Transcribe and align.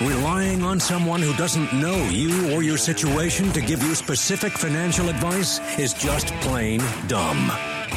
Relying 0.00 0.62
on 0.62 0.78
someone 0.78 1.20
who 1.20 1.34
doesn't 1.34 1.72
know 1.72 1.96
you 2.04 2.54
or 2.54 2.62
your 2.62 2.76
situation 2.76 3.50
to 3.50 3.60
give 3.60 3.82
you 3.82 3.96
specific 3.96 4.52
financial 4.52 5.08
advice 5.08 5.58
is 5.76 5.92
just 5.92 6.28
plain 6.40 6.80
dumb. 7.08 7.48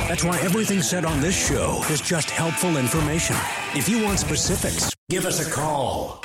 That's 0.08 0.24
why 0.24 0.40
everything 0.40 0.82
said 0.82 1.06
on 1.06 1.22
this 1.22 1.36
show 1.36 1.80
is 1.92 2.02
just 2.02 2.32
helpful 2.32 2.78
information. 2.78 3.36
If 3.76 3.88
you 3.88 4.04
want 4.04 4.18
specifics, 4.18 4.96
give 5.10 5.26
us 5.26 5.48
a 5.48 5.52
call. 5.52 6.24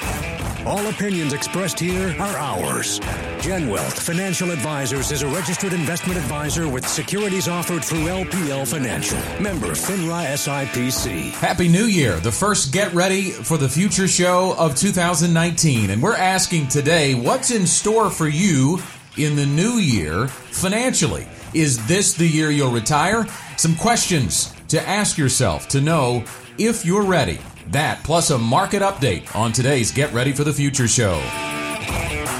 All 0.67 0.85
opinions 0.89 1.33
expressed 1.33 1.79
here 1.79 2.09
are 2.19 2.37
ours. 2.37 2.99
Gen 3.41 3.69
Wealth 3.69 4.03
Financial 4.03 4.51
Advisors 4.51 5.13
is 5.13 5.23
a 5.23 5.29
registered 5.29 5.73
investment 5.73 6.19
advisor 6.19 6.69
with 6.69 6.85
securities 6.89 7.47
offered 7.47 7.85
through 7.85 8.07
LPL 8.07 8.67
Financial. 8.67 9.17
Member 9.41 9.69
FINRA 9.69 10.27
SIPC. 10.35 11.31
Happy 11.35 11.69
New 11.69 11.85
Year, 11.85 12.19
the 12.19 12.33
first 12.33 12.73
Get 12.73 12.93
Ready 12.95 13.31
for 13.31 13.57
the 13.57 13.69
Future 13.69 14.09
show 14.09 14.57
of 14.59 14.75
2019. 14.75 15.91
And 15.91 16.03
we're 16.03 16.17
asking 16.17 16.67
today 16.67 17.15
what's 17.15 17.53
in 17.53 17.65
store 17.65 18.11
for 18.11 18.27
you 18.27 18.83
in 19.17 19.37
the 19.37 19.47
new 19.47 19.75
year 19.75 20.27
financially? 20.27 21.29
Is 21.55 21.87
this 21.87 22.15
the 22.15 22.27
year 22.27 22.51
you'll 22.51 22.73
retire? 22.73 23.25
Some 23.57 23.77
questions 23.77 24.53
to 24.67 24.83
ask 24.89 25.17
yourself 25.17 25.69
to 25.69 25.81
know 25.81 26.25
if 26.59 26.85
you're 26.85 27.05
ready. 27.05 27.39
That 27.69 28.05
plus 28.05 28.31
a 28.31 28.39
market 28.39 28.81
update 28.81 29.35
on 29.35 29.51
today's 29.51 29.91
Get 29.91 30.13
Ready 30.13 30.33
for 30.33 30.45
the 30.45 30.53
Future 30.53 30.87
show. 30.87 31.21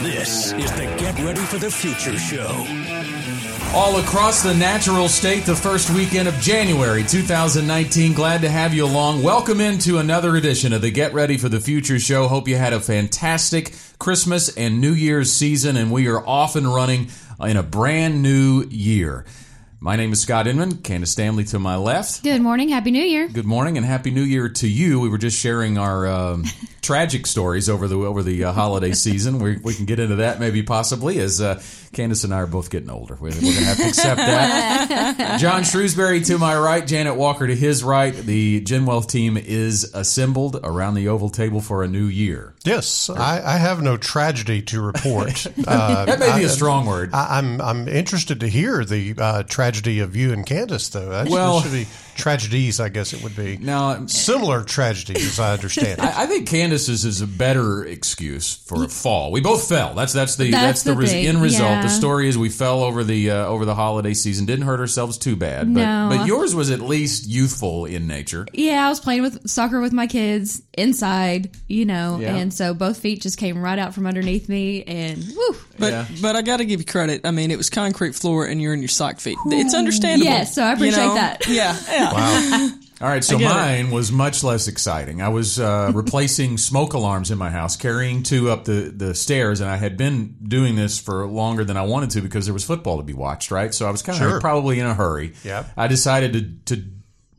This 0.01 0.53
is 0.53 0.71
the 0.73 0.85
Get 0.99 1.19
Ready 1.19 1.41
for 1.41 1.59
the 1.59 1.69
Future 1.69 2.17
show. 2.17 2.65
All 3.75 3.99
across 3.99 4.45
the 4.45 4.55
natural 4.55 5.09
state, 5.09 5.45
the 5.45 5.57
first 5.57 5.91
weekend 5.91 6.29
of 6.29 6.35
January 6.35 7.03
2019. 7.03 8.13
Glad 8.13 8.43
to 8.43 8.49
have 8.49 8.73
you 8.73 8.85
along. 8.85 9.25
Welcome 9.25 9.61
into 9.61 9.99
another 9.99 10.37
edition 10.37 10.73
of 10.73 10.81
the 10.81 10.93
Get 10.93 11.13
Ready 11.13 11.37
for 11.37 11.49
the 11.49 11.61
Future 11.61 11.99
show. 11.99 12.29
Hope 12.29 12.47
you 12.47 12.57
had 12.57 12.73
a 12.73 12.79
fantastic 12.79 13.75
Christmas 13.99 14.57
and 14.57 14.81
New 14.81 14.93
Year's 14.93 15.33
season, 15.33 15.77
and 15.77 15.91
we 15.91 16.07
are 16.07 16.25
off 16.25 16.55
and 16.55 16.73
running 16.73 17.09
in 17.41 17.57
a 17.57 17.65
brand 17.65 18.23
new 18.23 18.65
year. 18.71 19.25
My 19.79 19.95
name 19.95 20.13
is 20.13 20.23
Scott 20.23 20.47
Inman. 20.47 20.79
Candace 20.79 21.11
Stanley 21.11 21.45
to 21.45 21.59
my 21.59 21.77
left. 21.77 22.23
Good 22.23 22.41
morning. 22.41 22.71
Happy 22.71 22.91
New 22.91 23.03
Year. 23.03 23.29
Good 23.29 23.45
morning 23.45 23.77
and 23.77 23.85
happy 23.85 24.11
New 24.11 24.23
Year 24.23 24.49
to 24.49 24.67
you. 24.67 25.01
We 25.01 25.11
were 25.11 25.19
just 25.19 25.39
sharing 25.39 25.77
our 25.77 26.07
um, 26.07 26.45
tragic 26.83 27.27
stories 27.27 27.69
over 27.69 27.87
the 27.87 27.97
over 27.97 28.23
the 28.23 28.45
uh, 28.45 28.53
holiday 28.53 28.93
season. 28.93 29.39
We, 29.39 29.59
we 29.59 29.75
can 29.75 29.85
get 29.85 29.99
into 30.01 30.17
that 30.17 30.41
maybe 30.41 30.63
possibly 30.63 31.19
as 31.19 31.43
uh, 31.43 31.63
Candace 31.97 32.25
and 32.25 32.33
I 32.35 32.39
are 32.41 32.47
both 32.47 32.71
getting 32.71 32.91
older. 32.91 33.15
We're, 33.15 33.31
we're 33.31 33.41
going 33.41 33.55
to 33.55 33.65
have 33.65 33.77
to 33.79 33.89
accept 33.89 34.19
that. 34.19 35.39
John 35.41 35.65
Shrewsbury 35.65 36.21
to 36.21 36.39
my 36.39 36.57
right, 36.57 36.87
Janet 36.87 37.17
Walker 37.17 37.47
to 37.47 37.57
his 37.57 37.83
right. 37.83 38.15
The 38.15 38.61
Gen 38.61 38.87
Wealth 38.87 39.09
team 39.09 39.37
is 39.37 39.91
assembled 39.95 40.61
around 40.63 40.95
the 40.95 41.09
oval 41.09 41.31
table 41.31 41.61
for 41.61 41.83
a 41.83 41.89
new 41.89 42.05
year. 42.05 42.55
Yes, 42.65 43.09
I, 43.11 43.43
I 43.43 43.57
have 43.57 43.83
no 43.83 43.97
tragedy 43.97 44.63
to 44.63 44.81
report. 44.83 45.47
Uh, 45.67 46.05
That 46.07 46.19
may 46.21 46.37
be 46.37 46.45
a 46.45 46.49
I- 46.49 46.51
strong 46.51 46.87
word. 46.87 47.11
I, 47.15 47.39
I'm 47.39 47.61
I'm 47.61 47.89
interested 47.89 48.41
to 48.41 48.49
hear 48.49 48.85
the 48.85 49.15
uh, 49.19 49.43
tragedy 49.45 50.01
of 50.01 50.15
you 50.15 50.33
and 50.33 50.45
Candace, 50.47 50.91
though. 50.91 51.09
That 51.09 51.29
Well- 51.29 51.63
should 51.63 51.73
be 51.73 51.87
tragedies, 52.17 52.81
I 52.81 52.89
guess 52.89 53.13
it 53.13 53.23
would 53.23 53.37
be. 53.37 53.57
Now, 53.59 54.07
Similar 54.07 54.65
tragedies, 54.65 55.25
as 55.27 55.39
I 55.41 55.53
understand 55.53 55.99
it. 55.99 56.01
I, 56.01 56.23
I 56.25 56.27
think 56.27 56.49
Candace's 56.49 57.05
is 57.05 57.21
a 57.21 57.27
better 57.27 57.85
excuse 57.85 58.55
for 58.55 58.85
a 58.85 58.89
fall. 58.89 59.31
We 59.33 59.41
both 59.41 59.69
fell. 59.69 59.95
That's 59.95 60.13
that's 60.13 60.37
the 60.37 60.51
that's, 60.51 60.63
That's 60.63 60.83
the, 60.85 60.93
the 60.93 60.97
res- 60.99 61.11
thing, 61.13 61.27
end 61.27 61.43
result. 61.43 61.71
yeah. 61.71 61.83
The 61.83 61.89
story 61.89 62.29
is 62.29 62.37
we 62.39 62.49
fell 62.49 62.83
over 62.83 63.05
the 63.05 63.31
uh, 63.31 63.47
over 63.47 63.65
the 63.65 63.75
holiday 63.75 64.15
season. 64.15 64.47
Didn't 64.47 64.65
hurt 64.67 64.81
ourselves 64.81 65.19
too 65.19 65.37
bad, 65.37 65.73
but 65.73 65.81
No. 65.81 66.09
but 66.11 66.27
yours 66.27 66.55
was 66.55 66.71
at 66.71 66.81
least 66.81 67.27
youthful 67.29 67.85
in 67.85 68.07
nature. 68.07 68.47
Yeah, 68.53 68.87
I 68.87 68.89
was 68.89 69.01
playing 69.01 69.23
with 69.23 69.49
soccer 69.49 69.81
with 69.81 69.93
my 69.93 70.07
kids 70.07 70.63
inside, 70.75 71.51
you 71.69 71.85
know, 71.85 72.19
Yeah. 72.21 72.37
and 72.37 72.53
so 72.53 72.75
both 72.75 72.99
feet 72.99 73.21
just 73.23 73.39
came 73.39 73.59
right 73.63 73.79
out 73.79 73.95
from 73.95 74.07
underneath 74.07 74.49
me, 74.49 74.83
and 74.85 75.19
woo. 75.37 75.57
But 75.79 75.93
Yeah. 75.93 76.07
but 76.23 76.37
I 76.37 76.43
got 76.43 76.59
to 76.59 76.65
give 76.65 76.81
you 76.81 76.87
credit. 76.87 77.23
I 77.25 77.31
mean, 77.31 77.51
it 77.51 77.57
was 77.59 77.71
concrete 77.71 78.15
floor, 78.15 78.47
and 78.47 78.61
you're 78.61 78.73
in 78.75 78.81
your 78.81 78.89
sock 78.89 79.21
feet. 79.21 79.37
It's 79.47 79.75
understandable. 79.75 80.25
Yes, 80.31 80.55
so 80.55 80.63
I 80.63 80.73
appreciate 80.73 81.03
you 81.03 81.09
know? 81.09 81.15
that. 81.15 81.47
Yeah, 81.49 81.77
yeah. 81.91 82.06
All 83.03 83.09
right, 83.09 83.23
so 83.23 83.37
I 83.37 83.39
get 83.41 83.51
it. 83.51 83.55
mine 83.55 83.91
was 83.91 84.11
much 84.11 84.43
less 84.43 84.69
exciting. 84.69 85.21
I 85.21 85.29
was 85.29 85.61
uh, 85.61 85.93
replacing 85.95 86.57
smoke 86.57 86.95
alarms 86.95 87.31
in 87.31 87.37
my 87.37 87.51
house, 87.51 87.77
carrying 87.77 88.23
two 88.23 88.51
up 88.51 88.65
the, 88.65 88.91
the 88.95 89.15
stairs, 89.15 89.61
and 89.61 89.69
I 89.69 89.77
had 89.77 89.99
been 89.99 90.37
doing 90.43 90.77
this 90.77 90.99
for 90.99 91.27
longer 91.27 91.63
than 91.63 91.77
I 91.77 91.83
wanted 91.83 92.09
to 92.13 92.23
because 92.23 92.47
there 92.47 92.55
was 92.55 92.65
football 92.65 92.97
to 92.97 93.03
be 93.03 93.13
watched, 93.13 93.51
right? 93.51 93.75
So 93.75 93.87
I 93.87 93.91
was 93.91 94.01
kind 94.03 94.23
of 94.23 94.31
Sure. 94.31 94.41
probably 94.41 94.81
in 94.81 94.87
a 94.87 94.95
hurry. 94.95 95.35
Yep. 95.45 95.73
I 95.77 95.89
decided 95.89 96.65
to, 96.67 96.75
to, 96.77 96.85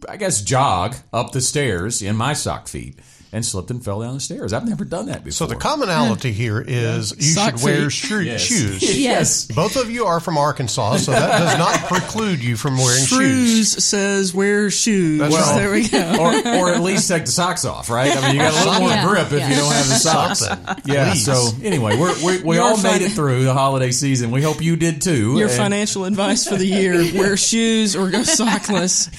I 0.08 0.18
guess, 0.18 0.42
jog 0.44 0.96
up 1.12 1.32
the 1.32 1.42
stairs 1.42 2.04
in 2.04 2.16
my 2.16 2.34
sock 2.34 2.68
feet 2.68 3.00
and 3.34 3.46
slipped 3.46 3.70
and 3.72 3.84
fell 3.84 4.02
down 4.02 4.14
the 4.16 4.20
stairs. 4.20 4.54
I've 4.54 4.68
never 4.68 4.86
done 4.86 5.08
that 5.08 5.24
before. 5.24 5.32
So 5.32 5.46
the 5.48 5.56
commonality 5.56 6.32
here 6.32 6.64
is 6.66 7.12
you 7.18 7.22
Sock 7.22 7.58
should 7.58 7.64
wear 7.66 7.90
feet. 7.90 8.26
Yes. 8.28 8.42
shoes. 8.42 8.98
Yes. 9.08 9.46
Both 9.46 9.76
of 9.76 9.90
you 9.90 10.06
are 10.06 10.20
from 10.20 10.38
Arkansas, 10.38 10.98
so 10.98 11.12
that 11.12 11.38
does 11.40 11.58
not 11.58 11.76
preclude 11.90 12.44
you 12.44 12.56
from 12.58 12.78
wearing 12.78 13.06
shoes. 13.06 13.08
Shrews 13.10 13.84
says 13.84 14.34
wear 14.34 14.70
shoes. 14.70 15.20
That's 15.20 15.36
right. 15.36 15.56
There 15.58 15.72
we 15.72 15.88
go. 15.88 16.16
or, 16.20 16.70
or 16.70 16.74
at 16.74 16.82
least 16.82 17.08
take 17.08 17.26
the 17.26 17.32
socks 17.32 17.66
off, 17.66 17.90
right? 17.90 18.16
I 18.16 18.22
mean, 18.22 18.36
you 18.36 18.42
got 18.42 18.54
a 18.54 18.66
little 18.70 18.80
more 18.82 18.90
Yeah. 18.90 19.08
grip 19.08 19.32
if 19.32 19.40
Yeah. 19.40 19.50
you 19.50 19.56
don't 19.56 19.72
have 19.74 19.88
the 19.88 19.96
socks. 19.96 20.40
Something. 20.40 20.76
Yeah. 20.94 21.12
Please. 21.12 21.26
So 21.26 21.50
anyway, 21.64 21.98
we're, 21.98 22.16
we 22.24 22.42
we 22.44 22.58
all 22.58 22.78
fin- 22.78 22.92
made 22.94 23.02
it 23.04 23.12
through 23.12 23.44
the 23.44 23.54
holiday 23.54 23.92
season. 23.92 24.32
We 24.32 24.42
hope 24.42 24.62
you 24.62 24.76
did 24.76 25.02
too. 25.02 25.38
Your 25.38 25.48
And- 25.50 25.58
financial 25.58 26.06
advice 26.06 26.48
for 26.48 26.56
the 26.56 26.66
year: 26.68 26.94
wear 27.14 27.38
shoes 27.38 27.96
or 27.96 28.10
go 28.10 28.20
sockless. 28.22 29.10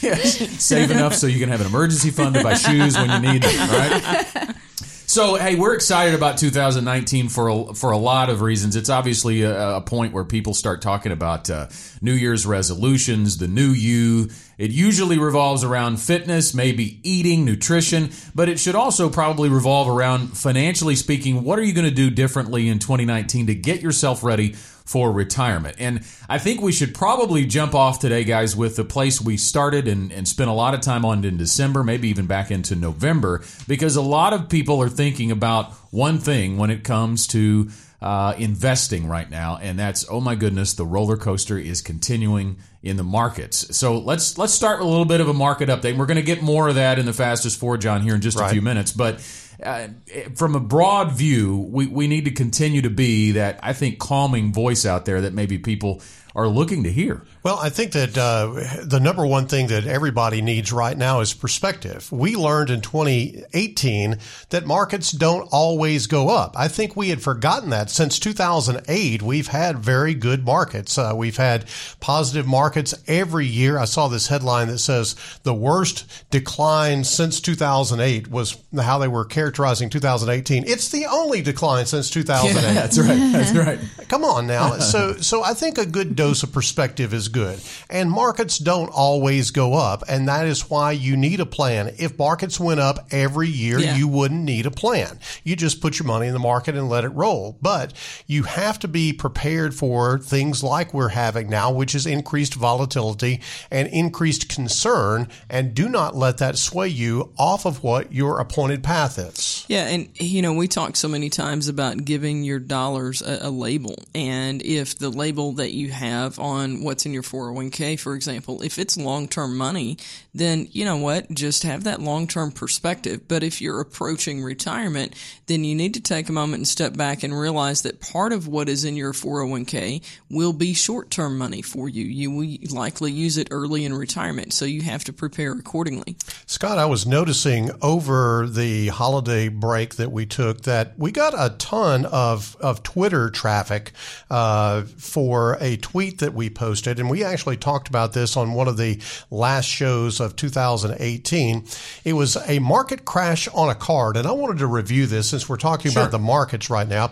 save 0.60 0.90
enough 0.90 1.14
so 1.14 1.26
you 1.26 1.38
can 1.40 1.48
have 1.50 1.60
an 1.60 1.66
emergency 1.66 2.10
fund 2.10 2.34
to 2.34 2.42
buy 2.42 2.54
shoes 2.54 2.96
when 2.96 3.10
you 3.22 3.32
need 3.32 3.42
them, 3.42 3.68
right? 3.70 3.97
So, 5.08 5.36
hey, 5.36 5.54
we're 5.54 5.72
excited 5.72 6.14
about 6.14 6.36
2019 6.36 7.30
for 7.30 7.48
a, 7.48 7.74
for 7.74 7.92
a 7.92 7.96
lot 7.96 8.28
of 8.28 8.42
reasons. 8.42 8.76
It's 8.76 8.90
obviously 8.90 9.40
a, 9.40 9.76
a 9.76 9.80
point 9.80 10.12
where 10.12 10.22
people 10.22 10.52
start 10.52 10.82
talking 10.82 11.12
about 11.12 11.48
uh, 11.48 11.68
New 12.02 12.12
Year's 12.12 12.44
resolutions, 12.44 13.38
the 13.38 13.48
new 13.48 13.70
you. 13.70 14.28
It 14.58 14.70
usually 14.70 15.18
revolves 15.18 15.64
around 15.64 15.96
fitness, 15.96 16.52
maybe 16.52 17.00
eating, 17.02 17.46
nutrition, 17.46 18.10
but 18.34 18.50
it 18.50 18.60
should 18.60 18.74
also 18.74 19.08
probably 19.08 19.48
revolve 19.48 19.88
around 19.88 20.36
financially 20.36 20.94
speaking. 20.94 21.42
What 21.42 21.58
are 21.58 21.64
you 21.64 21.72
going 21.72 21.88
to 21.88 21.90
do 21.90 22.10
differently 22.10 22.68
in 22.68 22.78
2019 22.78 23.46
to 23.46 23.54
get 23.54 23.80
yourself 23.80 24.22
ready 24.22 24.56
for 24.88 25.12
retirement. 25.12 25.76
And 25.78 26.00
I 26.30 26.38
think 26.38 26.62
we 26.62 26.72
should 26.72 26.94
probably 26.94 27.44
jump 27.44 27.74
off 27.74 27.98
today, 27.98 28.24
guys, 28.24 28.56
with 28.56 28.76
the 28.76 28.84
place 28.84 29.20
we 29.20 29.36
started 29.36 29.86
and, 29.86 30.10
and 30.10 30.26
spent 30.26 30.48
a 30.48 30.54
lot 30.54 30.72
of 30.72 30.80
time 30.80 31.04
on 31.04 31.22
in 31.24 31.36
December, 31.36 31.84
maybe 31.84 32.08
even 32.08 32.26
back 32.26 32.50
into 32.50 32.74
November, 32.74 33.44
because 33.68 33.96
a 33.96 34.02
lot 34.02 34.32
of 34.32 34.48
people 34.48 34.80
are 34.80 34.88
thinking 34.88 35.30
about 35.30 35.72
one 35.90 36.16
thing 36.18 36.56
when 36.56 36.70
it 36.70 36.84
comes 36.84 37.26
to 37.26 37.68
uh, 38.00 38.32
investing 38.38 39.08
right 39.08 39.28
now, 39.28 39.58
and 39.60 39.78
that's 39.78 40.06
oh 40.08 40.20
my 40.20 40.36
goodness, 40.36 40.74
the 40.74 40.86
roller 40.86 41.16
coaster 41.16 41.58
is 41.58 41.82
continuing 41.82 42.56
in 42.82 42.96
the 42.96 43.02
markets. 43.02 43.76
So 43.76 43.98
let's 43.98 44.38
let's 44.38 44.52
start 44.54 44.78
with 44.78 44.86
a 44.86 44.90
little 44.90 45.04
bit 45.04 45.20
of 45.20 45.28
a 45.28 45.34
market 45.34 45.68
update. 45.68 45.98
We're 45.98 46.06
going 46.06 46.16
to 46.16 46.22
get 46.22 46.40
more 46.40 46.68
of 46.68 46.76
that 46.76 46.98
in 46.98 47.06
the 47.06 47.12
fastest 47.12 47.58
four, 47.58 47.76
John, 47.76 48.02
here 48.02 48.14
in 48.14 48.20
just 48.20 48.40
a 48.40 48.48
few 48.48 48.62
minutes, 48.62 48.92
but 48.92 49.20
uh, 49.62 49.88
from 50.36 50.54
a 50.54 50.60
broad 50.60 51.12
view, 51.12 51.68
we, 51.70 51.86
we 51.86 52.06
need 52.06 52.24
to 52.26 52.30
continue 52.30 52.82
to 52.82 52.90
be 52.90 53.32
that, 53.32 53.58
I 53.62 53.72
think, 53.72 53.98
calming 53.98 54.52
voice 54.52 54.86
out 54.86 55.04
there 55.04 55.20
that 55.22 55.32
maybe 55.32 55.58
people 55.58 56.00
are 56.38 56.48
looking 56.48 56.84
to 56.84 56.92
hear. 56.92 57.22
Well, 57.42 57.58
I 57.58 57.68
think 57.68 57.92
that 57.92 58.16
uh, 58.16 58.84
the 58.84 59.00
number 59.00 59.26
one 59.26 59.48
thing 59.48 59.66
that 59.68 59.88
everybody 59.88 60.40
needs 60.40 60.72
right 60.72 60.96
now 60.96 61.18
is 61.18 61.34
perspective. 61.34 62.10
We 62.12 62.36
learned 62.36 62.70
in 62.70 62.80
2018 62.80 64.18
that 64.50 64.64
markets 64.64 65.10
don't 65.10 65.48
always 65.50 66.06
go 66.06 66.28
up. 66.28 66.54
I 66.56 66.68
think 66.68 66.94
we 66.94 67.08
had 67.08 67.20
forgotten 67.22 67.70
that 67.70 67.90
since 67.90 68.20
2008. 68.20 69.20
We've 69.20 69.48
had 69.48 69.80
very 69.80 70.14
good 70.14 70.44
markets. 70.44 70.96
Uh, 70.96 71.12
we've 71.16 71.36
had 71.36 71.64
positive 71.98 72.46
markets 72.46 72.94
every 73.08 73.46
year. 73.46 73.76
I 73.76 73.86
saw 73.86 74.06
this 74.06 74.28
headline 74.28 74.68
that 74.68 74.78
says 74.78 75.16
the 75.42 75.54
worst 75.54 76.06
decline 76.30 77.02
since 77.02 77.40
2008 77.40 78.28
was 78.30 78.62
how 78.80 78.98
they 78.98 79.08
were 79.08 79.24
characterizing 79.24 79.90
2018. 79.90 80.68
It's 80.68 80.88
the 80.90 81.06
only 81.06 81.42
decline 81.42 81.86
since 81.86 82.10
2008. 82.10 82.74
That's 82.74 82.96
right. 82.96 83.32
That's 83.32 83.56
right. 83.56 83.80
Come 84.08 84.24
on 84.24 84.46
now. 84.46 84.78
So, 84.78 85.14
so 85.14 85.42
I 85.42 85.54
think 85.54 85.78
a 85.78 85.86
good 85.86 86.14
dose 86.14 86.27
of 86.28 86.52
perspective 86.52 87.12
is 87.14 87.28
good. 87.28 87.60
And 87.90 88.10
markets 88.10 88.58
don't 88.58 88.88
always 88.90 89.50
go 89.50 89.74
up, 89.74 90.04
and 90.08 90.28
that 90.28 90.46
is 90.46 90.68
why 90.70 90.92
you 90.92 91.16
need 91.16 91.40
a 91.40 91.46
plan. 91.46 91.94
If 91.98 92.18
markets 92.18 92.60
went 92.60 92.80
up 92.80 93.06
every 93.10 93.48
year, 93.48 93.78
Yeah. 93.78 93.96
you 93.96 94.06
wouldn't 94.08 94.42
need 94.44 94.66
a 94.66 94.70
plan. 94.70 95.18
You 95.44 95.56
just 95.56 95.80
put 95.80 95.98
your 95.98 96.06
money 96.06 96.26
in 96.26 96.32
the 96.32 96.38
market 96.38 96.74
and 96.76 96.88
let 96.88 97.04
it 97.04 97.08
roll. 97.08 97.56
But 97.62 97.92
you 98.26 98.42
have 98.44 98.78
to 98.80 98.88
be 98.88 99.12
prepared 99.12 99.74
for 99.74 100.18
things 100.18 100.62
like 100.62 100.92
we're 100.92 101.08
having 101.08 101.48
now, 101.48 101.70
which 101.70 101.94
is 101.94 102.06
increased 102.06 102.54
volatility 102.54 103.40
and 103.70 103.88
increased 103.88 104.48
concern, 104.48 105.28
and 105.48 105.74
do 105.74 105.88
not 105.88 106.14
let 106.16 106.38
that 106.38 106.58
sway 106.58 106.88
you 106.88 107.32
off 107.38 107.64
of 107.64 107.82
what 107.82 108.12
your 108.12 108.38
appointed 108.40 108.82
path 108.82 109.18
is. 109.18 109.64
Yeah, 109.68 109.86
and 109.88 110.08
you 110.14 110.42
know, 110.42 110.52
we 110.52 110.68
talk 110.68 110.96
so 110.96 111.08
many 111.08 111.30
times 111.30 111.68
about 111.68 112.04
giving 112.04 112.44
your 112.44 112.58
dollars 112.58 113.22
a, 113.22 113.38
a 113.48 113.50
label, 113.50 113.96
and 114.14 114.62
if 114.62 114.98
the 114.98 115.10
label 115.10 115.52
that 115.52 115.72
you 115.72 115.90
have 115.90 116.17
have 116.18 116.38
on 116.38 116.82
what's 116.82 117.06
in 117.06 117.12
your 117.12 117.22
401k, 117.22 117.98
for 117.98 118.14
example. 118.14 118.62
If 118.62 118.78
it's 118.78 118.96
long 118.96 119.28
term 119.28 119.56
money, 119.56 119.96
then 120.34 120.68
you 120.72 120.84
know 120.84 120.96
what? 120.96 121.30
Just 121.30 121.62
have 121.62 121.84
that 121.84 122.00
long 122.00 122.26
term 122.26 122.52
perspective. 122.52 123.26
But 123.28 123.42
if 123.42 123.60
you're 123.60 123.80
approaching 123.80 124.42
retirement, 124.42 125.14
then 125.46 125.64
you 125.64 125.74
need 125.74 125.94
to 125.94 126.00
take 126.00 126.28
a 126.28 126.32
moment 126.32 126.60
and 126.60 126.68
step 126.68 126.96
back 126.96 127.22
and 127.22 127.38
realize 127.38 127.82
that 127.82 128.00
part 128.00 128.32
of 128.32 128.48
what 128.48 128.68
is 128.68 128.84
in 128.84 128.96
your 128.96 129.12
401k 129.12 130.02
will 130.30 130.52
be 130.52 130.74
short 130.74 131.10
term 131.10 131.38
money 131.38 131.62
for 131.62 131.88
you. 131.88 132.04
You 132.04 132.30
will 132.30 132.56
likely 132.70 133.12
use 133.12 133.36
it 133.36 133.48
early 133.50 133.84
in 133.84 133.94
retirement, 133.94 134.52
so 134.52 134.64
you 134.64 134.82
have 134.82 135.04
to 135.04 135.12
prepare 135.12 135.52
accordingly. 135.52 136.16
Scott, 136.46 136.78
I 136.78 136.86
was 136.86 137.06
noticing 137.06 137.70
over 137.82 138.46
the 138.46 138.88
holiday 138.88 139.48
break 139.48 139.96
that 139.96 140.12
we 140.12 140.26
took 140.26 140.62
that 140.62 140.98
we 140.98 141.12
got 141.12 141.34
a 141.36 141.56
ton 141.56 142.06
of, 142.06 142.56
of 142.60 142.82
Twitter 142.82 143.30
traffic 143.30 143.92
uh, 144.30 144.82
for 144.82 145.56
a 145.60 145.76
tweet 145.98 146.18
that 146.20 146.32
we 146.32 146.48
posted. 146.48 147.00
And 147.00 147.10
we 147.10 147.24
actually 147.24 147.56
talked 147.56 147.88
about 147.88 148.12
this 148.12 148.36
on 148.36 148.52
one 148.52 148.68
of 148.68 148.76
the 148.76 149.00
last 149.32 149.64
shows 149.64 150.20
of 150.20 150.36
2018. 150.36 151.64
It 152.04 152.12
was 152.12 152.36
a 152.48 152.60
market 152.60 153.04
crash 153.04 153.48
on 153.48 153.68
a 153.68 153.74
card. 153.74 154.16
And 154.16 154.24
I 154.24 154.30
wanted 154.30 154.58
to 154.58 154.68
review 154.68 155.06
this 155.08 155.28
since 155.30 155.48
we're 155.48 155.56
talking 155.56 155.90
Sure. 155.90 156.02
about 156.02 156.12
the 156.12 156.20
markets 156.20 156.70
right 156.70 156.86
now. 156.86 157.10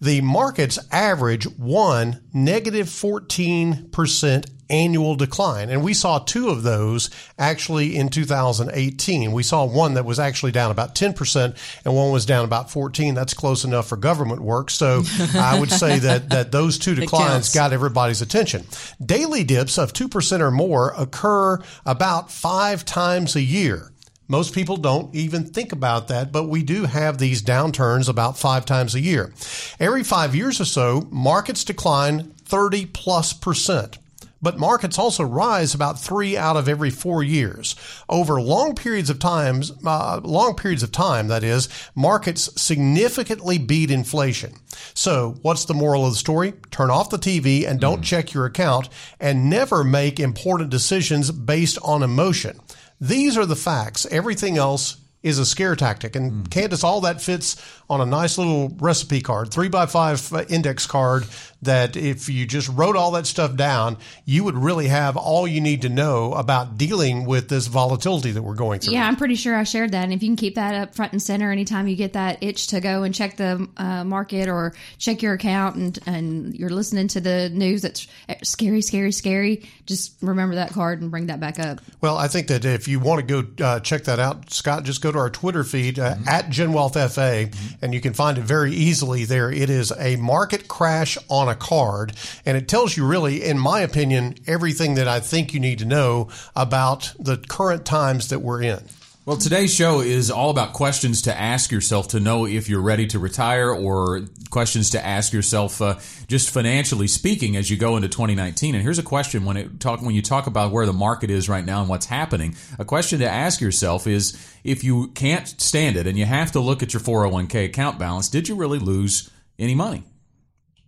The 0.00 0.20
markets 0.20 0.78
average 0.92 1.48
one 1.58 2.20
negative 2.32 2.86
14% 2.86 4.46
annual 4.70 5.14
decline. 5.14 5.70
And 5.70 5.82
we 5.82 5.94
saw 5.94 6.18
two 6.18 6.48
of 6.48 6.62
those 6.62 7.10
actually 7.38 7.96
in 7.96 8.08
2018. 8.08 9.32
We 9.32 9.42
saw 9.42 9.64
one 9.64 9.94
that 9.94 10.04
was 10.04 10.18
actually 10.18 10.52
down 10.52 10.70
about 10.70 10.94
10% 10.94 11.56
and 11.84 11.94
one 11.94 12.12
was 12.12 12.26
down 12.26 12.44
about 12.44 12.70
14. 12.70 13.14
That's 13.14 13.34
close 13.34 13.64
enough 13.64 13.88
for 13.88 13.96
government 13.96 14.40
work. 14.40 14.70
So 14.70 15.02
I 15.34 15.58
would 15.58 15.70
say 15.70 15.98
that, 16.00 16.30
that 16.30 16.52
those 16.52 16.78
two 16.78 16.94
declines 16.94 17.54
got 17.54 17.72
everybody's 17.72 18.22
attention. 18.22 18.64
Daily 19.04 19.44
dips 19.44 19.78
of 19.78 19.92
2% 19.92 20.40
or 20.40 20.50
more 20.50 20.94
occur 20.96 21.58
about 21.86 22.30
five 22.30 22.84
times 22.84 23.36
a 23.36 23.42
year. 23.42 23.92
Most 24.30 24.54
people 24.54 24.76
don't 24.76 25.14
even 25.14 25.44
think 25.44 25.72
about 25.72 26.08
that, 26.08 26.32
but 26.32 26.44
we 26.44 26.62
do 26.62 26.84
have 26.84 27.16
these 27.16 27.42
downturns 27.42 28.10
about 28.10 28.38
five 28.38 28.66
times 28.66 28.94
a 28.94 29.00
year. 29.00 29.32
Every 29.80 30.04
five 30.04 30.34
years 30.34 30.60
or 30.60 30.66
so, 30.66 31.08
markets 31.10 31.64
decline 31.64 32.34
30 32.44 32.86
plus 32.86 33.32
percent. 33.32 33.96
But 34.40 34.58
markets 34.58 34.98
also 34.98 35.24
rise 35.24 35.74
about 35.74 35.98
three 35.98 36.36
out 36.36 36.56
of 36.56 36.68
every 36.68 36.90
four 36.90 37.22
years. 37.22 37.74
Over 38.08 38.40
long 38.40 38.74
periods 38.74 39.10
of 39.10 39.18
times, 39.18 39.72
uh, 39.84 40.20
long 40.22 40.54
periods 40.54 40.82
of 40.82 40.92
time, 40.92 41.28
that 41.28 41.42
is, 41.42 41.68
markets 41.94 42.50
significantly 42.60 43.58
beat 43.58 43.90
inflation. 43.90 44.54
So 44.94 45.38
what's 45.42 45.64
the 45.64 45.74
moral 45.74 46.06
of 46.06 46.12
the 46.12 46.18
story? 46.18 46.54
Turn 46.70 46.90
off 46.90 47.10
the 47.10 47.18
TV 47.18 47.66
and 47.68 47.80
don't 47.80 48.02
check 48.02 48.32
your 48.32 48.46
account 48.46 48.88
and 49.18 49.50
never 49.50 49.82
make 49.82 50.20
important 50.20 50.70
decisions 50.70 51.30
based 51.30 51.78
on 51.82 52.02
emotion. 52.02 52.60
These 53.00 53.36
are 53.36 53.46
the 53.46 53.56
facts. 53.56 54.06
Everything 54.10 54.58
else 54.58 54.98
is 55.22 55.38
a 55.38 55.46
scare 55.46 55.76
tactic. 55.76 56.14
And 56.16 56.48
Candace, 56.50 56.84
all 56.84 57.00
that 57.02 57.20
fits 57.20 57.56
on 57.90 58.00
a 58.00 58.06
nice 58.06 58.36
little 58.38 58.68
recipe 58.80 59.20
card, 59.20 59.50
three 59.50 59.68
by 59.68 59.86
five 59.86 60.32
uh, 60.32 60.44
index 60.48 60.86
card 60.86 61.24
that 61.62 61.96
if 61.96 62.28
you 62.28 62.46
just 62.46 62.68
wrote 62.68 62.94
all 62.94 63.10
that 63.12 63.26
stuff 63.26 63.56
down, 63.56 63.96
you 64.24 64.44
would 64.44 64.54
really 64.56 64.86
have 64.86 65.16
all 65.16 65.48
you 65.48 65.60
need 65.60 65.82
to 65.82 65.88
know 65.88 66.32
about 66.34 66.78
dealing 66.78 67.24
with 67.24 67.48
this 67.48 67.66
volatility 67.66 68.30
that 68.30 68.42
we're 68.42 68.54
going 68.54 68.78
through. 68.78 68.92
Yeah, 68.94 69.08
I'm 69.08 69.16
pretty 69.16 69.34
sure 69.34 69.56
I 69.56 69.64
shared 69.64 69.90
that. 69.92 70.04
And 70.04 70.12
if 70.12 70.22
you 70.22 70.28
can 70.28 70.36
keep 70.36 70.54
that 70.54 70.74
up 70.74 70.94
front 70.94 71.12
and 71.12 71.20
center 71.20 71.50
anytime 71.50 71.88
you 71.88 71.96
get 71.96 72.12
that 72.12 72.42
itch 72.44 72.68
to 72.68 72.80
go 72.80 73.02
and 73.02 73.12
check 73.12 73.36
the 73.38 73.66
uh, 73.76 74.04
market 74.04 74.48
or 74.48 74.72
check 74.98 75.20
your 75.22 75.32
account 75.34 75.74
and, 75.76 75.98
and 76.06 76.54
you're 76.54 76.70
listening 76.70 77.08
to 77.08 77.20
the 77.20 77.48
news 77.48 77.82
that's 77.82 78.06
scary, 78.44 78.82
scary, 78.82 79.10
scary, 79.10 79.68
just 79.86 80.14
remember 80.22 80.54
that 80.56 80.70
card 80.70 81.00
and 81.02 81.10
bring 81.10 81.26
that 81.26 81.40
back 81.40 81.58
up. 81.58 81.80
Well, 82.00 82.16
I 82.18 82.28
think 82.28 82.46
that 82.48 82.64
if 82.64 82.86
you 82.86 83.00
want 83.00 83.26
to 83.26 83.42
go 83.42 83.64
uh, 83.64 83.80
check 83.80 84.04
that 84.04 84.20
out, 84.20 84.52
Scott, 84.52 84.84
just 84.84 85.02
go 85.02 85.10
to 85.10 85.18
our 85.18 85.30
Twitter 85.30 85.64
feed 85.64 85.98
uh, 85.98 86.08
Mm-hmm. 86.18 86.28
at 86.28 86.46
GenWealthFA, 86.46 87.54
and 87.80 87.94
you 87.94 88.00
can 88.00 88.12
find 88.12 88.38
it 88.38 88.44
very 88.44 88.72
easily 88.72 89.24
there. 89.24 89.50
It 89.50 89.70
is 89.70 89.92
a 89.98 90.16
market 90.16 90.68
crash 90.68 91.18
on 91.28 91.48
a 91.48 91.54
card, 91.54 92.12
and 92.44 92.56
it 92.56 92.68
tells 92.68 92.96
you 92.96 93.06
really, 93.06 93.44
in 93.44 93.58
my 93.58 93.80
opinion, 93.80 94.36
everything 94.46 94.94
that 94.94 95.08
I 95.08 95.20
think 95.20 95.54
you 95.54 95.60
need 95.60 95.78
to 95.80 95.84
know 95.84 96.28
about 96.54 97.12
the 97.18 97.36
current 97.36 97.84
times 97.84 98.28
that 98.28 98.40
we're 98.40 98.62
in. 98.62 98.82
Well, 99.28 99.36
today's 99.36 99.74
show 99.74 100.00
is 100.00 100.30
all 100.30 100.48
about 100.48 100.72
questions 100.72 101.20
to 101.22 101.38
ask 101.38 101.70
yourself 101.70 102.08
to 102.08 102.18
know 102.18 102.46
if 102.46 102.70
you're 102.70 102.80
ready 102.80 103.06
to 103.08 103.18
retire 103.18 103.70
or 103.70 104.22
questions 104.48 104.88
to 104.92 105.04
ask 105.04 105.34
yourself 105.34 105.82
uh, 105.82 105.98
just 106.28 106.48
financially 106.48 107.08
speaking 107.08 107.54
as 107.54 107.70
you 107.70 107.76
go 107.76 107.96
into 107.96 108.08
2019. 108.08 108.74
And 108.74 108.82
here's 108.82 108.98
a 108.98 109.02
question 109.02 109.44
when 109.44 109.58
it 109.58 109.80
talk 109.80 110.00
when 110.00 110.14
you 110.14 110.22
talk 110.22 110.46
about 110.46 110.72
where 110.72 110.86
the 110.86 110.94
market 110.94 111.28
is 111.28 111.46
right 111.46 111.62
now 111.62 111.80
and 111.80 111.90
what's 111.90 112.06
happening. 112.06 112.56
A 112.78 112.86
question 112.86 113.18
to 113.18 113.28
ask 113.28 113.60
yourself 113.60 114.06
is 114.06 114.34
if 114.64 114.82
you 114.82 115.08
can't 115.08 115.46
stand 115.46 115.96
it 115.96 116.06
and 116.06 116.16
you 116.16 116.24
have 116.24 116.52
to 116.52 116.60
look 116.60 116.82
at 116.82 116.94
your 116.94 117.02
401k 117.02 117.66
account 117.66 117.98
balance, 117.98 118.30
did 118.30 118.48
you 118.48 118.54
really 118.54 118.78
lose 118.78 119.28
any 119.58 119.74
money? 119.74 120.04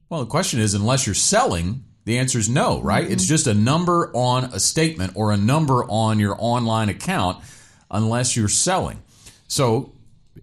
Well, 0.08 0.20
the 0.20 0.31
question 0.31 0.60
is 0.60 0.72
unless 0.72 1.04
you're 1.04 1.14
selling, 1.14 1.84
the 2.06 2.16
answer 2.16 2.38
is 2.38 2.48
no, 2.48 2.81
right? 2.81 3.06
It's 3.06 3.26
just 3.26 3.46
a 3.46 3.52
number 3.52 4.10
on 4.14 4.44
a 4.44 4.60
statement 4.60 5.12
or 5.14 5.31
a 5.31 5.37
number 5.37 5.84
on 5.84 6.19
your 6.19 6.37
online 6.38 6.88
account 6.88 7.44
unless 7.90 8.37
you're 8.37 8.48
selling. 8.48 9.02
So 9.48 9.92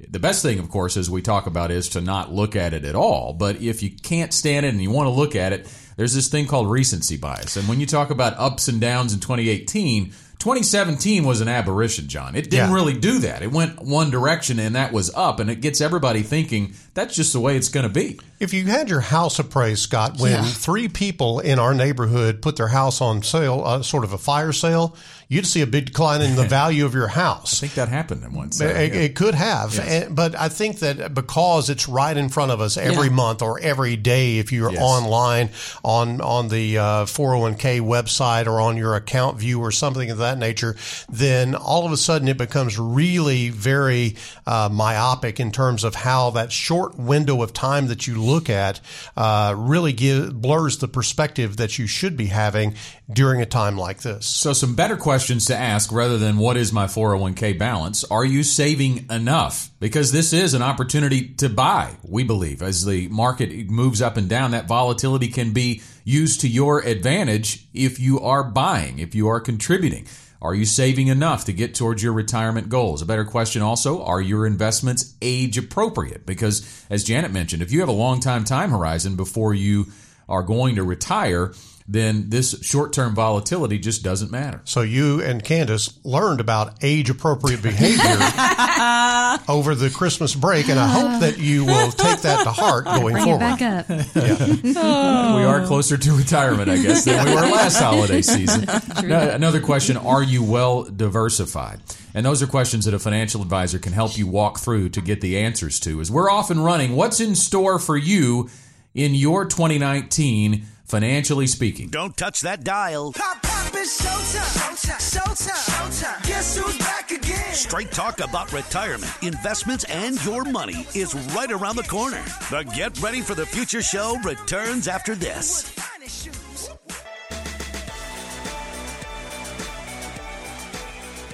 the 0.10 0.20
best 0.20 0.42
thing, 0.42 0.60
of 0.60 0.70
course, 0.70 0.98
as 0.98 1.10
we 1.10 1.22
talk 1.22 1.48
about, 1.48 1.72
is 1.72 1.90
to 1.90 2.02
not 2.02 2.34
look 2.34 2.56
at 2.56 2.74
it 2.74 2.84
at 2.86 2.96
all. 2.96 3.34
But 3.34 3.62
if 3.62 3.82
you 3.82 3.90
can't 3.90 4.34
stand 4.34 4.66
it 4.66 4.70
and 4.70 4.82
you 4.82 4.92
want 4.92 5.08
to 5.08 5.12
look 5.12 5.36
at 5.36 5.54
it, 5.54 5.68
there's 5.96 6.14
this 6.14 6.28
thing 6.28 6.46
called 6.46 6.70
recency 6.70 7.18
bias. 7.18 7.56
And 7.58 7.68
when 7.68 7.80
you 7.80 7.86
talk 7.86 8.10
about 8.12 8.38
ups 8.38 8.68
and 8.68 8.80
downs 8.80 9.14
in 9.14 9.20
2018, 9.20 10.12
2017 10.40 11.26
was 11.26 11.42
an 11.42 11.48
aberration, 11.48 12.08
John. 12.08 12.36
It 12.36 12.44
didn't 12.52 12.70
Yeah. 12.70 12.74
really 12.74 12.94
do 12.94 13.18
that. 13.20 13.42
It 13.42 13.52
went 13.52 13.82
one 13.82 14.12
direction 14.12 14.60
and 14.60 14.76
that 14.76 14.94
was 14.94 15.12
up, 15.16 15.40
and 15.40 15.50
it 15.50 15.62
gets 15.62 15.82
everybody 15.82 16.22
thinking 16.22 16.74
that's 16.94 17.16
just 17.16 17.34
the 17.34 17.40
way 17.40 17.58
it's 17.58 17.70
going 17.70 17.86
to 17.88 17.90
be. 17.92 18.20
If 18.40 18.54
you 18.54 18.66
had 18.66 18.88
your 18.88 19.00
house 19.02 19.40
appraised, 19.40 19.82
Scott, 19.82 20.20
when 20.20 20.32
Yeah. 20.34 20.44
three 20.46 20.88
people 20.90 21.40
in 21.40 21.58
our 21.58 21.74
neighborhood 21.74 22.44
put 22.44 22.56
their 22.56 22.68
house 22.68 23.02
on 23.02 23.24
sale, 23.24 23.64
uh, 23.66 23.82
sort 23.82 24.04
of 24.04 24.14
a 24.14 24.18
fire 24.20 24.54
sale, 24.54 24.96
you'd 25.30 25.46
see 25.46 25.62
a 25.62 25.68
big 25.68 25.88
decline 25.88 26.22
in 26.22 26.36
the 26.36 26.44
value 26.48 26.86
of 26.86 26.94
your 26.94 27.08
house. 27.08 27.56
I 27.56 27.60
think 27.62 27.74
that 27.74 27.90
happened 27.90 28.24
at 28.24 28.32
once. 28.32 28.62
It, 28.62 28.96
it 28.96 29.16
could 29.16 29.36
have, 29.36 29.78
And- 29.80 30.16
but 30.16 30.36
I 30.40 30.48
think 30.50 30.80
that 30.80 31.14
because 31.14 31.70
it's 31.70 31.88
right 31.90 32.16
in 32.16 32.30
front 32.30 32.52
of 32.52 32.62
us 32.62 32.78
every 32.78 33.08
Yeah. 33.08 33.14
month 33.14 33.42
or 33.42 33.60
every 33.60 33.96
day, 33.98 34.38
if 34.38 34.52
you're 34.52 34.72
Yes. 34.72 34.82
online 34.82 35.50
on 35.84 36.22
on 36.22 36.48
the 36.48 36.78
uh, 36.78 37.06
401k 37.06 37.80
website 37.82 38.48
or 38.48 38.62
on 38.62 38.78
your 38.78 38.96
account 38.96 39.38
view 39.40 39.60
or 39.60 39.72
something 39.72 40.10
of 40.12 40.20
that 40.20 40.38
nature, 40.38 40.76
then 41.10 41.56
all 41.56 41.86
of 41.86 41.92
a 41.92 41.98
sudden 41.98 42.28
it 42.28 42.38
becomes 42.38 42.80
really 42.80 43.50
very 43.50 44.16
uh, 44.46 44.70
myopic 44.72 45.40
in 45.40 45.52
terms 45.52 45.84
of 45.84 45.96
how 45.96 46.30
that 46.32 46.52
short 46.52 46.98
window 46.98 47.42
of 47.42 47.52
time 47.52 47.88
that 47.88 48.08
you 48.08 48.22
look 48.22 48.50
at 48.50 48.80
uh, 49.18 49.54
really 49.58 49.92
give, 49.94 50.42
blurs 50.42 50.78
the 50.78 50.88
perspective 50.88 51.58
that 51.58 51.78
you 51.78 51.86
should 51.88 52.16
be 52.16 52.28
having 52.28 52.74
during 53.12 53.42
a 53.42 53.46
time 53.46 53.78
like 53.78 54.02
this. 54.04 54.26
So, 54.26 54.54
some 54.54 54.74
better 54.76 54.96
questions 54.96 55.17
to 55.26 55.58
ask 55.58 55.92
rather 55.92 56.18
than 56.18 56.38
what 56.38 56.58
is 56.58 56.72
my 56.72 56.86
401k 56.86 57.58
balance? 57.58 58.04
Are 58.06 58.24
you 58.24 58.44
saving 58.44 59.08
enough? 59.10 59.72
Because 59.80 60.12
this 60.12 60.32
is 60.32 60.54
an 60.54 60.62
opportunity 60.62 61.30
to 61.36 61.50
buy, 61.50 61.98
we 62.04 62.24
believe. 62.24 62.62
As 62.62 62.86
the 62.86 63.08
market 63.08 63.70
moves 63.70 64.02
up 64.02 64.16
and 64.16 64.30
down, 64.30 64.52
that 64.52 64.68
volatility 64.68 65.28
can 65.28 65.54
be 65.54 65.82
used 66.04 66.42
to 66.42 66.48
your 66.48 66.82
advantage 66.82 67.68
if 67.74 68.00
you 68.00 68.20
are 68.20 68.44
buying, 68.44 69.00
if 69.00 69.16
you 69.16 69.28
are 69.28 69.40
contributing. 69.40 70.08
Are 70.42 70.54
you 70.54 70.66
saving 70.66 71.08
enough 71.08 71.46
to 71.46 71.54
get 71.54 71.74
towards 71.74 72.04
your 72.04 72.14
retirement 72.14 72.70
goals? 72.70 73.02
A 73.02 73.06
better 73.06 73.26
question 73.26 73.64
also, 73.64 74.04
are 74.04 74.22
your 74.22 74.46
investments 74.46 75.16
age 75.22 75.58
appropriate? 75.58 76.26
Because 76.28 76.86
as 76.90 77.04
Janet 77.04 77.32
mentioned, 77.32 77.64
if 77.64 77.72
you 77.72 77.80
have 77.80 77.90
a 77.90 77.94
long 77.94 78.20
time 78.20 78.44
time 78.44 78.70
horizon 78.70 79.16
before 79.16 79.56
you 79.56 79.88
are 80.30 80.44
going 80.44 80.76
to 80.76 80.84
retire, 80.84 81.54
then 81.90 82.30
this 82.30 82.62
short-term 82.64 83.16
volatility 83.16 83.80
just 83.80 84.04
doesn't 84.04 84.30
matter. 84.30 84.60
So 84.66 84.82
you 84.82 85.22
and 85.22 85.42
Candace 85.42 85.98
learned 86.04 86.42
about 86.42 86.84
age 86.84 87.10
appropriate 87.10 87.62
behavior 87.62 88.04
over 89.48 89.74
the 89.74 89.90
Christmas 89.96 90.36
break, 90.36 90.68
and 90.68 90.78
I 90.80 90.88
hope 90.88 91.22
that 91.22 91.38
you 91.38 91.64
will 91.66 91.92
take 91.92 92.22
that 92.22 92.44
to 92.44 92.52
heart 92.52 92.86
going 92.86 93.14
Bring 93.14 93.24
forward. 93.24 93.38
it 93.38 93.58
back 93.58 93.62
up. 93.62 93.86
Oh. 94.80 95.38
We 95.38 95.44
are 95.44 95.66
closer 95.66 95.98
to 95.98 96.12
retirement, 96.14 96.70
I 96.70 96.78
guess, 96.78 97.06
than 97.06 97.26
we 97.26 97.34
were 97.34 97.42
last 97.42 97.78
holiday 97.82 98.22
season. 98.22 98.66
No- 99.08 99.30
Another 99.30 99.62
question, 99.62 99.96
are 99.98 100.22
you 100.24 100.44
well 100.44 100.84
diversified? 100.84 101.80
And 102.14 102.26
those 102.26 102.42
are 102.44 102.48
questions 102.48 102.86
that 102.86 102.94
a 102.94 103.00
financial 103.00 103.42
advisor 103.42 103.80
can 103.80 103.94
help 103.94 104.18
you 104.18 104.28
walk 104.28 104.60
through 104.60 104.90
to 104.90 105.02
get 105.02 105.22
the 105.22 105.38
answers 105.40 105.80
to. 105.82 106.02
As 106.02 106.12
we're 106.12 106.30
off 106.30 106.50
and 106.52 106.64
running, 106.64 106.96
what's 106.96 107.20
in 107.20 107.36
store 107.36 107.80
for 107.80 107.96
you 107.98 108.50
in 108.94 109.14
your 109.16 109.46
2019 109.46 110.66
financially 110.88 111.48
speaking. 111.48 111.90
Don't 111.90 112.16
touch 112.16 112.42
that 112.42 112.64
dial. 112.64 113.12
Pop, 113.14 113.42
pop, 113.44 113.74
it's 113.74 114.02
showtime. 114.02 114.58
Showtime. 114.98 115.48
Showtime. 115.52 116.28
Guess 116.28 116.58
who's 116.58 116.78
back 116.78 117.12
again? 117.12 117.54
Straight 117.54 117.92
talk 117.92 118.20
about 118.22 118.52
retirement, 118.54 119.12
investments, 119.22 119.84
and 119.86 120.24
your 120.24 120.46
money 120.46 120.88
is 120.96 121.14
right 121.36 121.52
around 121.52 121.76
the 121.76 121.84
corner. 121.84 122.24
The 122.50 122.64
Get 122.76 123.00
Ready 123.02 123.22
for 123.22 123.36
the 123.36 123.46
Future 123.46 123.82
show 123.82 124.18
returns 124.24 124.88
after 124.88 125.14
this. 125.16 125.74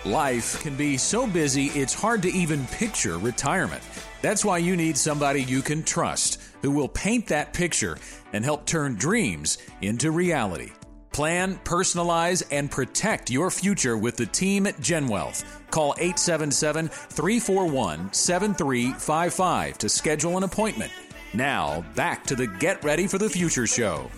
Life 0.05 0.61
can 0.61 0.75
be 0.75 0.97
so 0.97 1.25
busy, 1.25 1.67
it's 1.67 1.93
hard 1.93 2.21
to 2.23 2.29
even 2.29 2.65
picture 2.67 3.17
retirement. 3.17 3.81
That's 4.21 4.43
why 4.43 4.57
you 4.57 4.75
need 4.75 4.97
somebody 4.97 5.43
you 5.43 5.61
can 5.61 5.81
trust 5.83 6.39
who 6.63 6.71
will 6.71 6.87
paint 6.87 7.27
that 7.27 7.53
picture 7.53 7.99
and 8.31 8.43
help 8.43 8.65
turn 8.65 8.95
dreams 8.95 9.59
into 9.81 10.09
reality. 10.09 10.71
Plan, 11.11 11.59
personalize, 11.63 12.41
and 12.49 12.71
protect 12.71 13.29
your 13.29 13.51
future 13.51 13.95
with 13.95 14.17
the 14.17 14.25
team 14.25 14.65
at 14.65 14.77
GenWealth. 14.77 15.45
Call 15.69 15.93
877 15.99 16.87
341 16.87 18.11
7355 18.11 19.77
to 19.77 19.89
schedule 19.89 20.37
an 20.37 20.43
appointment. 20.43 20.91
Now, 21.35 21.85
back 21.95 22.25
to 22.27 22.35
the 22.35 22.47
Get 22.47 22.83
Ready 22.83 23.05
for 23.05 23.19
the 23.19 23.29
Future 23.29 23.67
show. 23.67 24.09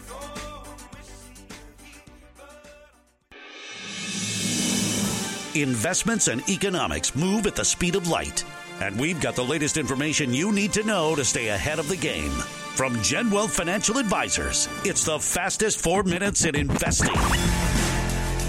Investments 5.56 6.28
and 6.28 6.48
economics 6.50 7.16
move 7.16 7.48
at 7.48 7.56
the 7.56 7.64
speed 7.64 7.96
of 7.96 8.10
light. 8.10 8.44
And 8.82 9.00
we've 9.00 9.22
got 9.22 9.36
the 9.36 9.44
latest 9.44 9.77
information 9.77 10.34
you 10.34 10.51
need 10.51 10.74
to 10.74 10.84
know 10.84 11.15
to 11.15 11.24
stay 11.24 11.48
ahead 11.48 11.79
of 11.79 11.88
the 11.88 11.96
game. 11.96 12.32
From 12.75 13.01
Gen 13.01 13.32
Wealth 13.32 13.55
Financial 13.55 13.98
Advisors, 13.98 14.67
it's 14.84 15.05
the 15.05 15.17
fastest 15.17 15.79
four 15.79 16.03
minutes 16.03 16.44
in 16.44 16.55
investing. 16.55 17.15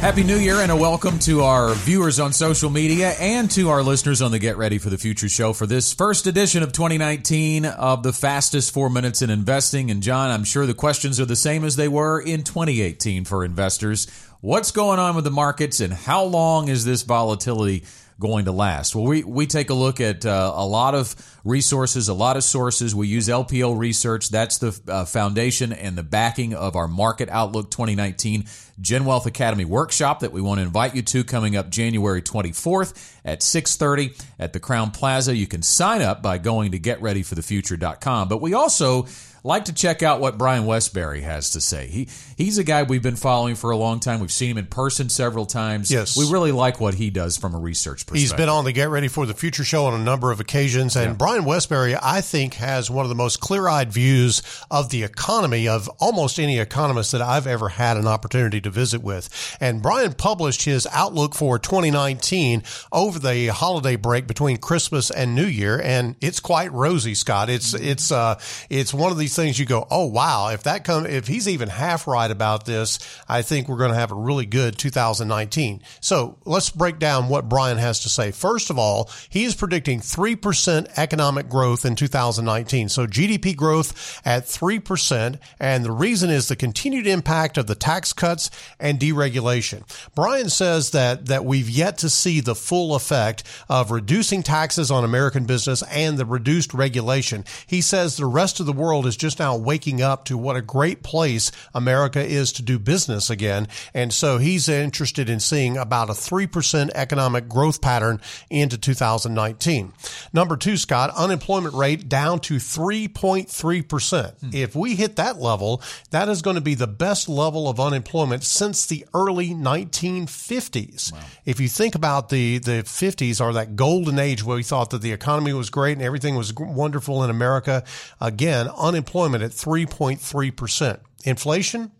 Happy 0.00 0.24
New 0.24 0.36
Year 0.36 0.56
and 0.56 0.70
a 0.70 0.76
welcome 0.76 1.18
to 1.20 1.42
our 1.42 1.72
viewers 1.74 2.20
on 2.20 2.32
social 2.32 2.68
media 2.68 3.12
and 3.20 3.50
to 3.52 3.70
our 3.70 3.82
listeners 3.82 4.20
on 4.20 4.30
the 4.30 4.38
Get 4.38 4.58
Ready 4.58 4.78
for 4.78 4.90
the 4.90 4.98
Future 4.98 5.28
show 5.28 5.52
for 5.52 5.64
this 5.64 5.92
first 5.94 6.26
edition 6.26 6.62
of 6.62 6.72
2019 6.72 7.64
of 7.64 8.02
the 8.02 8.12
fastest 8.12 8.74
four 8.74 8.90
minutes 8.90 9.22
in 9.22 9.30
investing. 9.30 9.90
And 9.90 10.02
John, 10.02 10.30
I'm 10.30 10.44
sure 10.44 10.66
the 10.66 10.74
questions 10.74 11.18
are 11.18 11.24
the 11.24 11.34
same 11.34 11.64
as 11.64 11.76
they 11.76 11.88
were 11.88 12.20
in 12.20 12.42
2018 12.42 13.24
for 13.24 13.44
investors. 13.44 14.06
What's 14.40 14.70
going 14.70 14.98
on 14.98 15.14
with 15.14 15.24
the 15.24 15.30
markets 15.30 15.80
and 15.80 15.92
how 15.92 16.24
long 16.24 16.68
is 16.68 16.84
this 16.84 17.02
volatility 17.02 17.84
going 18.18 18.46
to 18.46 18.52
last? 18.52 18.94
Well, 18.94 19.04
we, 19.04 19.22
we 19.22 19.46
take 19.46 19.70
a 19.70 19.74
look 19.74 20.00
at 20.00 20.24
uh, 20.24 20.52
a 20.54 20.66
lot 20.66 20.94
of 20.94 21.14
resources, 21.44 22.08
a 22.08 22.14
lot 22.14 22.36
of 22.36 22.44
sources. 22.44 22.94
We 22.94 23.08
use 23.08 23.28
LPL 23.28 23.78
Research. 23.78 24.30
That's 24.30 24.58
the 24.58 24.78
uh, 24.88 25.04
foundation 25.04 25.72
and 25.72 25.96
the 25.96 26.02
backing 26.02 26.54
of 26.54 26.76
our 26.76 26.88
Market 26.88 27.28
Outlook 27.28 27.70
2019 27.70 28.46
Gen 28.80 29.04
Wealth 29.04 29.26
Academy 29.26 29.64
workshop 29.64 30.20
that 30.20 30.32
we 30.32 30.40
want 30.40 30.58
to 30.58 30.62
invite 30.62 30.94
you 30.94 31.02
to 31.02 31.24
coming 31.24 31.56
up 31.56 31.70
January 31.70 32.20
24th 32.20 33.16
at 33.24 33.40
6:30 33.40 34.20
at 34.38 34.52
the 34.52 34.60
Crowne 34.60 34.92
Plaza. 34.92 35.34
You 35.34 35.46
can 35.46 35.62
sign 35.62 36.02
up 36.02 36.22
by 36.22 36.38
going 36.38 36.72
to 36.72 36.78
getreadyforthefuture.com. 36.78 38.28
But 38.28 38.42
we 38.42 38.52
also 38.52 39.06
like 39.46 39.66
to 39.66 39.72
check 39.72 40.02
out 40.02 40.20
what 40.20 40.36
Brian 40.36 40.66
Wesbury 40.66 41.22
has 41.22 41.50
to 41.50 41.60
say. 41.60 41.86
He 41.86 42.08
he's 42.36 42.58
a 42.58 42.64
guy 42.64 42.82
we've 42.82 43.02
been 43.02 43.16
following 43.16 43.54
for 43.54 43.70
a 43.70 43.76
long 43.76 44.00
time. 44.00 44.18
We've 44.18 44.32
seen 44.32 44.50
him 44.50 44.58
in 44.58 44.66
person 44.66 45.08
several 45.08 45.46
times. 45.46 45.90
Yes. 45.90 46.16
We 46.16 46.30
really 46.30 46.50
like 46.50 46.80
what 46.80 46.94
he 46.94 47.10
does 47.10 47.36
from 47.36 47.54
a 47.54 47.58
research 47.58 48.06
perspective. 48.06 48.20
He's 48.20 48.32
been 48.32 48.48
on 48.48 48.64
the 48.64 48.72
Get 48.72 48.88
Ready 48.88 49.08
for 49.08 49.24
the 49.24 49.34
Future 49.34 49.62
show 49.62 49.86
on 49.86 49.98
a 49.98 50.02
number 50.02 50.32
of 50.32 50.40
occasions. 50.40 50.96
And 50.96 51.16
Brian 51.16 51.44
Wesbury, 51.44 51.96
I 52.02 52.20
think, 52.20 52.54
has 52.54 52.90
one 52.90 53.04
of 53.04 53.08
the 53.08 53.14
most 53.14 53.40
clear 53.40 53.68
eyed 53.68 53.92
views 53.92 54.42
of 54.70 54.90
the 54.90 55.04
economy 55.04 55.68
of 55.68 55.88
almost 56.00 56.40
any 56.40 56.58
economist 56.58 57.12
that 57.12 57.22
I've 57.22 57.46
ever 57.46 57.68
had 57.68 57.96
an 57.96 58.08
opportunity 58.08 58.60
to 58.62 58.70
visit 58.70 59.02
with. 59.02 59.56
And 59.60 59.80
Brian 59.80 60.12
published 60.14 60.64
his 60.64 60.88
outlook 60.92 61.36
for 61.36 61.60
2019 61.60 62.64
over 62.90 63.20
the 63.20 63.46
holiday 63.48 63.94
break 63.94 64.26
between 64.26 64.56
Christmas 64.56 65.12
and 65.12 65.36
New 65.36 65.46
Year. 65.46 65.80
And 65.80 66.16
it's 66.20 66.40
quite 66.40 66.72
rosy, 66.72 67.14
Scott. 67.14 67.48
It's, 67.48 67.74
it's, 67.74 68.10
uh, 68.10 68.40
it's 68.68 68.92
one 68.92 69.12
of 69.12 69.18
these 69.18 69.35
things 69.36 69.58
you 69.58 69.66
go, 69.66 69.86
oh, 69.90 70.06
wow. 70.06 70.48
If 70.48 70.64
that 70.64 70.84
come, 70.84 71.06
if 71.06 71.26
he's 71.26 71.48
even 71.48 71.68
half 71.68 72.06
right 72.06 72.30
about 72.30 72.64
this, 72.64 72.98
I 73.28 73.42
think 73.42 73.68
we're 73.68 73.76
going 73.76 73.92
to 73.92 73.98
have 73.98 74.10
a 74.10 74.16
really 74.16 74.46
good 74.46 74.78
2019. 74.78 75.82
So 76.00 76.38
let's 76.44 76.70
break 76.70 76.98
down 76.98 77.28
what 77.28 77.48
Brian 77.48 77.78
has 77.78 78.00
to 78.00 78.08
say. 78.08 78.30
First 78.30 78.70
of 78.70 78.78
all, 78.78 79.10
he 79.28 79.44
is 79.44 79.54
predicting 79.54 80.00
3% 80.00 80.88
economic 80.96 81.48
growth 81.48 81.84
in 81.84 81.94
2019. 81.94 82.88
So 82.88 83.06
GDP 83.06 83.56
growth 83.56 84.20
at 84.24 84.44
3%. 84.44 85.38
And 85.60 85.84
the 85.84 85.92
reason 85.92 86.30
is 86.30 86.48
the 86.48 86.56
continued 86.56 87.06
impact 87.06 87.58
of 87.58 87.66
the 87.66 87.74
tax 87.74 88.12
cuts 88.12 88.50
and 88.80 88.98
deregulation. 88.98 89.82
Brian 90.14 90.48
says 90.48 90.90
that, 90.90 91.26
that 91.26 91.44
we've 91.44 91.68
yet 91.68 91.98
to 91.98 92.10
see 92.10 92.40
the 92.40 92.54
full 92.54 92.94
effect 92.94 93.42
of 93.68 93.90
reducing 93.90 94.42
taxes 94.42 94.90
on 94.90 95.04
American 95.04 95.44
business 95.44 95.82
and 95.84 96.18
the 96.18 96.24
reduced 96.24 96.72
regulation. 96.74 97.44
He 97.66 97.80
says 97.80 98.16
the 98.16 98.26
rest 98.26 98.60
of 98.60 98.66
the 98.66 98.72
world 98.72 99.06
is 99.06 99.15
just 99.16 99.38
now 99.38 99.56
waking 99.56 100.02
up 100.02 100.24
to 100.26 100.38
what 100.38 100.56
a 100.56 100.62
great 100.62 101.02
place 101.02 101.50
America 101.74 102.24
is 102.24 102.52
to 102.52 102.62
do 102.62 102.78
business 102.78 103.30
again. 103.30 103.68
And 103.94 104.12
so 104.12 104.38
he's 104.38 104.68
interested 104.68 105.28
in 105.28 105.40
seeing 105.40 105.76
about 105.76 106.10
a 106.10 106.12
3% 106.12 106.90
economic 106.94 107.48
growth 107.48 107.80
pattern 107.80 108.20
into 108.50 108.78
2019. 108.78 109.92
Number 110.32 110.56
two, 110.56 110.76
Scott, 110.76 111.10
unemployment 111.16 111.74
rate 111.74 112.08
down 112.08 112.40
to 112.40 112.54
3.3%. 112.54 114.38
Hmm. 114.38 114.50
If 114.52 114.74
we 114.74 114.94
hit 114.94 115.16
that 115.16 115.40
level, 115.40 115.82
that 116.10 116.28
is 116.28 116.42
going 116.42 116.56
to 116.56 116.62
be 116.62 116.74
the 116.74 116.86
best 116.86 117.28
level 117.28 117.68
of 117.68 117.80
unemployment 117.80 118.44
since 118.44 118.86
the 118.86 119.06
early 119.14 119.50
1950s. 119.50 121.12
If 121.44 121.60
you 121.60 121.68
think 121.68 121.94
about 121.94 122.28
the, 122.28 122.58
the 122.58 122.82
50s 122.82 123.40
or 123.40 123.52
that 123.54 123.76
golden 123.76 124.18
age 124.18 124.44
where 124.44 124.56
we 124.56 124.62
thought 124.62 124.90
that 124.90 125.02
the 125.02 125.12
economy 125.12 125.52
was 125.52 125.70
great 125.70 125.92
and 125.92 126.02
everything 126.02 126.34
was 126.34 126.52
wonderful 126.54 127.24
in 127.24 127.30
America, 127.30 127.84
again, 128.20 128.68
unemployment 128.68 129.05
at 129.42 129.50
3.3%. 129.50 130.98
Inflation, 131.24 131.90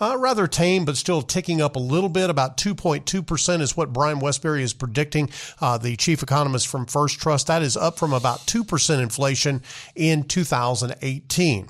uh, 0.00 0.16
rather 0.18 0.46
tame, 0.46 0.84
but 0.84 0.96
still 0.96 1.22
ticking 1.22 1.60
up 1.60 1.76
a 1.76 1.80
little 1.80 2.08
bit. 2.08 2.30
About 2.30 2.56
2.2% 2.56 3.60
is 3.60 3.76
what 3.76 3.92
Brian 3.92 4.20
Wesbury 4.20 4.62
is 4.62 4.72
predicting, 4.72 5.30
uh, 5.60 5.78
the 5.78 5.96
chief 5.96 6.22
economist 6.22 6.68
from 6.68 6.86
First 6.86 7.20
Trust. 7.20 7.46
That 7.48 7.62
is 7.62 7.76
up 7.76 7.98
from 7.98 8.12
about 8.12 8.40
2% 8.40 9.02
inflation 9.02 9.62
in 9.94 10.24
2018. 10.24 11.68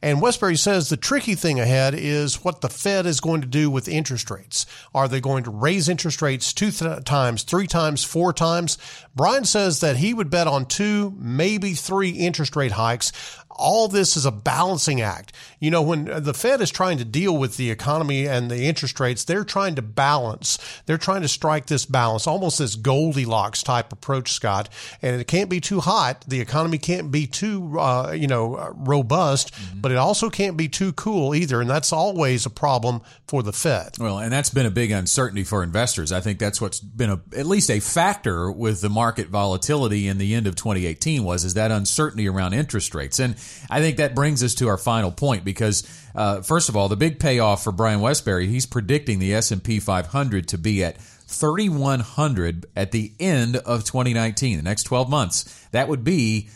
And 0.00 0.22
Wesbury 0.22 0.56
says 0.56 0.88
the 0.88 0.96
tricky 0.96 1.34
thing 1.34 1.58
ahead 1.60 1.94
is 1.94 2.44
what 2.44 2.60
the 2.60 2.68
Fed 2.68 3.06
is 3.06 3.20
going 3.20 3.40
to 3.40 3.46
do 3.46 3.70
with 3.70 3.88
interest 3.88 4.30
rates. 4.30 4.66
Are 4.94 5.08
they 5.08 5.20
going 5.20 5.44
to 5.44 5.50
raise 5.50 5.88
interest 5.88 6.22
rates 6.22 6.52
two 6.52 6.70
th- 6.70 7.04
times, 7.04 7.42
three 7.42 7.66
times, 7.66 8.04
four 8.04 8.32
times? 8.32 8.78
Brian 9.14 9.44
says 9.44 9.80
that 9.80 9.96
he 9.96 10.14
would 10.14 10.30
bet 10.30 10.46
on 10.46 10.66
two, 10.66 11.14
maybe 11.18 11.74
three 11.74 12.10
interest 12.10 12.56
rate 12.56 12.72
hikes. 12.72 13.12
All 13.58 13.88
this 13.88 14.16
is 14.16 14.24
a 14.24 14.30
balancing 14.30 15.00
act. 15.00 15.32
You 15.60 15.70
know, 15.70 15.82
when 15.82 16.04
the 16.04 16.34
Fed 16.34 16.60
is 16.60 16.70
trying 16.70 16.98
to 16.98 17.04
deal 17.04 17.36
with 17.36 17.56
the 17.56 17.70
economy 17.70 18.26
and 18.26 18.50
the 18.50 18.64
interest 18.64 19.00
rates, 19.00 19.24
they're 19.24 19.44
trying 19.44 19.74
to 19.74 19.82
balance. 19.82 20.58
They're 20.86 20.98
trying 20.98 21.22
to 21.22 21.28
strike 21.28 21.66
this 21.66 21.84
balance, 21.84 22.26
almost 22.26 22.58
this 22.58 22.76
Goldilocks 22.76 23.62
type 23.62 23.92
approach, 23.92 24.32
Scott. 24.32 24.68
And 25.02 25.20
it 25.20 25.26
can't 25.26 25.50
be 25.50 25.60
too 25.60 25.80
hot. 25.80 26.24
The 26.28 26.40
economy 26.40 26.78
can't 26.78 27.10
be 27.10 27.26
too, 27.26 27.78
uh, 27.78 28.12
you 28.12 28.26
know, 28.26 28.72
robust, 28.76 29.52
but 29.74 29.90
it 29.90 29.98
also 29.98 30.30
can't 30.30 30.56
be 30.56 30.68
too 30.68 30.92
cool 30.92 31.34
either. 31.34 31.60
And 31.60 31.68
that's 31.68 31.92
always 31.92 32.46
a 32.46 32.50
problem 32.50 33.02
for 33.26 33.42
the 33.42 33.52
Fed. 33.52 33.96
Well, 33.98 34.18
and 34.18 34.32
that's 34.32 34.50
been 34.50 34.66
a 34.66 34.70
big 34.70 34.90
uncertainty 34.90 35.44
for 35.44 35.62
investors. 35.62 36.12
I 36.12 36.20
think 36.20 36.38
that's 36.38 36.60
what's 36.60 36.80
been 36.80 37.10
a, 37.10 37.20
at 37.36 37.46
least 37.46 37.70
a 37.70 37.80
factor 37.80 38.50
with 38.50 38.80
the 38.80 38.88
market 38.88 39.28
volatility 39.28 40.06
in 40.06 40.18
the 40.18 40.34
end 40.34 40.46
of 40.46 40.54
2018 40.54 41.24
was 41.24 41.44
is 41.44 41.54
that 41.54 41.70
uncertainty 41.70 42.28
around 42.28 42.54
interest 42.54 42.94
rates. 42.94 43.18
And 43.18 43.36
I 43.70 43.80
think 43.80 43.96
that 43.98 44.14
brings 44.14 44.42
us 44.42 44.54
to 44.56 44.68
our 44.68 44.78
final 44.78 45.10
point 45.10 45.44
because 45.44 45.88
uh, 46.14 46.42
first 46.42 46.68
of 46.68 46.76
all, 46.76 46.88
the 46.88 46.96
big 46.96 47.18
payoff 47.20 47.64
for 47.64 47.72
Brian 47.72 48.00
Wesbury, 48.00 48.46
he's 48.46 48.66
predicting 48.66 49.18
the 49.18 49.34
S&P 49.34 49.80
500 49.80 50.48
to 50.48 50.58
be 50.58 50.82
at 50.84 50.98
3100 51.00 52.66
at 52.74 52.90
the 52.90 53.12
end 53.20 53.56
of 53.56 53.84
2019, 53.84 54.56
the 54.56 54.62
next 54.62 54.84
12 54.84 55.10
months. 55.10 55.66
That 55.72 55.88
would 55.88 56.02
be 56.02 56.48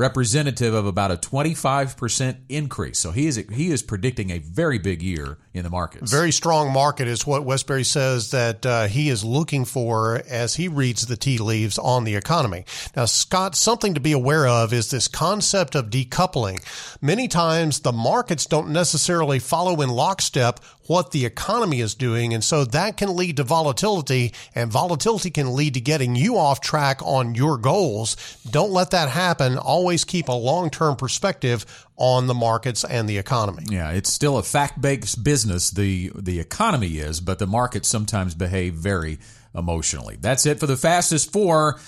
representative 0.00 0.72
of 0.72 0.86
about 0.86 1.10
a 1.10 1.16
25% 1.16 2.36
increase. 2.48 2.98
So 2.98 3.10
he 3.10 3.26
is 3.26 3.36
he 3.36 3.70
is 3.70 3.82
predicting 3.82 4.30
a 4.30 4.38
very 4.38 4.78
big 4.78 5.02
year 5.02 5.36
in 5.52 5.62
the 5.62 5.70
markets. 5.70 6.10
Very 6.10 6.32
strong 6.32 6.72
market 6.72 7.06
is 7.06 7.26
what 7.26 7.44
Wesbury 7.44 7.84
says 7.84 8.30
that 8.30 8.64
uh, 8.64 8.86
he 8.86 9.10
is 9.10 9.22
looking 9.22 9.66
for 9.66 10.22
as 10.28 10.54
he 10.54 10.68
reads 10.68 11.06
the 11.06 11.16
tea 11.16 11.36
leaves 11.36 11.78
on 11.78 12.04
the 12.04 12.16
economy. 12.16 12.64
Now, 12.96 13.04
Scott, 13.04 13.54
something 13.54 13.94
to 13.94 14.00
be 14.00 14.12
aware 14.12 14.48
of 14.48 14.72
is 14.72 14.90
this 14.90 15.06
concept 15.06 15.74
of 15.74 15.90
decoupling. 15.90 16.64
Many 17.02 17.28
times 17.28 17.80
the 17.80 17.92
markets 17.92 18.46
don't 18.46 18.70
necessarily 18.70 19.38
follow 19.38 19.82
in 19.82 19.90
lockstep 19.90 20.60
what 20.90 21.12
the 21.12 21.24
economy 21.24 21.80
is 21.80 21.94
doing. 21.94 22.34
And 22.34 22.42
so 22.42 22.64
that 22.64 22.96
can 22.96 23.14
lead 23.14 23.36
to 23.36 23.44
volatility 23.44 24.34
and 24.56 24.72
volatility 24.72 25.30
can 25.30 25.54
lead 25.54 25.74
to 25.74 25.80
getting 25.80 26.16
you 26.16 26.36
off 26.36 26.60
track 26.60 27.00
on 27.04 27.36
your 27.36 27.58
goals. 27.58 28.16
Don't 28.50 28.72
let 28.72 28.90
that 28.90 29.08
happen. 29.08 29.56
Always 29.56 30.04
keep 30.04 30.26
a 30.26 30.32
long-term 30.32 30.96
perspective 30.96 31.64
on 31.96 32.26
the 32.26 32.34
markets 32.34 32.82
and 32.82 33.08
the 33.08 33.18
economy. 33.18 33.66
Yeah, 33.68 33.92
it's 33.92 34.12
still 34.12 34.36
a 34.36 34.42
fact-based 34.42 35.22
business. 35.22 35.70
The 35.70 36.10
the 36.16 36.40
economy 36.40 36.98
is, 36.98 37.20
but 37.20 37.38
the 37.38 37.46
markets 37.46 37.88
sometimes 37.88 38.34
behave 38.34 38.74
very 38.74 39.20
emotionally. 39.54 40.16
That's 40.20 40.44
it 40.44 40.58
for 40.58 40.66
the 40.66 40.76
fastest 40.76 41.32
four. 41.32 41.78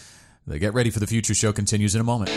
The 0.46 0.60
Get 0.60 0.74
Ready 0.74 0.90
for 0.90 1.00
the 1.00 1.08
Future 1.08 1.34
show 1.34 1.52
continues 1.52 1.96
in 1.96 2.00
a 2.00 2.04
moment. 2.04 2.30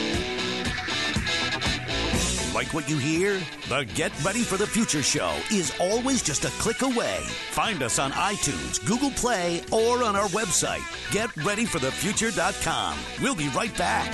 Like 2.56 2.74
what 2.74 2.90
you 2.90 2.98
hear? 2.98 3.42
The 3.68 3.86
Get 3.96 4.14
Ready 4.24 4.42
for 4.42 4.56
the 4.56 4.66
Future 4.66 5.04
show 5.04 5.38
is 5.52 5.74
always 5.78 6.24
just 6.24 6.46
a 6.46 6.50
click 6.52 6.84
away. 6.84 7.20
Find 7.52 7.84
us 7.84 8.00
on 8.00 8.14
iTunes, 8.14 8.84
Google 8.86 9.12
Play, 9.12 9.62
or 9.74 10.02
on 10.06 10.16
our 10.16 10.30
website, 10.30 10.80
getreadyforthefuture.com. 11.12 12.98
We'll 13.22 13.36
be 13.36 13.50
right 13.50 13.78
back. 13.78 14.14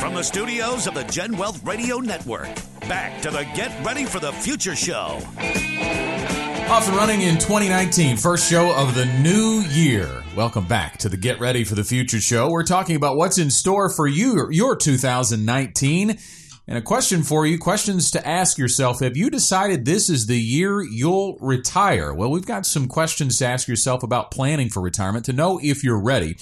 From 0.00 0.14
the 0.14 0.24
studios 0.24 0.88
of 0.88 0.94
the 0.94 1.04
Gen 1.04 1.36
Wealth 1.36 1.62
Radio 1.64 1.98
Network, 1.98 2.48
back 2.80 3.22
to 3.22 3.30
the 3.30 3.44
Get 3.54 3.72
Ready 3.86 4.04
for 4.04 4.18
the 4.18 4.32
Future 4.32 4.74
show. 4.74 5.20
Off 6.68 6.88
and 6.88 6.96
running 6.96 7.20
in 7.20 7.34
2019, 7.34 8.16
first 8.16 8.50
show 8.50 8.74
of 8.74 8.96
the 8.96 9.06
new 9.22 9.60
year. 9.70 10.24
Welcome 10.34 10.66
back 10.66 10.98
to 10.98 11.08
the 11.08 11.16
Get 11.16 11.38
Ready 11.38 11.62
for 11.62 11.76
the 11.76 11.84
Future 11.84 12.20
show. 12.20 12.50
We're 12.50 12.64
talking 12.64 12.96
about 12.96 13.16
what's 13.16 13.38
in 13.38 13.50
store 13.50 13.88
for 13.88 14.08
you, 14.08 14.48
your 14.50 14.74
2019. 14.74 16.18
And 16.66 16.76
a 16.76 16.82
question 16.82 17.22
for 17.22 17.46
you, 17.46 17.56
questions 17.56 18.10
to 18.10 18.26
ask 18.26 18.58
yourself. 18.58 18.98
Have 18.98 19.16
you 19.16 19.30
decided 19.30 19.84
this 19.84 20.10
is 20.10 20.26
the 20.26 20.40
year 20.40 20.82
you'll 20.82 21.38
retire? 21.40 22.12
Well, 22.12 22.32
we've 22.32 22.44
got 22.44 22.66
some 22.66 22.88
questions 22.88 23.38
to 23.38 23.46
ask 23.46 23.68
yourself 23.68 24.02
about 24.02 24.32
planning 24.32 24.68
for 24.68 24.82
retirement 24.82 25.24
to 25.26 25.32
know 25.32 25.60
if 25.62 25.84
you're 25.84 26.02
ready. 26.02 26.36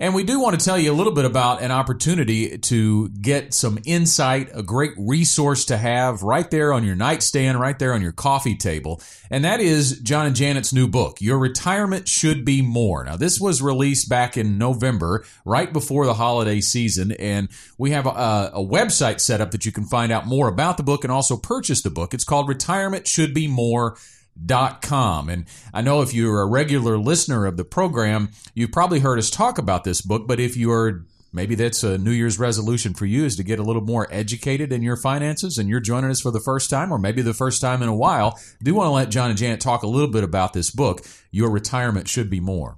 And 0.00 0.14
we 0.14 0.24
do 0.24 0.40
want 0.40 0.58
to 0.58 0.64
tell 0.64 0.78
you 0.78 0.90
a 0.90 0.94
little 0.94 1.12
bit 1.12 1.26
about 1.26 1.60
an 1.60 1.70
opportunity 1.70 2.56
to 2.56 3.10
get 3.10 3.52
some 3.52 3.78
insight, 3.84 4.48
a 4.54 4.62
great 4.62 4.92
resource 4.96 5.66
to 5.66 5.76
have 5.76 6.22
right 6.22 6.50
there 6.50 6.72
on 6.72 6.84
your 6.84 6.96
nightstand, 6.96 7.60
right 7.60 7.78
there 7.78 7.92
on 7.92 8.00
your 8.00 8.10
coffee 8.10 8.56
table. 8.56 9.02
And 9.30 9.44
that 9.44 9.60
is 9.60 10.00
John 10.00 10.24
and 10.24 10.34
Janet's 10.34 10.72
new 10.72 10.88
book, 10.88 11.20
Your 11.20 11.38
Retirement 11.38 12.08
Should 12.08 12.46
Be 12.46 12.62
More. 12.62 13.04
Now, 13.04 13.16
this 13.16 13.38
was 13.38 13.60
released 13.60 14.08
back 14.08 14.38
in 14.38 14.56
November, 14.56 15.26
right 15.44 15.70
before 15.70 16.06
the 16.06 16.14
holiday 16.14 16.62
season. 16.62 17.12
And 17.12 17.50
we 17.76 17.90
have 17.90 18.06
a, 18.06 18.52
a 18.54 18.64
website 18.64 19.20
set 19.20 19.42
up 19.42 19.50
that 19.50 19.66
you 19.66 19.70
can 19.70 19.84
find 19.84 20.10
out 20.10 20.26
more 20.26 20.48
about 20.48 20.78
the 20.78 20.82
book 20.82 21.04
and 21.04 21.12
also 21.12 21.36
purchase 21.36 21.82
the 21.82 21.90
book. 21.90 22.14
It's 22.14 22.24
called 22.24 22.48
Retirement 22.48 23.06
Should 23.06 23.34
Be 23.34 23.48
More 23.48 23.98
dot 24.44 24.82
com. 24.82 25.28
And 25.28 25.46
I 25.74 25.82
know 25.82 26.02
if 26.02 26.14
you're 26.14 26.40
a 26.40 26.46
regular 26.46 26.98
listener 26.98 27.46
of 27.46 27.56
the 27.56 27.64
program, 27.64 28.30
you've 28.54 28.72
probably 28.72 29.00
heard 29.00 29.18
us 29.18 29.30
talk 29.30 29.58
about 29.58 29.84
this 29.84 30.00
book, 30.00 30.26
but 30.26 30.40
if 30.40 30.56
you're 30.56 31.04
maybe 31.32 31.54
that's 31.54 31.84
a 31.84 31.96
New 31.96 32.10
Year's 32.10 32.40
resolution 32.40 32.92
for 32.92 33.06
you 33.06 33.24
is 33.24 33.36
to 33.36 33.44
get 33.44 33.60
a 33.60 33.62
little 33.62 33.82
more 33.82 34.08
educated 34.10 34.72
in 34.72 34.82
your 34.82 34.96
finances 34.96 35.58
and 35.58 35.68
you're 35.68 35.78
joining 35.78 36.10
us 36.10 36.20
for 36.20 36.32
the 36.32 36.40
first 36.40 36.68
time 36.68 36.90
or 36.90 36.98
maybe 36.98 37.22
the 37.22 37.32
first 37.32 37.60
time 37.60 37.82
in 37.82 37.88
a 37.88 37.94
while, 37.94 38.36
I 38.36 38.64
do 38.64 38.74
want 38.74 38.88
to 38.88 38.90
let 38.90 39.10
John 39.10 39.30
and 39.30 39.38
Janet 39.38 39.60
talk 39.60 39.84
a 39.84 39.86
little 39.86 40.10
bit 40.10 40.24
about 40.24 40.54
this 40.54 40.70
book. 40.72 41.02
Your 41.30 41.50
retirement 41.50 42.08
should 42.08 42.28
be 42.28 42.40
more. 42.40 42.76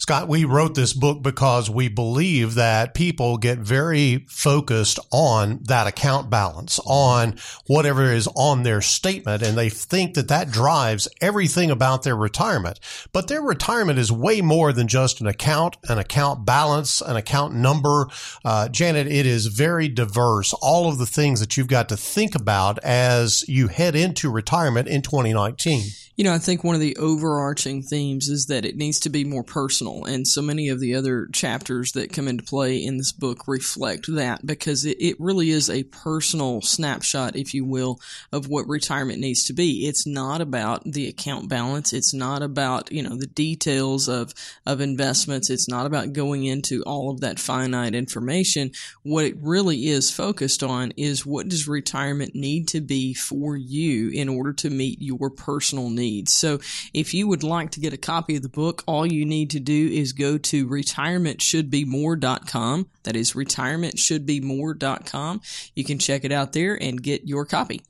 Scott, 0.00 0.28
we 0.28 0.46
wrote 0.46 0.74
this 0.74 0.94
book 0.94 1.22
because 1.22 1.68
we 1.68 1.88
believe 1.88 2.54
that 2.54 2.94
people 2.94 3.36
get 3.36 3.58
very 3.58 4.24
focused 4.28 4.98
on 5.12 5.60
that 5.64 5.86
account 5.86 6.30
balance, 6.30 6.80
on 6.86 7.36
whatever 7.66 8.10
is 8.10 8.26
on 8.34 8.62
their 8.62 8.80
statement, 8.80 9.42
and 9.42 9.58
they 9.58 9.68
think 9.68 10.14
that 10.14 10.28
that 10.28 10.50
drives 10.50 11.06
everything 11.20 11.70
about 11.70 12.02
their 12.02 12.16
retirement. 12.16 12.80
But 13.12 13.28
their 13.28 13.42
retirement 13.42 13.98
is 13.98 14.10
way 14.10 14.40
more 14.40 14.72
than 14.72 14.88
just 14.88 15.20
an 15.20 15.26
account, 15.26 15.76
an 15.88 15.98
account 15.98 16.46
balance, 16.46 17.02
an 17.02 17.16
account 17.16 17.54
number. 17.54 18.06
Uh, 18.42 18.68
Janet, 18.68 19.06
it 19.06 19.26
is 19.26 19.46
very 19.46 19.88
diverse. 19.88 20.54
All 20.54 20.88
of 20.88 20.96
the 20.96 21.06
things 21.06 21.40
that 21.40 21.58
you've 21.58 21.68
got 21.68 21.90
to 21.90 21.96
think 21.96 22.34
about 22.34 22.78
as 22.82 23.46
you 23.48 23.68
head 23.68 23.94
into 23.94 24.30
retirement 24.30 24.88
in 24.88 25.02
2019. 25.02 25.82
You 26.16 26.24
know, 26.24 26.34
I 26.34 26.38
think 26.38 26.64
one 26.64 26.74
of 26.74 26.82
the 26.82 26.96
overarching 26.96 27.82
themes 27.90 28.28
is 28.28 28.46
that 28.46 28.64
it 28.64 28.76
needs 28.76 29.00
to 29.00 29.10
be 29.10 29.24
more 29.24 29.42
personal. 29.42 30.04
And 30.04 30.26
so 30.26 30.40
many 30.40 30.68
of 30.68 30.80
the 30.80 30.94
other 30.94 31.26
chapters 31.32 31.92
that 31.92 32.12
come 32.12 32.28
into 32.28 32.44
play 32.44 32.82
in 32.82 32.96
this 32.96 33.12
book 33.12 33.46
reflect 33.46 34.06
that 34.14 34.46
because 34.46 34.84
it, 34.84 34.96
it 35.00 35.16
really 35.18 35.50
is 35.50 35.68
a 35.68 35.82
personal 35.82 36.62
snapshot, 36.62 37.36
if 37.36 37.52
you 37.52 37.64
will, 37.64 38.00
of 38.32 38.48
what 38.48 38.68
retirement 38.68 39.18
needs 39.18 39.44
to 39.44 39.52
be. 39.52 39.86
It's 39.86 40.06
not 40.06 40.40
about 40.40 40.84
the 40.84 41.08
account 41.08 41.48
balance. 41.48 41.92
It's 41.92 42.14
not 42.14 42.42
about, 42.42 42.90
you 42.92 43.02
know, 43.02 43.16
the 43.16 43.26
details 43.26 44.08
of, 44.08 44.32
of 44.64 44.80
investments. 44.80 45.50
It's 45.50 45.68
not 45.68 45.86
about 45.86 46.12
going 46.12 46.44
into 46.44 46.82
all 46.84 47.10
of 47.10 47.20
that 47.20 47.40
finite 47.40 47.94
information. 47.94 48.70
What 49.02 49.24
it 49.24 49.36
really 49.40 49.88
is 49.88 50.10
focused 50.10 50.62
on 50.62 50.92
is 50.96 51.26
what 51.26 51.48
does 51.48 51.66
retirement 51.66 52.34
need 52.34 52.68
to 52.68 52.80
be 52.80 53.14
for 53.14 53.56
you 53.56 54.10
in 54.10 54.28
order 54.28 54.52
to 54.52 54.70
meet 54.70 55.02
your 55.02 55.30
personal 55.30 55.90
needs? 55.90 56.32
So 56.32 56.60
if 56.94 57.12
you 57.12 57.26
would 57.26 57.42
like 57.42 57.72
to 57.72 57.79
get 57.80 57.92
a 57.92 57.98
copy 57.98 58.36
of 58.36 58.42
the 58.42 58.48
book, 58.48 58.84
all 58.86 59.04
you 59.04 59.24
need 59.24 59.50
to 59.50 59.58
do 59.60 59.88
is 59.88 60.12
go 60.12 60.38
to 60.38 60.66
retirementshouldbemore.com. 60.66 62.88
That 63.02 63.16
is 63.16 63.32
retirementshouldbemore.com. 63.32 65.40
You 65.74 65.84
can 65.84 65.98
check 65.98 66.24
it 66.24 66.32
out 66.32 66.52
there 66.52 66.80
and 66.80 67.02
get 67.02 67.26
your 67.26 67.44
copy. 67.44 67.82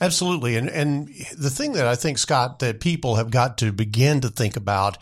Absolutely. 0.00 0.56
And 0.56 0.68
and 0.68 1.08
the 1.38 1.50
thing 1.50 1.74
that 1.74 1.86
I 1.86 1.94
think 1.94 2.18
Scott 2.18 2.58
that 2.58 2.80
people 2.80 3.14
have 3.16 3.30
got 3.30 3.58
to 3.58 3.72
begin 3.72 4.20
to 4.22 4.28
think 4.28 4.56
about 4.56 4.98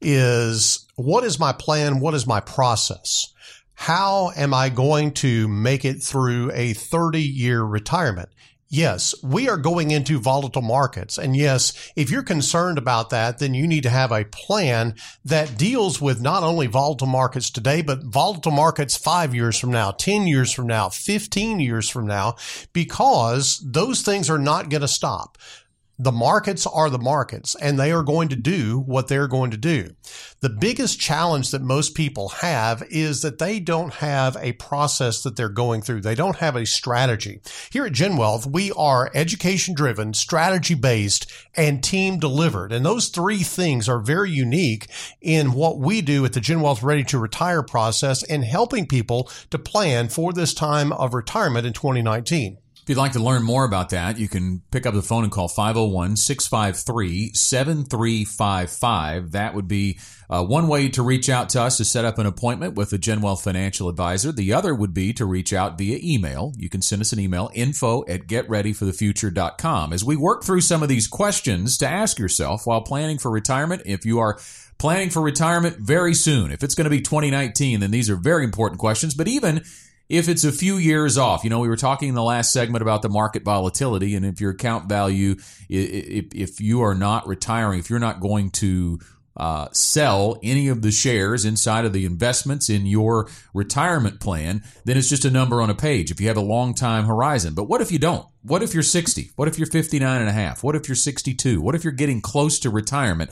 is 0.00 0.86
what 0.96 1.24
is 1.24 1.40
my 1.40 1.52
plan? 1.52 2.00
What 2.00 2.14
is 2.14 2.26
my 2.26 2.40
process? 2.40 3.32
How 3.74 4.30
am 4.36 4.54
I 4.54 4.68
going 4.68 5.12
to 5.14 5.48
make 5.48 5.84
it 5.84 6.02
through 6.02 6.52
a 6.52 6.74
30 6.74 7.20
year 7.20 7.62
retirement? 7.62 8.28
Yes, 8.74 9.14
we 9.22 9.48
are 9.48 9.56
going 9.56 9.92
into 9.92 10.18
volatile 10.18 10.60
markets. 10.60 11.16
And 11.16 11.36
yes, 11.36 11.92
if 11.94 12.10
you're 12.10 12.24
concerned 12.24 12.76
about 12.76 13.10
that, 13.10 13.38
then 13.38 13.54
you 13.54 13.68
need 13.68 13.84
to 13.84 13.88
have 13.88 14.10
a 14.10 14.24
plan 14.24 14.96
that 15.24 15.56
deals 15.56 16.00
with 16.00 16.20
not 16.20 16.42
only 16.42 16.66
volatile 16.66 17.06
markets 17.06 17.50
today, 17.50 17.82
but 17.82 18.02
volatile 18.02 18.50
markets 18.50 18.96
five 18.96 19.32
years 19.32 19.60
from 19.60 19.70
now, 19.70 19.92
10 19.92 20.26
years 20.26 20.50
from 20.50 20.66
now, 20.66 20.88
15 20.88 21.60
years 21.60 21.88
from 21.88 22.08
now, 22.08 22.34
because 22.72 23.62
those 23.64 24.02
things 24.02 24.28
are 24.28 24.40
not 24.40 24.70
going 24.70 24.80
to 24.80 24.88
stop. 24.88 25.38
The 25.96 26.10
markets 26.10 26.66
are 26.66 26.90
the 26.90 26.98
markets 26.98 27.54
and 27.54 27.78
they 27.78 27.92
are 27.92 28.02
going 28.02 28.28
to 28.30 28.36
do 28.36 28.80
what 28.80 29.06
they're 29.06 29.28
going 29.28 29.52
to 29.52 29.56
do. 29.56 29.94
The 30.40 30.50
biggest 30.50 30.98
challenge 30.98 31.52
that 31.52 31.62
most 31.62 31.94
people 31.94 32.30
have 32.40 32.82
is 32.90 33.22
that 33.22 33.38
they 33.38 33.60
don't 33.60 33.94
have 33.94 34.36
a 34.40 34.52
process 34.54 35.22
that 35.22 35.36
they're 35.36 35.48
going 35.48 35.82
through. 35.82 36.00
They 36.00 36.16
don't 36.16 36.36
have 36.36 36.56
a 36.56 36.66
strategy. 36.66 37.40
Here 37.70 37.86
at 37.86 37.92
Gen 37.92 38.16
Wealth, 38.16 38.44
we 38.44 38.72
are 38.72 39.10
education 39.14 39.74
driven, 39.74 40.14
strategy 40.14 40.74
based, 40.74 41.32
and 41.54 41.82
team 41.82 42.18
delivered. 42.18 42.72
And 42.72 42.84
those 42.84 43.08
three 43.08 43.44
things 43.44 43.88
are 43.88 44.00
very 44.00 44.32
unique 44.32 44.88
in 45.20 45.52
what 45.52 45.78
we 45.78 46.02
do 46.02 46.24
at 46.24 46.32
the 46.32 46.40
Gen 46.40 46.60
Wealth 46.60 46.82
Ready 46.82 47.04
to 47.04 47.18
Retire 47.18 47.62
process 47.62 48.24
and 48.24 48.44
helping 48.44 48.86
people 48.86 49.30
to 49.50 49.58
plan 49.60 50.08
for 50.08 50.32
this 50.32 50.54
time 50.54 50.92
of 50.92 51.14
retirement 51.14 51.66
in 51.66 51.72
2019. 51.72 52.58
If 52.84 52.90
you'd 52.90 52.98
like 52.98 53.12
to 53.12 53.18
learn 53.18 53.42
more 53.42 53.64
about 53.64 53.88
that, 53.90 54.18
you 54.18 54.28
can 54.28 54.60
pick 54.70 54.84
up 54.84 54.92
the 54.92 55.00
phone 55.00 55.24
and 55.24 55.32
call 55.32 55.48
501 55.48 56.16
653 56.16 57.32
7355. 57.32 59.30
That 59.32 59.54
would 59.54 59.66
be 59.66 59.98
uh, 60.28 60.44
one 60.44 60.68
way 60.68 60.90
to 60.90 61.02
reach 61.02 61.30
out 61.30 61.48
to 61.50 61.62
us 61.62 61.78
to 61.78 61.86
set 61.86 62.04
up 62.04 62.18
an 62.18 62.26
appointment 62.26 62.74
with 62.74 62.92
a 62.92 62.98
Gen 62.98 63.22
Wealth 63.22 63.42
financial 63.42 63.88
advisor. 63.88 64.32
The 64.32 64.52
other 64.52 64.74
would 64.74 64.92
be 64.92 65.14
to 65.14 65.24
reach 65.24 65.54
out 65.54 65.78
via 65.78 65.98
email. 66.02 66.52
You 66.58 66.68
can 66.68 66.82
send 66.82 67.00
us 67.00 67.14
an 67.14 67.20
email, 67.20 67.50
info 67.54 68.04
at 68.06 68.26
getreadyforthefuture.com. 68.26 69.94
As 69.94 70.04
we 70.04 70.16
work 70.16 70.44
through 70.44 70.60
some 70.60 70.82
of 70.82 70.90
these 70.90 71.08
questions 71.08 71.78
to 71.78 71.88
ask 71.88 72.18
yourself 72.18 72.66
while 72.66 72.82
planning 72.82 73.16
for 73.16 73.30
retirement, 73.30 73.80
if 73.86 74.04
you 74.04 74.18
are 74.18 74.38
planning 74.76 75.08
for 75.08 75.22
retirement 75.22 75.78
very 75.78 76.12
soon, 76.12 76.52
if 76.52 76.62
it's 76.62 76.74
going 76.74 76.84
to 76.84 76.90
be 76.90 77.00
2019, 77.00 77.80
then 77.80 77.92
these 77.92 78.10
are 78.10 78.16
very 78.16 78.44
important 78.44 78.78
questions. 78.78 79.14
But 79.14 79.26
even 79.26 79.64
if 80.08 80.28
it's 80.28 80.44
a 80.44 80.52
few 80.52 80.76
years 80.76 81.16
off. 81.16 81.44
You 81.44 81.50
know, 81.50 81.60
we 81.60 81.68
were 81.68 81.76
talking 81.76 82.08
in 82.08 82.14
the 82.14 82.22
last 82.22 82.52
segment 82.52 82.82
about 82.82 83.02
the 83.02 83.08
market 83.08 83.42
volatility, 83.42 84.14
and 84.14 84.24
if 84.24 84.40
your 84.40 84.50
account 84.50 84.88
value, 84.88 85.36
if, 85.68 86.26
if 86.34 86.60
you 86.60 86.82
are 86.82 86.94
not 86.94 87.26
retiring, 87.26 87.80
if 87.80 87.90
you're 87.90 87.98
not 87.98 88.20
going 88.20 88.50
to 88.50 88.98
uh, 89.36 89.68
sell 89.72 90.38
any 90.42 90.68
of 90.68 90.82
the 90.82 90.92
shares 90.92 91.44
inside 91.44 91.84
of 91.84 91.92
the 91.92 92.04
investments 92.04 92.70
in 92.70 92.86
your 92.86 93.28
retirement 93.52 94.20
plan, 94.20 94.62
then 94.84 94.96
it's 94.96 95.08
just 95.08 95.24
a 95.24 95.30
number 95.30 95.60
on 95.60 95.70
a 95.70 95.74
page 95.74 96.10
if 96.10 96.20
you 96.20 96.28
have 96.28 96.36
a 96.36 96.42
long 96.42 96.74
time 96.74 97.04
horizon. 97.04 97.54
But 97.54 97.64
what 97.64 97.80
if 97.80 97.90
you 97.90 97.98
don't? 97.98 98.26
What 98.42 98.62
if 98.62 98.74
you're 98.74 98.82
60? 98.82 99.32
What 99.34 99.48
if 99.48 99.58
you're 99.58 99.66
59 99.66 100.20
and 100.20 100.28
a 100.28 100.32
half? 100.32 100.62
What 100.62 100.76
if 100.76 100.88
you're 100.88 100.94
62? 100.94 101.60
What 101.60 101.74
if 101.74 101.82
you're 101.82 101.92
getting 101.92 102.20
close 102.20 102.60
to 102.60 102.70
retirement? 102.70 103.30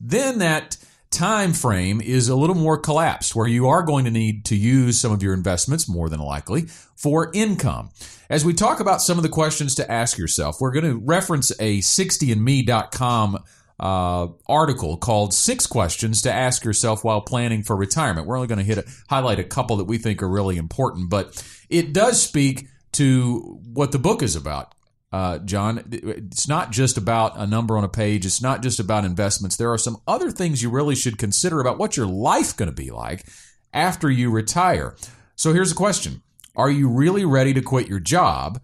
Then 0.00 0.38
that 0.38 0.76
time 1.10 1.52
frame 1.52 2.00
is 2.00 2.28
a 2.28 2.36
little 2.36 2.54
more 2.54 2.78
collapsed 2.78 3.34
where 3.34 3.48
you 3.48 3.66
are 3.66 3.82
going 3.82 4.04
to 4.04 4.10
need 4.10 4.44
to 4.46 4.56
use 4.56 4.98
some 4.98 5.12
of 5.12 5.22
your 5.22 5.34
investments 5.34 5.88
more 5.88 6.08
than 6.08 6.20
likely 6.20 6.66
for 6.94 7.30
income. 7.34 7.90
As 8.28 8.44
we 8.44 8.54
talk 8.54 8.78
about 8.80 9.02
some 9.02 9.18
of 9.18 9.22
the 9.22 9.28
questions 9.28 9.74
to 9.74 9.90
ask 9.90 10.16
yourself, 10.16 10.60
we're 10.60 10.70
going 10.70 10.84
to 10.84 10.96
reference 11.04 11.50
a 11.58 11.80
60andme.com 11.80 13.42
uh, 13.80 14.28
article 14.46 14.96
called 14.98 15.34
Six 15.34 15.66
Questions 15.66 16.22
to 16.22 16.32
Ask 16.32 16.64
Yourself 16.64 17.02
While 17.02 17.22
Planning 17.22 17.62
for 17.62 17.74
Retirement. 17.74 18.26
We're 18.26 18.36
only 18.36 18.46
going 18.46 18.58
to 18.58 18.64
hit 18.64 18.78
a, 18.78 18.84
highlight 19.08 19.38
a 19.38 19.44
couple 19.44 19.78
that 19.78 19.84
we 19.84 19.98
think 19.98 20.22
are 20.22 20.28
really 20.28 20.58
important, 20.58 21.10
but 21.10 21.42
it 21.70 21.92
does 21.92 22.22
speak 22.22 22.68
to 22.92 23.58
what 23.72 23.92
the 23.92 23.98
book 23.98 24.22
is 24.22 24.36
about 24.36 24.74
uh, 25.12 25.38
John, 25.38 25.84
it's 25.90 26.46
not 26.46 26.70
just 26.70 26.96
about 26.96 27.36
a 27.36 27.46
number 27.46 27.76
on 27.76 27.84
a 27.84 27.88
page. 27.88 28.24
It's 28.24 28.40
not 28.40 28.62
just 28.62 28.78
about 28.78 29.04
investments. 29.04 29.56
There 29.56 29.72
are 29.72 29.78
some 29.78 29.96
other 30.06 30.30
things 30.30 30.62
you 30.62 30.70
really 30.70 30.94
should 30.94 31.18
consider 31.18 31.60
about 31.60 31.78
what 31.78 31.96
your 31.96 32.06
life 32.06 32.56
going 32.56 32.70
to 32.70 32.74
be 32.74 32.90
like 32.90 33.26
after 33.72 34.08
you 34.10 34.30
retire. 34.30 34.94
So 35.34 35.52
here's 35.52 35.72
a 35.72 35.76
question. 35.76 36.22
Are 36.54 36.70
you 36.70 36.88
really 36.88 37.24
ready 37.24 37.52
to 37.54 37.62
quit 37.62 37.88
your 37.88 38.00
job 38.00 38.60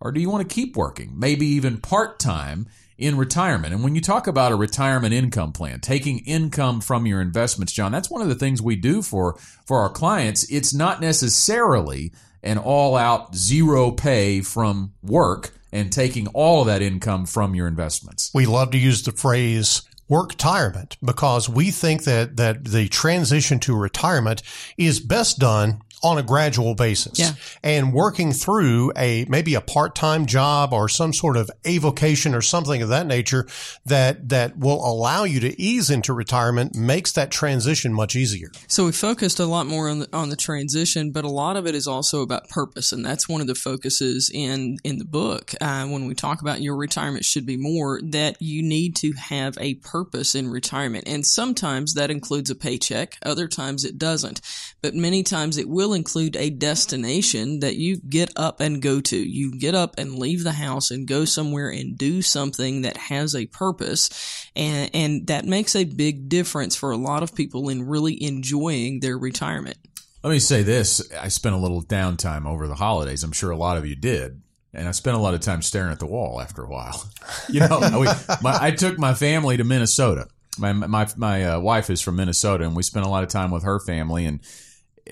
or 0.00 0.12
do 0.12 0.20
you 0.20 0.30
want 0.30 0.48
to 0.48 0.54
keep 0.54 0.76
working, 0.76 1.18
maybe 1.18 1.46
even 1.46 1.78
part 1.78 2.20
time 2.20 2.68
in 2.96 3.16
retirement? 3.16 3.74
And 3.74 3.82
when 3.82 3.96
you 3.96 4.00
talk 4.00 4.28
about 4.28 4.52
a 4.52 4.56
retirement 4.56 5.12
income 5.12 5.52
plan, 5.52 5.80
taking 5.80 6.20
income 6.20 6.80
from 6.80 7.06
your 7.06 7.20
investments, 7.20 7.72
John, 7.72 7.90
that's 7.90 8.10
one 8.10 8.22
of 8.22 8.28
the 8.28 8.36
things 8.36 8.62
we 8.62 8.76
do 8.76 9.02
for, 9.02 9.36
for 9.66 9.80
our 9.80 9.90
clients. 9.90 10.48
It's 10.50 10.72
not 10.72 11.00
necessarily 11.00 12.12
an 12.44 12.58
all 12.58 12.96
out 12.96 13.34
zero 13.34 13.90
pay 13.90 14.40
from 14.40 14.92
work 15.02 15.57
and 15.72 15.92
taking 15.92 16.26
all 16.28 16.62
of 16.62 16.66
that 16.66 16.82
income 16.82 17.26
from 17.26 17.54
your 17.54 17.66
investments. 17.66 18.30
We 18.34 18.46
love 18.46 18.70
to 18.72 18.78
use 18.78 19.02
the 19.02 19.12
phrase 19.12 19.82
work 20.08 20.30
retirement 20.30 20.96
because 21.04 21.48
we 21.48 21.70
think 21.70 22.04
that, 22.04 22.36
that 22.36 22.64
the 22.64 22.88
transition 22.88 23.58
to 23.60 23.76
retirement 23.76 24.42
is 24.76 25.00
best 25.00 25.38
done 25.38 25.82
on 26.02 26.18
a 26.18 26.22
gradual 26.22 26.74
basis 26.74 27.18
Yeah. 27.18 27.32
and 27.62 27.92
working 27.92 28.32
through 28.32 28.92
a 28.96 29.24
maybe 29.28 29.54
a 29.54 29.60
part-time 29.60 30.26
job 30.26 30.72
or 30.72 30.88
some 30.88 31.12
sort 31.12 31.36
of 31.36 31.50
avocation 31.64 32.34
or 32.34 32.42
something 32.42 32.82
of 32.82 32.88
that 32.90 33.06
nature 33.06 33.46
that 33.86 34.28
that 34.28 34.58
will 34.58 34.84
allow 34.84 35.24
you 35.24 35.40
to 35.40 35.60
ease 35.60 35.90
into 35.90 36.12
retirement 36.12 36.74
makes 36.74 37.12
that 37.12 37.30
transition 37.30 37.92
much 37.92 38.14
easier. 38.16 38.50
So 38.66 38.86
we 38.86 38.92
focused 38.92 39.38
a 39.40 39.46
lot 39.46 39.66
more 39.66 39.88
on 39.88 40.00
the, 40.00 40.08
on 40.12 40.28
the 40.28 40.36
transition, 40.36 41.10
but 41.10 41.24
a 41.24 41.28
lot 41.28 41.56
of 41.56 41.66
it 41.66 41.74
is 41.74 41.86
also 41.86 42.22
about 42.22 42.48
purpose, 42.48 42.92
and 42.92 43.04
that's 43.04 43.28
one 43.28 43.40
of 43.40 43.46
the 43.46 43.54
focuses 43.54 44.30
in 44.32 44.76
in 44.84 44.98
the 44.98 45.04
book. 45.04 45.52
Uh, 45.60 45.86
when 45.86 46.06
we 46.06 46.14
talk 46.14 46.40
about 46.40 46.60
your 46.60 46.76
retirement 46.76 47.24
should 47.24 47.46
be 47.46 47.56
more, 47.56 48.00
that 48.02 48.40
you 48.40 48.62
need 48.62 48.94
to 48.96 49.12
have 49.12 49.56
a 49.60 49.74
purpose 49.76 50.34
in 50.34 50.48
retirement, 50.48 51.04
and 51.06 51.26
sometimes 51.26 51.94
that 51.94 52.10
includes 52.10 52.50
a 52.50 52.54
paycheck, 52.54 53.16
other 53.24 53.48
times 53.48 53.84
it 53.84 53.98
doesn't, 53.98 54.40
but 54.80 54.94
many 54.94 55.22
times 55.22 55.58
it 55.58 55.68
will 55.68 55.92
include 55.92 56.36
a 56.36 56.50
destination 56.50 57.60
that 57.60 57.76
you 57.76 57.96
get 57.96 58.30
up 58.36 58.60
and 58.60 58.80
go 58.80 59.00
to. 59.00 59.16
You 59.16 59.58
get 59.58 59.74
up 59.74 59.94
and 59.98 60.18
leave 60.18 60.44
the 60.44 60.52
house 60.52 60.90
and 60.90 61.06
go 61.06 61.24
somewhere 61.24 61.68
and 61.68 61.98
do 61.98 62.22
something 62.22 62.82
that 62.82 62.96
has 62.96 63.34
a 63.34 63.46
purpose, 63.46 64.10
and 64.54 64.90
and 64.94 65.26
that 65.26 65.44
makes 65.44 65.74
a 65.74 65.84
big 65.84 66.28
difference 66.28 66.76
for 66.76 66.90
a 66.90 66.96
lot 66.96 67.22
of 67.22 67.34
people 67.34 67.68
in 67.68 67.88
really 67.88 68.22
enjoying 68.22 69.00
their 69.00 69.18
retirement. 69.18 69.78
Let 70.22 70.30
me 70.30 70.38
say 70.38 70.62
this. 70.62 71.12
I 71.12 71.28
spent 71.28 71.54
a 71.54 71.58
little 71.58 71.82
downtime 71.82 72.46
over 72.46 72.66
the 72.66 72.74
holidays. 72.74 73.22
I'm 73.22 73.32
sure 73.32 73.50
a 73.50 73.56
lot 73.56 73.76
of 73.76 73.86
you 73.86 73.94
did. 73.94 74.42
And 74.74 74.86
I 74.86 74.90
spent 74.90 75.16
a 75.16 75.20
lot 75.20 75.34
of 75.34 75.40
time 75.40 75.62
staring 75.62 75.90
at 75.90 75.98
the 75.98 76.06
wall 76.06 76.40
after 76.40 76.62
a 76.62 76.68
while. 76.68 77.04
You 77.48 77.60
know, 77.60 77.80
we, 78.00 78.06
my, 78.42 78.58
I 78.60 78.70
took 78.72 78.98
my 78.98 79.14
family 79.14 79.56
to 79.56 79.64
Minnesota. 79.64 80.28
My 80.58 80.72
my 80.72 81.06
my 81.16 81.44
uh, 81.44 81.60
wife 81.60 81.88
is 81.88 82.00
from 82.00 82.16
Minnesota, 82.16 82.64
and 82.64 82.76
we 82.76 82.82
spent 82.82 83.06
a 83.06 83.08
lot 83.08 83.22
of 83.22 83.28
time 83.30 83.50
with 83.50 83.62
her 83.62 83.80
family. 83.80 84.26
And, 84.26 84.40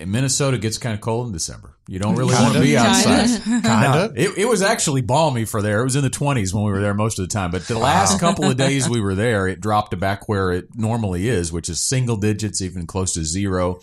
Minnesota 0.05 0.59
gets 0.59 0.79
kind 0.79 0.95
of 0.95 1.01
cold 1.01 1.29
in 1.29 1.33
December. 1.33 1.77
You 1.89 1.99
don't 1.99 2.17
really 2.17 2.35
want 2.35 2.55
to 2.55 2.61
be 2.61 2.77
outside. 2.77 3.29
Kinda. 3.45 4.13
It, 4.17 4.39
it 4.39 4.45
was 4.49 4.61
actually 4.61 5.03
balmy 5.03 5.45
for 5.45 5.63
there. 5.63 5.81
It 5.81 5.85
was 5.85 5.97
in 5.97 6.03
the 6.03 6.11
20s 6.11 6.53
when 6.53 6.65
we 6.65 6.73
were 6.73 6.81
there 6.81 6.95
most 6.95 7.19
of 7.19 7.29
the 7.29 7.33
time. 7.33 7.51
But 7.53 7.67
the 7.69 7.79
last 7.79 8.19
couple 8.19 8.45
of 8.45 8.57
days 8.57 8.89
we 8.89 9.01
were 9.03 9.15
there, 9.15 9.47
it 9.47 9.61
dropped 9.61 9.93
to 9.93 9.97
back 9.97 10.29
where 10.29 10.51
it 10.51 10.69
normally 10.75 11.29
is, 11.29 11.53
which 11.53 11.69
is 11.69 11.81
single 11.81 12.17
digits, 12.17 12.61
even 12.61 12.87
close 12.87 13.15
to 13.15 13.25
zero. 13.25 13.81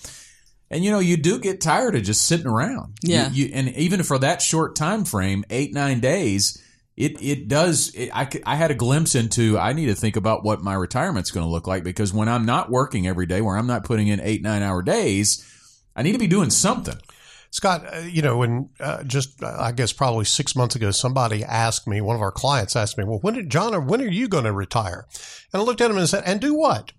And 0.70 0.84
you 0.84 0.92
know, 0.92 1.00
you 1.00 1.18
do 1.18 1.40
get 1.40 1.62
tired 1.62 1.96
of 1.96 2.04
just 2.04 2.28
sitting 2.28 2.48
around. 2.48 2.96
Yeah. 3.04 3.30
You, 3.32 3.52
and 3.54 3.70
even 3.70 4.04
for 4.04 4.18
that 4.20 4.42
short 4.42 4.76
time 4.76 5.06
frame, 5.06 5.46
eight 5.50 5.74
nine 5.74 6.00
days, 6.00 6.62
it 6.98 7.22
it 7.22 7.48
does. 7.48 7.94
It, 7.96 8.10
I 8.14 8.30
c- 8.30 8.42
I 8.46 8.56
had 8.56 8.72
a 8.72 8.76
glimpse 8.76 9.16
into. 9.16 9.58
I 9.58 9.74
need 9.74 9.86
to 9.88 9.96
think 9.96 10.16
about 10.16 10.44
what 10.44 10.62
my 10.62 10.74
retirement's 10.74 11.32
going 11.32 11.46
to 11.46 11.50
look 11.52 11.68
like 11.68 11.84
because 11.84 12.14
when 12.14 12.28
I'm 12.28 12.46
not 12.46 12.70
working 12.70 13.08
every 13.08 13.26
day, 13.28 13.40
where 13.42 13.56
I'm 13.56 13.68
not 13.68 13.84
putting 13.84 14.08
in 14.08 14.20
eight 14.20 14.42
nine 14.42 14.62
hour 14.62 14.82
days, 14.82 15.48
I 15.96 16.02
need 16.02 16.14
to 16.14 16.20
be 16.20 16.28
doing 16.28 16.50
something. 16.50 16.98
Scott, 17.54 17.86
uh, 17.94 18.00
you 18.00 18.24
know, 18.24 18.38
when 18.38 18.70
uh, 18.80 19.04
just 19.04 19.44
uh, 19.44 19.56
I 19.60 19.74
guess 19.74 19.94
probably 19.94 20.26
six 20.26 20.56
months 20.56 20.76
ago, 20.76 20.90
somebody 20.90 21.44
asked 21.44 21.88
me, 21.88 22.02
one 22.02 22.16
of 22.16 22.22
our 22.24 22.32
clients 22.32 22.76
asked 22.76 22.98
me, 22.98 23.04
"Well, 23.04 23.20
when 23.20 23.36
did 23.36 23.52
John, 23.52 23.86
when 23.86 24.02
are 24.02 24.08
you 24.08 24.28
going 24.28 24.46
to 24.46 24.52
retire?" 24.52 25.06
And 25.54 25.62
I 25.62 25.64
looked 25.64 25.80
at 25.80 25.92
him 25.92 25.98
and 25.98 26.10
said, 26.10 26.24
"And 26.26 26.42
do 26.42 26.56
what? 26.56 26.92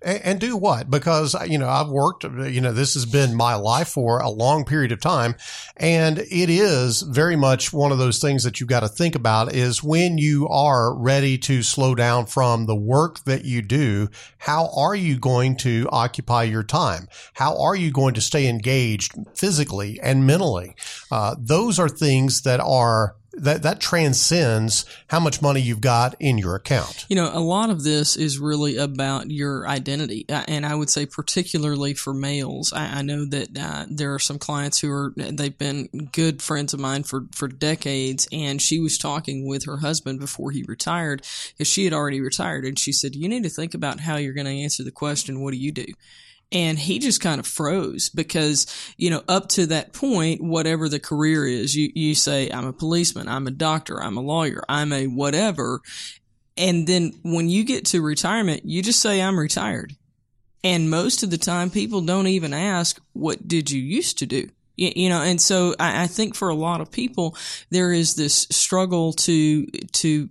And, 0.00 0.20
and 0.22 0.40
do 0.40 0.56
what? 0.56 0.88
Because 0.88 1.34
uh, 1.34 1.42
you 1.48 1.58
know, 1.58 1.68
I've 1.68 1.88
worked. 1.88 2.24
uh, 2.24 2.44
You 2.44 2.60
know, 2.60 2.72
this 2.72 2.94
has 2.94 3.04
been 3.04 3.34
my 3.34 3.56
life 3.56 3.88
for 3.88 4.20
a 4.20 4.30
long 4.30 4.64
period 4.64 4.92
of 4.92 5.00
time, 5.00 5.34
and 5.76 6.20
it 6.20 6.50
is 6.50 7.02
very 7.02 7.34
much 7.34 7.72
one 7.72 7.90
of 7.90 7.98
those 7.98 8.20
things 8.20 8.44
that 8.44 8.60
you've 8.60 8.68
got 8.68 8.80
to 8.80 8.88
think 8.88 9.16
about. 9.16 9.56
Is 9.56 9.82
when 9.82 10.18
you 10.18 10.46
are 10.48 10.94
ready 10.96 11.36
to 11.38 11.64
slow 11.64 11.96
down 11.96 12.26
from 12.26 12.66
the 12.66 12.76
work 12.76 13.24
that 13.24 13.44
you 13.44 13.60
do, 13.60 14.08
how 14.38 14.70
are 14.76 14.94
you 14.94 15.18
going 15.18 15.56
to 15.56 15.88
occupy 15.90 16.44
your 16.44 16.62
time? 16.62 17.08
How 17.34 17.60
are 17.60 17.74
you 17.74 17.90
going 17.90 18.14
to 18.14 18.20
stay 18.20 18.46
engaged 18.46 19.12
physically 19.34 19.95
and 20.02 20.26
mentally? 20.26 20.74
Uh, 21.10 21.34
those 21.38 21.78
are 21.78 21.88
things 21.88 22.42
that 22.42 22.60
are 22.60 23.16
that 23.36 23.62
that 23.62 23.80
transcends 23.80 24.86
how 25.08 25.20
much 25.20 25.42
money 25.42 25.60
you've 25.60 25.80
got 25.80 26.14
in 26.18 26.38
your 26.38 26.54
account. 26.54 27.04
You 27.08 27.16
know, 27.16 27.30
a 27.32 27.40
lot 27.40 27.70
of 27.70 27.84
this 27.84 28.16
is 28.16 28.38
really 28.38 28.76
about 28.76 29.30
your 29.30 29.68
identity. 29.68 30.24
Uh, 30.28 30.44
And 30.48 30.64
I 30.64 30.74
would 30.74 30.90
say, 30.90 31.06
particularly 31.06 31.94
for 31.94 32.14
males, 32.14 32.72
I, 32.72 32.98
I 32.98 33.02
know 33.02 33.26
that 33.26 33.58
uh, 33.58 33.86
there 33.90 34.14
are 34.14 34.18
some 34.18 34.38
clients 34.38 34.80
who 34.80 34.90
are, 34.90 35.12
they've 35.16 35.56
been 35.56 36.08
good 36.12 36.40
friends 36.42 36.72
of 36.72 36.80
mine 36.80 37.02
for, 37.02 37.26
for 37.32 37.48
decades. 37.48 38.26
And 38.32 38.60
she 38.60 38.78
was 38.80 38.98
talking 38.98 39.46
with 39.46 39.66
her 39.66 39.78
husband 39.78 40.18
before 40.18 40.50
he 40.50 40.64
retired, 40.66 41.22
because 41.52 41.68
she 41.68 41.84
had 41.84 41.92
already 41.92 42.20
retired. 42.20 42.64
And 42.64 42.78
she 42.78 42.92
said, 42.92 43.14
You 43.14 43.28
need 43.28 43.42
to 43.42 43.50
think 43.50 43.74
about 43.74 44.00
how 44.00 44.16
you're 44.16 44.32
going 44.32 44.46
to 44.46 44.62
answer 44.62 44.82
the 44.82 44.90
question, 44.90 45.42
What 45.42 45.52
do 45.52 45.58
you 45.58 45.72
do? 45.72 45.86
And 46.52 46.78
he 46.78 47.00
just 47.00 47.20
kind 47.20 47.40
of 47.40 47.46
froze 47.46 48.08
because, 48.08 48.66
you 48.96 49.10
know, 49.10 49.22
up 49.28 49.48
to 49.50 49.66
that 49.66 49.92
point, 49.92 50.40
whatever 50.40 50.88
the 50.88 51.00
career 51.00 51.44
is, 51.44 51.74
you, 51.74 51.90
you 51.94 52.14
say, 52.14 52.48
I'm 52.50 52.66
a 52.66 52.72
policeman, 52.72 53.28
I'm 53.28 53.48
a 53.48 53.50
doctor, 53.50 54.00
I'm 54.00 54.16
a 54.16 54.22
lawyer, 54.22 54.62
I'm 54.68 54.92
a 54.92 55.08
whatever. 55.08 55.80
And 56.56 56.86
then 56.86 57.12
when 57.22 57.48
you 57.48 57.64
get 57.64 57.86
to 57.86 58.00
retirement, 58.00 58.62
you 58.64 58.80
just 58.80 59.00
say, 59.00 59.20
I'm 59.20 59.38
retired. 59.38 59.94
And 60.62 60.88
most 60.88 61.22
of 61.22 61.30
the 61.30 61.38
time, 61.38 61.70
people 61.70 62.00
don't 62.00 62.26
even 62.28 62.54
ask, 62.54 63.00
what 63.12 63.46
did 63.46 63.70
you 63.70 63.80
used 63.80 64.18
to 64.18 64.26
do? 64.26 64.48
You, 64.76 65.08
know, 65.08 65.22
and 65.22 65.40
so 65.40 65.74
I, 65.80 66.02
I 66.02 66.06
think 66.06 66.34
for 66.34 66.48
a 66.48 66.54
lot 66.54 66.82
of 66.82 66.90
people, 66.90 67.34
there 67.70 67.92
is 67.92 68.14
this 68.14 68.46
struggle 68.50 69.14
to, 69.14 69.66
to 69.66 70.28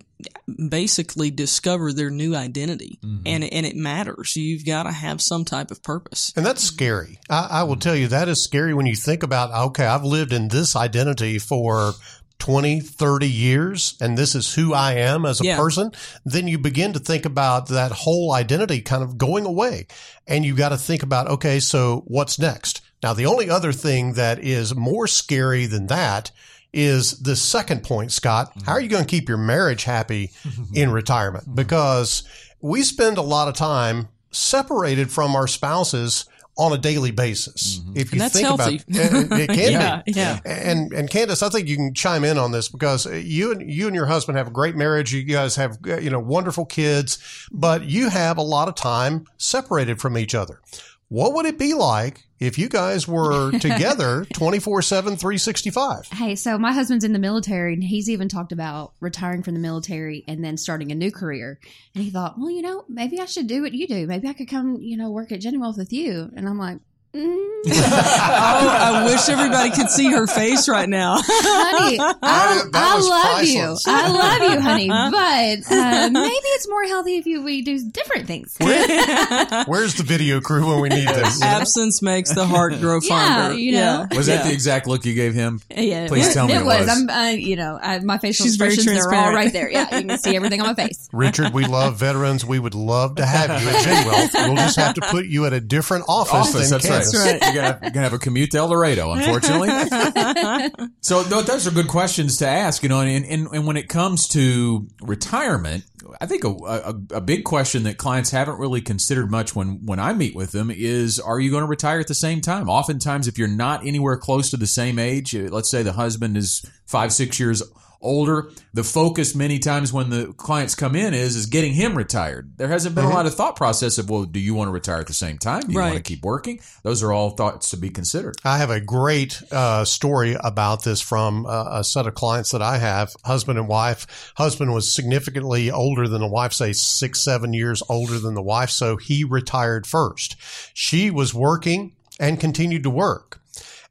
basically 0.69 1.31
discover 1.31 1.91
their 1.91 2.09
new 2.09 2.35
identity. 2.35 2.99
Mm-hmm. 3.03 3.23
And, 3.25 3.43
and 3.43 3.65
it 3.65 3.75
matters. 3.75 4.35
You've 4.35 4.65
got 4.65 4.83
to 4.83 4.91
have 4.91 5.21
some 5.21 5.45
type 5.45 5.71
of 5.71 5.81
purpose. 5.83 6.31
And 6.35 6.45
that's 6.45 6.63
scary. 6.63 7.19
I, 7.29 7.47
I 7.51 7.63
will 7.63 7.77
tell 7.77 7.95
you 7.95 8.07
that 8.07 8.27
is 8.27 8.43
scary 8.43 8.73
when 8.73 8.85
you 8.85 8.95
think 8.95 9.23
about, 9.23 9.51
okay, 9.69 9.85
I've 9.85 10.03
lived 10.03 10.33
in 10.33 10.49
this 10.49 10.75
identity 10.75 11.39
for 11.39 11.93
20, 12.39 12.81
30 12.81 13.29
years, 13.29 13.95
and 14.01 14.17
this 14.17 14.35
is 14.35 14.53
who 14.53 14.73
I 14.73 14.93
am 14.93 15.25
as 15.25 15.39
a 15.41 15.45
Yeah. 15.45 15.57
person. 15.57 15.91
Then 16.25 16.47
you 16.47 16.57
begin 16.57 16.93
to 16.93 16.99
think 16.99 17.25
about 17.25 17.69
that 17.69 17.91
whole 17.91 18.33
identity 18.33 18.81
kind 18.81 19.03
of 19.03 19.17
going 19.17 19.45
away. 19.45 19.87
And 20.27 20.45
you 20.45 20.55
got 20.55 20.69
to 20.69 20.77
think 20.77 21.01
about, 21.01 21.27
okay, 21.27 21.59
so 21.59 22.03
what's 22.07 22.37
next? 22.37 22.81
Now, 23.01 23.13
the 23.13 23.25
only 23.25 23.49
other 23.49 23.71
thing 23.71 24.13
that 24.13 24.43
is 24.43 24.75
more 24.75 25.07
scary 25.07 25.65
than 25.65 25.87
that 25.87 26.31
is 26.75 27.19
the 27.19 27.35
second 27.35 27.83
point, 27.83 28.11
Scott. 28.11 28.51
How 28.65 28.73
are 28.73 28.81
you 28.81 28.89
going 28.89 29.05
to 29.05 29.09
keep 29.09 29.27
your 29.29 29.37
marriage 29.37 29.85
happy 29.85 30.31
in 30.73 30.91
retirement? 30.91 31.55
Because 31.55 32.23
we 32.61 32.83
spend 32.83 33.17
a 33.17 33.21
lot 33.23 33.47
of 33.47 33.55
time 33.55 34.09
separated 34.31 35.09
from 35.11 35.35
our 35.35 35.47
spouses 35.47 36.25
on 36.57 36.71
a 36.71 36.77
daily 36.77 37.11
basis. 37.11 37.79
Mm-hmm. 37.79 37.97
If 37.97 38.13
you 38.13 38.19
that's 38.19 38.33
think 38.33 38.45
healthy. 38.47 38.81
about 38.87 39.31
it, 39.31 39.31
it 39.41 39.47
can 39.53 39.71
Yeah, 39.71 40.01
be. 40.05 40.11
yeah. 40.13 40.39
And 40.45 40.93
and 40.93 41.09
Candace, 41.09 41.43
I 41.43 41.49
think 41.49 41.67
you 41.67 41.75
can 41.75 41.93
chime 41.93 42.23
in 42.23 42.37
on 42.37 42.51
this 42.51 42.69
because 42.69 43.05
you 43.05 43.51
and 43.51 43.69
you 43.69 43.87
and 43.87 43.95
your 43.95 44.05
husband 44.05 44.37
have 44.37 44.47
a 44.47 44.51
great 44.51 44.75
marriage. 44.75 45.13
You 45.13 45.23
guys 45.23 45.55
have 45.57 45.77
you 45.85 46.09
know 46.09 46.19
wonderful 46.19 46.65
kids, 46.65 47.17
but 47.51 47.83
you 47.85 48.09
have 48.09 48.37
a 48.37 48.41
lot 48.41 48.67
of 48.69 48.75
time 48.75 49.25
separated 49.37 49.99
from 49.99 50.17
each 50.17 50.33
other. 50.35 50.61
What 51.09 51.33
would 51.33 51.45
it 51.45 51.59
be 51.59 51.73
like 51.73 52.24
if 52.39 52.57
you 52.57 52.69
guys 52.69 53.07
were 53.07 53.51
together 53.59 54.25
24 54.33 54.81
7, 54.81 55.17
365? 55.17 56.07
Hey, 56.11 56.35
so 56.35 56.57
my 56.57 56.71
husband's 56.71 57.03
in 57.03 57.13
the 57.13 57.19
military, 57.19 57.73
and 57.73 57.83
he's 57.83 58.09
even 58.09 58.27
talked 58.27 58.51
about 58.51 58.93
retiring 58.99 59.43
from 59.43 59.53
the 59.53 59.59
military 59.59 60.23
and 60.27 60.43
then 60.43 60.57
starting 60.57 60.91
a 60.91 60.95
new 60.95 61.11
career. 61.11 61.59
And 61.93 62.03
he 62.03 62.09
thought, 62.09 62.37
well, 62.37 62.49
you 62.49 62.61
know, 62.61 62.85
maybe 62.89 63.19
I 63.19 63.25
should 63.25 63.47
do 63.47 63.61
what 63.61 63.73
you 63.73 63.87
do. 63.87 64.07
Maybe 64.07 64.27
I 64.27 64.33
could 64.33 64.49
come, 64.49 64.77
you 64.81 64.97
know, 64.97 65.09
work 65.11 65.31
at 65.31 65.43
Wealth 65.45 65.77
with 65.77 65.93
you. 65.93 66.29
And 66.35 66.49
I'm 66.49 66.57
like, 66.57 66.79
oh, 67.67 67.71
I 67.71 69.05
wish 69.05 69.29
everybody 69.29 69.71
could 69.71 69.89
see 69.89 70.11
her 70.11 70.27
face 70.27 70.67
right 70.67 70.87
now. 70.89 71.15
honey, 71.19 71.97
I, 71.99 72.13
That- 72.21 72.71
that 72.71 72.91
I 72.91 72.95
was 72.95 73.07
love 73.07 73.43
you. 73.43 73.77
I 73.87 74.09
love 74.09 74.51
you, 74.53 74.59
honey. 74.61 74.85
But 75.15 75.71
uh, 75.71 76.09
maybe 76.11 76.33
it's 76.33 76.67
more 76.69 76.83
healthy 76.85 77.15
if 77.17 77.25
you 77.25 77.41
we 77.43 77.61
do 77.61 77.89
different 77.89 78.27
things. 78.27 78.55
Where's 78.59 79.95
the 79.95 80.03
video 80.03 80.41
crew 80.41 80.67
when 80.69 80.81
we 80.81 80.89
need 80.89 81.07
this? 81.07 81.41
Absence 81.41 82.01
makes 82.01 82.33
the 82.33 82.45
heart 82.45 82.79
grow 82.79 82.99
Yeah, 83.01 83.47
fonder. 83.49 83.57
you 83.57 83.71
know. 83.73 84.07
Was 84.15 84.27
that 84.27 84.43
the 84.45 84.51
exact 84.51 84.87
look 84.87 85.05
you 85.05 85.13
gave 85.13 85.33
him? 85.33 85.61
Yeah, 85.69 86.07
Please 86.07 86.33
tell 86.33 86.47
me 86.47 86.53
it 86.53 86.61
it 86.61 86.65
was. 86.65 86.87
was. 86.87 86.89
I'm, 86.89 87.09
uh, 87.09 87.29
you 87.29 87.55
know, 87.55 87.79
I, 87.81 87.99
my 87.99 88.17
facial 88.17 88.45
She's 88.45 88.55
expressions 88.55 88.85
they're 88.85 89.13
all 89.13 89.31
right 89.33 89.51
there. 89.53 89.69
Yeah, 89.71 89.97
you 89.99 90.05
can 90.07 90.17
see 90.17 90.35
everything 90.35 90.61
on 90.61 90.67
my 90.67 90.73
face. 90.73 91.07
Richard, 91.13 91.53
we 91.53 91.65
love 91.65 91.97
veterans. 91.97 92.45
We 92.45 92.59
would 92.59 92.75
love 92.75 93.15
to 93.15 93.25
have 93.25 93.61
you 93.61 93.69
at 93.69 93.75
Genwealth. 93.85 94.47
We'll 94.47 94.55
just 94.57 94.77
have 94.77 94.95
to 94.95 95.01
put 95.01 95.25
you 95.25 95.45
at 95.45 95.53
a 95.53 95.61
different 95.61 96.05
office, 96.07 96.33
Office, 96.33 96.69
than 96.69 96.79
that's 97.11 97.41
right. 97.43 97.53
You're 97.53 97.63
gonna, 97.63 97.79
you're 97.81 97.91
gonna 97.91 98.03
have 98.03 98.13
a 98.13 98.19
commute 98.19 98.51
to 98.51 98.57
El 98.57 98.69
Dorado, 98.69 99.11
unfortunately. 99.11 99.69
so 101.01 101.23
those 101.23 101.67
are 101.67 101.71
good 101.71 101.87
questions 101.87 102.37
to 102.37 102.47
ask, 102.47 102.83
you 102.83 102.89
know. 102.89 103.01
And, 103.01 103.25
and, 103.25 103.47
and 103.47 103.67
when 103.67 103.77
it 103.77 103.89
comes 103.89 104.27
to 104.29 104.87
retirement, 105.01 105.83
I 106.21 106.25
think 106.25 106.43
a, 106.43 106.49
a, 106.49 107.17
a 107.17 107.21
big 107.21 107.43
question 107.43 107.83
that 107.83 107.97
clients 107.97 108.31
haven't 108.31 108.59
really 108.59 108.81
considered 108.81 109.31
much 109.31 109.55
when 109.55 109.85
when 109.85 109.99
I 109.99 110.13
meet 110.13 110.35
with 110.35 110.51
them 110.51 110.71
is: 110.71 111.19
Are 111.19 111.39
you 111.39 111.51
going 111.51 111.63
to 111.63 111.69
retire 111.69 111.99
at 111.99 112.07
the 112.07 112.15
same 112.15 112.41
time? 112.41 112.69
Oftentimes, 112.69 113.27
if 113.27 113.37
you're 113.37 113.47
not 113.47 113.85
anywhere 113.85 114.17
close 114.17 114.49
to 114.51 114.57
the 114.57 114.67
same 114.67 114.99
age, 114.99 115.35
uh, 115.35 115.49
let's 115.51 115.69
say 115.69 115.83
the 115.83 115.93
husband 115.93 116.37
is 116.37 116.65
five 116.85 117.11
six 117.11 117.39
years 117.39 117.63
older. 118.01 118.49
The 118.73 118.83
focus 118.83 119.35
many 119.35 119.59
times 119.59 119.91
when 119.91 120.09
the 120.09 120.33
clients 120.33 120.75
come 120.75 120.95
in 120.95 121.13
is 121.13 121.35
is 121.35 121.45
getting 121.45 121.73
him 121.73 121.95
retired. 121.95 122.57
There 122.57 122.67
hasn't 122.67 122.95
been 122.95 123.05
a 123.05 123.09
lot 123.09 123.25
of 123.25 123.35
thought 123.35 123.55
process 123.55 123.97
of 123.97 124.09
well 124.09 124.23
do 124.23 124.39
you 124.39 124.53
want 124.53 124.67
to 124.67 124.71
retire 124.71 124.99
at 124.99 125.07
the 125.07 125.13
same 125.13 125.37
time? 125.37 125.61
Do 125.61 125.73
you 125.73 125.79
want 125.79 125.95
to 125.95 126.01
keep 126.01 126.23
working? 126.23 126.59
Those 126.83 127.03
are 127.03 127.11
all 127.11 127.31
thoughts 127.31 127.69
to 127.71 127.77
be 127.77 127.89
considered. 127.89 128.35
I 128.43 128.57
have 128.57 128.69
a 128.69 128.79
great 128.79 129.41
uh, 129.51 129.85
story 129.85 130.35
about 130.39 130.83
this 130.83 131.01
from 131.01 131.45
uh, 131.45 131.79
a 131.79 131.83
set 131.83 132.07
of 132.07 132.15
clients 132.15 132.51
that 132.51 132.61
I 132.61 132.77
have, 132.77 133.13
husband 133.23 133.59
and 133.59 133.67
wife. 133.67 134.33
Husband 134.35 134.73
was 134.73 134.93
significantly 134.93 135.71
older 135.71 136.07
than 136.07 136.21
the 136.21 136.27
wife, 136.27 136.53
say 136.53 136.73
six, 136.73 137.23
seven 137.23 137.53
years 137.53 137.81
older 137.89 138.19
than 138.19 138.33
the 138.33 138.41
wife, 138.41 138.69
so 138.69 138.97
he 138.97 139.23
retired 139.23 139.87
first. 139.87 140.35
She 140.73 141.11
was 141.11 141.33
working 141.33 141.93
and 142.19 142.39
continued 142.39 142.83
to 142.83 142.89
work. 142.89 143.41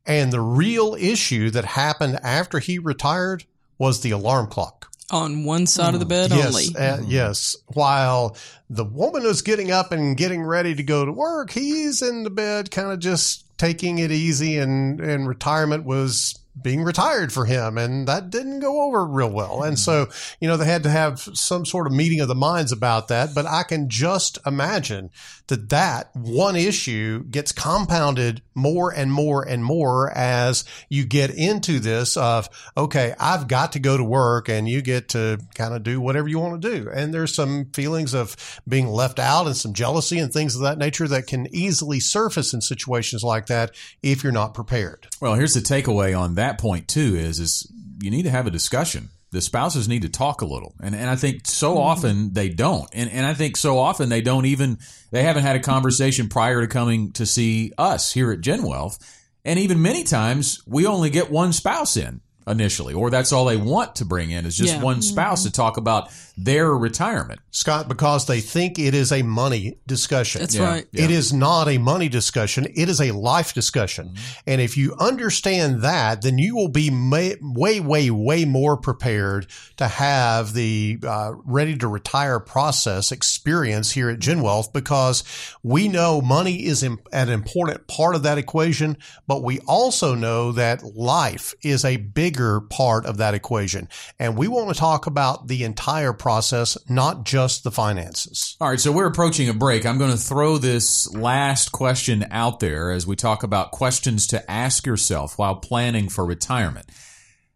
And 0.06 0.32
the 0.32 0.40
real 0.40 0.94
issue 0.98 1.50
that 1.50 1.64
happened 1.64 2.18
after 2.22 2.58
he 2.58 2.78
retired 2.78 3.44
was 3.78 4.00
the 4.00 4.10
alarm 4.10 4.48
clock. 4.48 4.90
On 5.10 5.44
one 5.44 5.66
side 5.66 5.92
of 5.94 6.00
the 6.00 6.06
bed 6.06 6.30
Yes, 6.30 6.46
only. 6.46 6.76
uh, 6.76 7.02
yes. 7.06 7.56
While 7.74 8.36
the 8.70 8.84
woman 8.84 9.22
was 9.24 9.42
getting 9.42 9.70
up 9.70 9.92
and 9.92 10.16
getting 10.16 10.42
ready 10.42 10.74
to 10.74 10.82
go 10.82 11.04
to 11.04 11.12
work, 11.12 11.50
he's 11.50 12.00
in 12.00 12.22
the 12.24 12.30
bed, 12.30 12.70
kind 12.70 12.90
of 12.90 13.00
just 13.00 13.44
taking 13.58 13.98
it 13.98 14.10
easy, 14.10 14.56
and 14.58 15.00
and 15.00 15.28
retirement 15.28 15.84
was 15.84 16.38
being 16.60 16.82
retired 16.84 17.32
for 17.32 17.44
him, 17.44 17.76
and 17.76 18.06
that 18.08 18.30
didn't 18.30 18.60
go 18.60 18.82
over 18.82 19.04
real 19.04 19.30
well. 19.30 19.62
And 19.64 19.76
so, 19.78 20.06
you 20.40 20.46
know, 20.48 20.56
they 20.56 20.64
had 20.66 20.84
to 20.84 20.88
have 20.90 21.18
some 21.34 21.66
sort 21.66 21.86
of 21.88 21.92
meeting 21.92 22.20
of 22.20 22.28
the 22.28 22.34
minds 22.36 22.70
about 22.72 23.08
that. 23.08 23.34
But 23.34 23.44
I 23.44 23.64
can 23.64 23.88
just 23.90 24.38
imagine 24.46 25.10
that 25.48 25.68
that 25.70 26.10
one 26.14 26.56
issue 26.56 27.24
gets 27.24 27.52
compounded 27.52 28.42
more 28.54 28.90
and 28.92 29.12
more 29.12 29.46
and 29.46 29.64
more 29.64 30.10
as 30.10 30.64
you 30.88 31.04
get 31.04 31.30
into 31.30 31.80
this 31.80 32.16
of, 32.16 32.48
okay, 32.76 33.14
I've 33.18 33.48
got 33.48 33.72
to 33.72 33.78
go 33.78 33.96
to 33.96 34.04
work 34.04 34.48
and 34.48 34.68
you 34.68 34.80
get 34.80 35.10
to 35.10 35.38
kind 35.54 35.74
of 35.74 35.82
do 35.82 36.00
whatever 36.00 36.28
you 36.28 36.38
want 36.38 36.62
to 36.62 36.76
do. 36.76 36.90
And 36.90 37.12
there's 37.12 37.34
some 37.34 37.66
feelings 37.74 38.14
of 38.14 38.36
being 38.66 38.88
left 38.88 39.18
out 39.18 39.46
and 39.46 39.56
some 39.56 39.74
jealousy 39.74 40.18
and 40.18 40.32
things 40.32 40.54
of 40.54 40.62
that 40.62 40.78
nature 40.78 41.08
that 41.08 41.26
can 41.26 41.46
easily 41.54 42.00
surface 42.00 42.54
in 42.54 42.60
situations 42.60 43.22
like 43.22 43.46
that 43.46 43.74
if 44.02 44.22
you're 44.22 44.32
not 44.32 44.54
prepared. 44.54 45.08
well 45.20 45.34
here's 45.34 45.54
the 45.54 45.60
takeaway 45.60 46.18
on 46.18 46.34
that 46.34 46.58
point 46.58 46.88
too 46.88 47.14
is 47.16 47.38
is 47.38 47.70
you 48.00 48.10
need 48.10 48.22
to 48.22 48.30
have 48.30 48.46
a 48.46 48.50
discussion 48.50 49.10
the 49.34 49.42
spouses 49.42 49.88
need 49.88 50.02
to 50.02 50.08
talk 50.08 50.40
a 50.40 50.46
little. 50.46 50.74
And, 50.80 50.94
and 50.94 51.10
i 51.10 51.16
think 51.16 51.46
so 51.46 51.72
mm-hmm. 51.72 51.80
often 51.80 52.32
they 52.32 52.48
don't. 52.48 52.88
And, 52.92 53.10
and 53.10 53.26
i 53.26 53.34
think 53.34 53.56
so 53.56 53.78
often 53.78 54.08
they 54.08 54.22
don't 54.22 54.46
even 54.46 54.78
they 55.10 55.22
haven't 55.22 55.42
had 55.42 55.56
a 55.56 55.60
conversation 55.60 56.28
prior 56.28 56.60
to 56.60 56.66
coming 56.66 57.12
to 57.12 57.26
see 57.26 57.72
us 57.76 58.12
here 58.12 58.32
at 58.32 58.40
gen 58.40 58.62
wealth. 58.62 58.98
And 59.44 59.58
even 59.58 59.82
many 59.82 60.04
times 60.04 60.62
we 60.66 60.86
only 60.86 61.10
get 61.10 61.30
one 61.30 61.52
spouse 61.52 61.98
in 61.98 62.22
initially 62.46 62.92
or 62.94 63.10
that's 63.10 63.32
all 63.32 63.44
they 63.46 63.56
want 63.56 63.96
to 63.96 64.04
bring 64.04 64.30
in 64.30 64.44
is 64.46 64.56
just 64.56 64.74
Yeah. 64.74 64.82
one 64.82 65.00
spouse 65.02 65.42
to 65.44 65.50
talk 65.50 65.76
about 65.76 66.08
their 66.36 66.72
retirement 66.74 67.40
Scott, 67.52 67.86
because 67.88 68.26
they 68.26 68.40
think 68.40 68.78
it 68.78 68.92
is 68.94 69.12
a 69.12 69.22
money 69.22 69.78
discussion. 69.86 70.40
That's 70.40 70.56
Yeah. 70.56 70.64
right. 70.68 70.86
It 70.92 71.10
is 71.12 71.32
not 71.32 71.68
a 71.68 71.78
money 71.78 72.08
discussion. 72.08 72.66
It 72.74 72.88
is 72.88 73.00
a 73.00 73.12
life 73.12 73.54
discussion. 73.54 74.08
Mm-hmm. 74.08 74.20
And 74.48 74.60
if 74.60 74.76
you 74.76 74.96
understand 74.98 75.82
that, 75.82 76.22
then 76.22 76.38
you 76.38 76.56
will 76.56 76.68
be 76.68 76.90
may, 76.90 77.36
way, 77.40 77.78
way, 77.78 78.10
way 78.10 78.44
more 78.44 78.76
prepared 78.76 79.46
to 79.76 79.86
have 79.86 80.52
the 80.54 80.98
uh, 81.06 81.32
ready 81.44 81.76
to 81.76 81.86
retire 81.86 82.40
process 82.40 83.12
experience 83.12 83.92
here 83.92 84.10
at 84.10 84.18
GenWealth 84.18 84.72
because 84.72 85.22
we 85.62 85.86
know 85.86 86.20
money 86.20 86.64
is 86.66 86.82
im- 86.82 86.98
an 87.12 87.28
important 87.28 87.86
part 87.86 88.16
of 88.16 88.24
that 88.24 88.38
equation, 88.38 88.96
but 89.28 89.44
we 89.44 89.60
also 89.60 90.16
know 90.16 90.50
that 90.50 90.82
life 90.96 91.54
is 91.62 91.84
a 91.84 91.96
bigger 92.34 92.60
part 92.62 93.06
of 93.06 93.18
that 93.18 93.34
equation. 93.34 93.88
And 94.18 94.36
we 94.36 94.48
want 94.48 94.68
to 94.68 94.74
talk 94.74 95.06
about 95.06 95.46
the 95.46 95.62
entire 95.62 96.12
process, 96.12 96.76
not 96.88 97.24
just 97.24 97.62
the 97.62 97.70
finances. 97.70 98.56
All 98.60 98.68
right, 98.68 98.80
so 98.80 98.90
we're 98.90 99.06
approaching 99.06 99.48
a 99.48 99.54
break. 99.54 99.86
I'm 99.86 99.98
going 99.98 100.10
to 100.10 100.16
throw 100.16 100.58
this 100.58 101.12
last 101.14 101.70
question 101.70 102.26
out 102.30 102.58
there 102.58 102.90
as 102.90 103.06
we 103.06 103.14
talk 103.14 103.44
about 103.44 103.70
questions 103.70 104.26
to 104.28 104.50
ask 104.50 104.84
yourself 104.84 105.38
while 105.38 105.56
planning 105.56 106.08
for 106.08 106.26
retirement. 106.26 106.86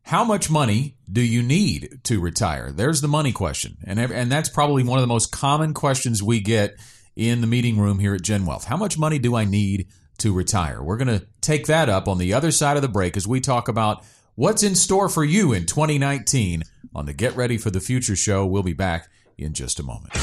How 0.03 0.25
much 0.25 0.49
money 0.49 0.97
do 1.11 1.21
you 1.21 1.43
need 1.43 2.01
to 2.05 2.21
retire? 2.21 2.71
There's 2.71 3.01
the 3.01 3.09
money 3.09 3.33
question. 3.33 3.79
And 3.85 3.99
and 3.99 4.33
that's 4.33 4.49
probably 4.49 4.83
one 4.83 4.99
of 4.99 5.03
the 5.03 5.09
most 5.09 5.33
common 5.33 5.75
questions 5.75 6.23
we 6.23 6.41
get 6.41 6.77
in 7.15 7.43
the 7.43 7.47
meeting 7.47 7.79
room 7.79 7.99
here 7.99 8.15
at 8.15 8.23
Gen 8.23 8.47
Wealth. 8.47 8.65
How 8.65 8.77
much 8.77 8.97
money 8.97 9.19
do 9.19 9.35
I 9.35 9.45
need 9.45 9.89
to 10.19 10.33
retire? 10.33 10.83
We're 10.83 10.97
going 10.97 11.19
to 11.19 11.27
take 11.43 11.67
that 11.67 11.91
up 11.91 12.09
on 12.09 12.17
the 12.17 12.33
other 12.33 12.51
side 12.53 12.77
of 12.77 12.83
the 12.83 12.89
break 12.89 13.19
as 13.19 13.27
we 13.27 13.41
talk 13.41 13.69
about 13.69 14.03
what's 14.39 14.63
in 14.63 14.77
store 14.77 15.09
for 15.09 15.25
you 15.25 15.53
in 15.53 15.67
2019 15.67 16.63
on 16.95 17.07
the 17.07 17.13
Get 17.13 17.35
Ready 17.35 17.59
for 17.59 17.71
the 17.71 17.81
Future 17.81 18.15
show. 18.15 18.47
We'll 18.47 18.63
be 18.63 18.73
back 18.73 19.09
in 19.37 19.53
just 19.53 19.81
a 19.81 19.83
moment. 19.83 20.15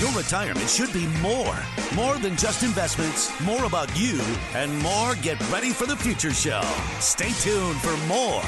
Your 0.00 0.10
retirement 0.12 0.70
should 0.70 0.90
be 0.94 1.06
more. 1.20 1.54
More 1.94 2.16
than 2.16 2.34
just 2.38 2.62
investments, 2.62 3.38
more 3.42 3.66
about 3.66 3.94
you, 3.94 4.18
and 4.54 4.74
more 4.78 5.16
Get 5.16 5.38
Ready 5.50 5.70
for 5.70 5.84
the 5.84 5.96
Future 5.96 6.32
show. 6.32 6.62
Stay 6.98 7.32
tuned 7.42 7.78
for 7.82 7.94
more. 8.06 8.42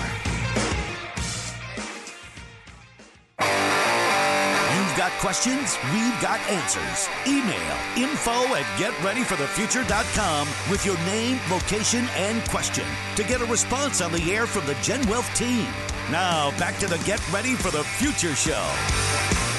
Got 4.99 5.13
questions, 5.13 5.79
we've 5.93 6.21
got 6.21 6.41
answers. 6.51 7.09
Email 7.25 7.77
info 7.97 8.33
at 8.33 8.65
getreadyforthefuture.com 8.81 10.49
with 10.69 10.85
your 10.85 10.97
name, 11.07 11.39
location, 11.53 12.05
and 12.17 12.43
question 12.49 12.85
to 13.15 13.23
get 13.23 13.41
a 13.41 13.45
response 13.45 14.01
on 14.01 14.11
the 14.11 14.35
air 14.35 14.45
from 14.45 14.67
the 14.67 14.75
Gen 14.83 15.09
Wealth 15.09 15.33
team. 15.37 15.69
Now, 16.11 16.51
back 16.59 16.79
to 16.79 16.89
the 16.89 16.99
Get 17.05 17.23
Ready 17.33 17.55
for 17.55 17.71
the 17.71 17.85
Future 17.85 18.35
show. 18.35 18.69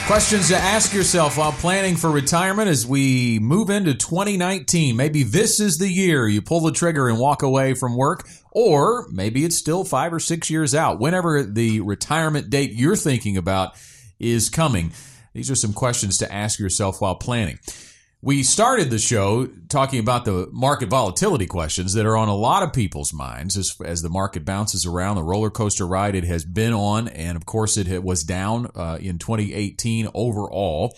Questions 0.08 0.50
to 0.50 0.58
ask 0.58 0.94
yourself 0.94 1.38
while 1.38 1.54
planning 1.54 1.96
for 1.96 2.12
retirement 2.12 2.68
as 2.68 2.86
we 2.86 3.40
move 3.40 3.70
into 3.70 3.94
2019. 3.94 4.98
Maybe 4.98 5.24
this 5.24 5.62
is 5.62 5.78
the 5.78 5.88
year 5.88 6.28
you 6.28 6.42
pull 6.42 6.60
the 6.60 6.74
trigger 6.74 7.08
and 7.08 7.18
walk 7.18 7.44
away 7.44 7.76
from 7.76 7.96
work, 7.96 8.28
or 8.52 9.08
maybe 9.10 9.46
it's 9.46 9.56
still 9.56 9.86
five 9.86 10.14
or 10.14 10.20
six 10.20 10.50
years 10.50 10.76
out. 10.76 11.00
Whenever 11.00 11.44
the 11.44 11.80
retirement 11.80 12.50
date 12.50 12.74
you're 12.74 12.98
thinking 12.98 13.38
about 13.38 13.76
is 14.20 14.50
coming, 14.50 14.92
these 15.34 15.52
are 15.52 15.56
some 15.56 15.74
questions 15.74 16.18
to 16.20 16.34
ask 16.34 16.60
yourself 16.60 17.02
while 17.02 17.16
planning. 17.16 17.60
We 18.22 18.44
started 18.44 18.90
the 18.90 19.00
show 19.00 19.48
talking 19.70 20.00
about 20.00 20.26
the 20.26 20.50
market 20.52 20.90
volatility 20.90 21.46
questions 21.46 21.94
that 21.94 22.06
are 22.06 22.18
on 22.18 22.28
a 22.28 22.36
lot 22.36 22.64
of 22.64 22.74
people's 22.74 23.14
minds 23.14 23.56
as, 23.56 23.74
as 23.86 24.02
the 24.02 24.10
market 24.10 24.44
bounces 24.44 24.86
around 24.86 25.16
the 25.16 25.24
roller 25.24 25.50
coaster 25.50 25.88
ride 25.88 26.16
it 26.16 26.26
has 26.26 26.44
been 26.44 26.74
on. 26.74 27.08
And 27.08 27.38
of 27.38 27.46
course, 27.46 27.78
it 27.78 28.04
was 28.04 28.24
down 28.26 28.72
uh, 28.76 28.98
in 29.00 29.20
2018 29.20 30.10
overall. 30.14 30.98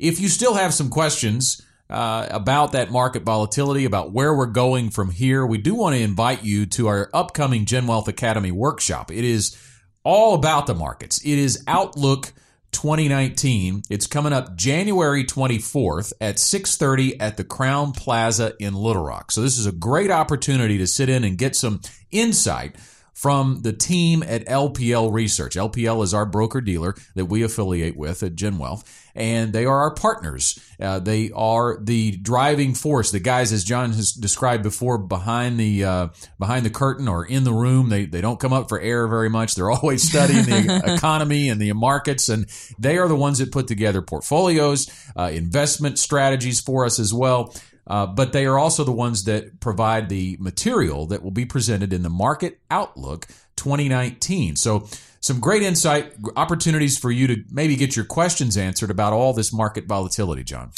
If 0.00 0.18
you 0.18 0.28
still 0.28 0.54
have 0.54 0.74
some 0.74 0.90
questions 0.90 1.62
uh, 1.88 2.26
about 2.30 2.72
that 2.72 2.90
market 2.90 3.22
volatility, 3.22 3.84
about 3.84 4.10
where 4.10 4.34
we're 4.34 4.46
going 4.46 4.90
from 4.90 5.12
here, 5.12 5.46
we 5.46 5.58
do 5.58 5.76
want 5.76 5.94
to 5.94 6.02
invite 6.02 6.42
you 6.42 6.66
to 6.66 6.88
our 6.88 7.08
upcoming 7.14 7.64
Gen 7.64 7.86
Wealth 7.86 8.08
Academy 8.08 8.50
workshop. 8.50 9.12
It 9.12 9.24
is 9.24 9.56
all 10.02 10.34
about 10.34 10.66
the 10.66 10.74
markets. 10.74 11.24
It 11.24 11.38
is 11.38 11.62
Outlook 11.68 12.32
2019. 12.76 13.84
It's 13.88 14.06
coming 14.06 14.34
up 14.34 14.54
January 14.54 15.24
24th 15.24 16.12
at 16.20 16.38
6:30 16.38 17.18
at 17.18 17.38
the 17.38 17.44
Crowne 17.44 17.96
Plaza 17.96 18.52
in 18.60 18.74
Little 18.74 19.02
Rock. 19.02 19.32
So 19.32 19.40
this 19.40 19.56
is 19.56 19.64
a 19.64 19.72
great 19.72 20.10
opportunity 20.10 20.76
to 20.78 20.86
sit 20.86 21.08
in 21.08 21.24
and 21.24 21.38
get 21.38 21.56
some 21.56 21.80
insight 22.10 22.76
from 23.16 23.62
the 23.62 23.72
team 23.72 24.22
at 24.22 24.44
LPL 24.44 25.10
Research. 25.10 25.56
LPL 25.56 26.04
is 26.04 26.12
our 26.12 26.26
broker 26.26 26.60
dealer 26.60 26.94
that 27.14 27.24
we 27.24 27.42
affiliate 27.42 27.96
with 27.96 28.22
at 28.22 28.34
Gen 28.34 28.58
Wealth, 28.58 28.84
and 29.14 29.54
they 29.54 29.64
are 29.64 29.78
our 29.78 29.94
partners. 29.94 30.58
Uh, 30.78 30.98
they 30.98 31.30
are 31.34 31.78
the 31.80 32.10
driving 32.18 32.74
force. 32.74 33.10
The 33.12 33.18
guys, 33.18 33.54
as 33.54 33.64
John 33.64 33.92
has 33.94 34.12
described 34.12 34.62
before, 34.62 34.98
behind 34.98 35.58
the 35.58 35.82
uh, 35.82 36.08
behind 36.38 36.66
the 36.66 36.70
curtain 36.70 37.08
or 37.08 37.24
in 37.24 37.44
the 37.44 37.54
room. 37.54 37.88
They 37.88 38.04
they 38.04 38.20
don't 38.20 38.38
come 38.38 38.52
up 38.52 38.68
for 38.68 38.78
air 38.78 39.08
very 39.08 39.30
much. 39.30 39.54
They're 39.54 39.70
always 39.72 40.06
studying 40.06 40.44
the 40.44 40.82
economy 40.96 41.48
and 41.48 41.58
the 41.58 41.72
markets, 41.72 42.28
and 42.28 42.46
they 42.78 42.98
are 42.98 43.08
the 43.08 43.16
ones 43.16 43.38
that 43.38 43.50
put 43.50 43.66
together 43.66 44.02
portfolios, 44.02 44.90
uh, 45.16 45.30
investment 45.32 45.98
strategies 45.98 46.60
for 46.60 46.84
us 46.84 46.98
as 46.98 47.14
well. 47.14 47.54
Uh, 47.86 48.06
but 48.06 48.32
they 48.32 48.46
are 48.46 48.58
also 48.58 48.82
the 48.82 48.92
ones 48.92 49.24
that 49.24 49.60
provide 49.60 50.08
the 50.08 50.36
material 50.40 51.06
that 51.06 51.22
will 51.22 51.30
be 51.30 51.44
presented 51.44 51.92
in 51.92 52.02
the 52.02 52.10
Market 52.10 52.58
Outlook 52.70 53.26
2019. 53.56 54.56
So, 54.56 54.88
some 55.26 55.40
great 55.40 55.62
insight, 55.62 56.12
opportunities 56.36 56.96
for 56.96 57.10
you 57.10 57.26
to 57.26 57.42
maybe 57.50 57.74
get 57.74 57.96
your 57.96 58.04
questions 58.04 58.56
answered 58.56 58.92
about 58.92 59.12
all 59.12 59.32
this 59.32 59.52
market 59.52 59.86
volatility, 59.86 60.44
John. 60.44 60.70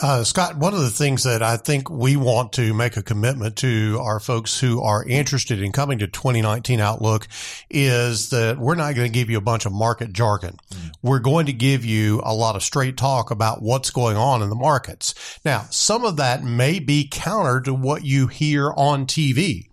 Uh, 0.00 0.24
Scott, 0.24 0.56
one 0.56 0.72
of 0.72 0.80
the 0.80 0.88
things 0.88 1.24
that 1.24 1.42
I 1.42 1.58
think 1.58 1.90
we 1.90 2.16
want 2.16 2.54
to 2.54 2.72
make 2.72 2.96
a 2.96 3.02
commitment 3.02 3.56
to 3.56 3.98
our 4.00 4.20
folks 4.20 4.58
who 4.58 4.82
are 4.82 5.04
interested 5.04 5.60
in 5.60 5.70
coming 5.70 5.98
to 5.98 6.06
2019 6.06 6.80
Outlook 6.80 7.28
is 7.68 8.30
that 8.30 8.58
we're 8.58 8.74
not 8.74 8.94
going 8.94 9.06
to 9.06 9.12
give 9.12 9.28
you 9.28 9.36
a 9.36 9.42
bunch 9.42 9.66
of 9.66 9.72
market 9.72 10.14
jargon. 10.14 10.56
Mm. 10.70 10.92
We're 11.02 11.18
going 11.18 11.46
to 11.46 11.52
give 11.52 11.84
you 11.84 12.22
a 12.24 12.32
lot 12.32 12.56
of 12.56 12.62
straight 12.62 12.96
talk 12.96 13.30
about 13.30 13.60
what's 13.60 13.90
going 13.90 14.16
on 14.16 14.40
in 14.40 14.48
the 14.48 14.56
markets. 14.56 15.14
Now, 15.44 15.66
some 15.70 16.06
of 16.06 16.16
that 16.16 16.42
may 16.42 16.78
be 16.78 17.06
counter 17.10 17.60
to 17.60 17.74
what 17.74 18.02
you 18.02 18.28
hear 18.28 18.72
on 18.72 19.04
TV. 19.04 19.68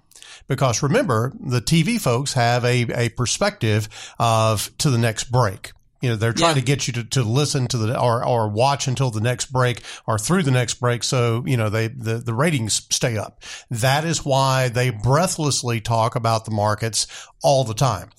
Because 0.51 0.83
remember, 0.83 1.31
the 1.39 1.61
TV 1.61 1.97
folks 1.97 2.33
have 2.33 2.65
a, 2.65 2.81
a 3.05 3.07
perspective 3.07 3.87
of 4.19 4.69
to 4.79 4.89
the 4.89 4.97
next 4.97 5.31
break. 5.31 5.71
You 6.01 6.09
know, 6.09 6.15
they're 6.17 6.33
trying 6.33 6.57
yeah. 6.57 6.61
to 6.61 6.65
get 6.65 6.87
you 6.87 6.93
to, 6.95 7.03
to 7.05 7.23
listen 7.23 7.67
to 7.69 7.77
the 7.77 7.97
or, 7.97 8.25
or 8.25 8.49
watch 8.49 8.89
until 8.89 9.11
the 9.11 9.21
next 9.21 9.53
break 9.53 9.81
or 10.05 10.19
through 10.19 10.43
the 10.43 10.51
next 10.51 10.73
break. 10.73 11.05
So, 11.05 11.45
you 11.47 11.55
know, 11.55 11.69
they, 11.69 11.87
the, 11.87 12.17
the 12.17 12.33
ratings 12.33 12.85
stay 12.89 13.17
up. 13.17 13.43
That 13.69 14.03
is 14.03 14.25
why 14.25 14.67
they 14.67 14.89
breathlessly 14.89 15.79
talk 15.79 16.15
about 16.15 16.43
the 16.43 16.51
markets 16.51 17.07
all 17.41 17.63
the 17.63 17.73
time 17.73 18.09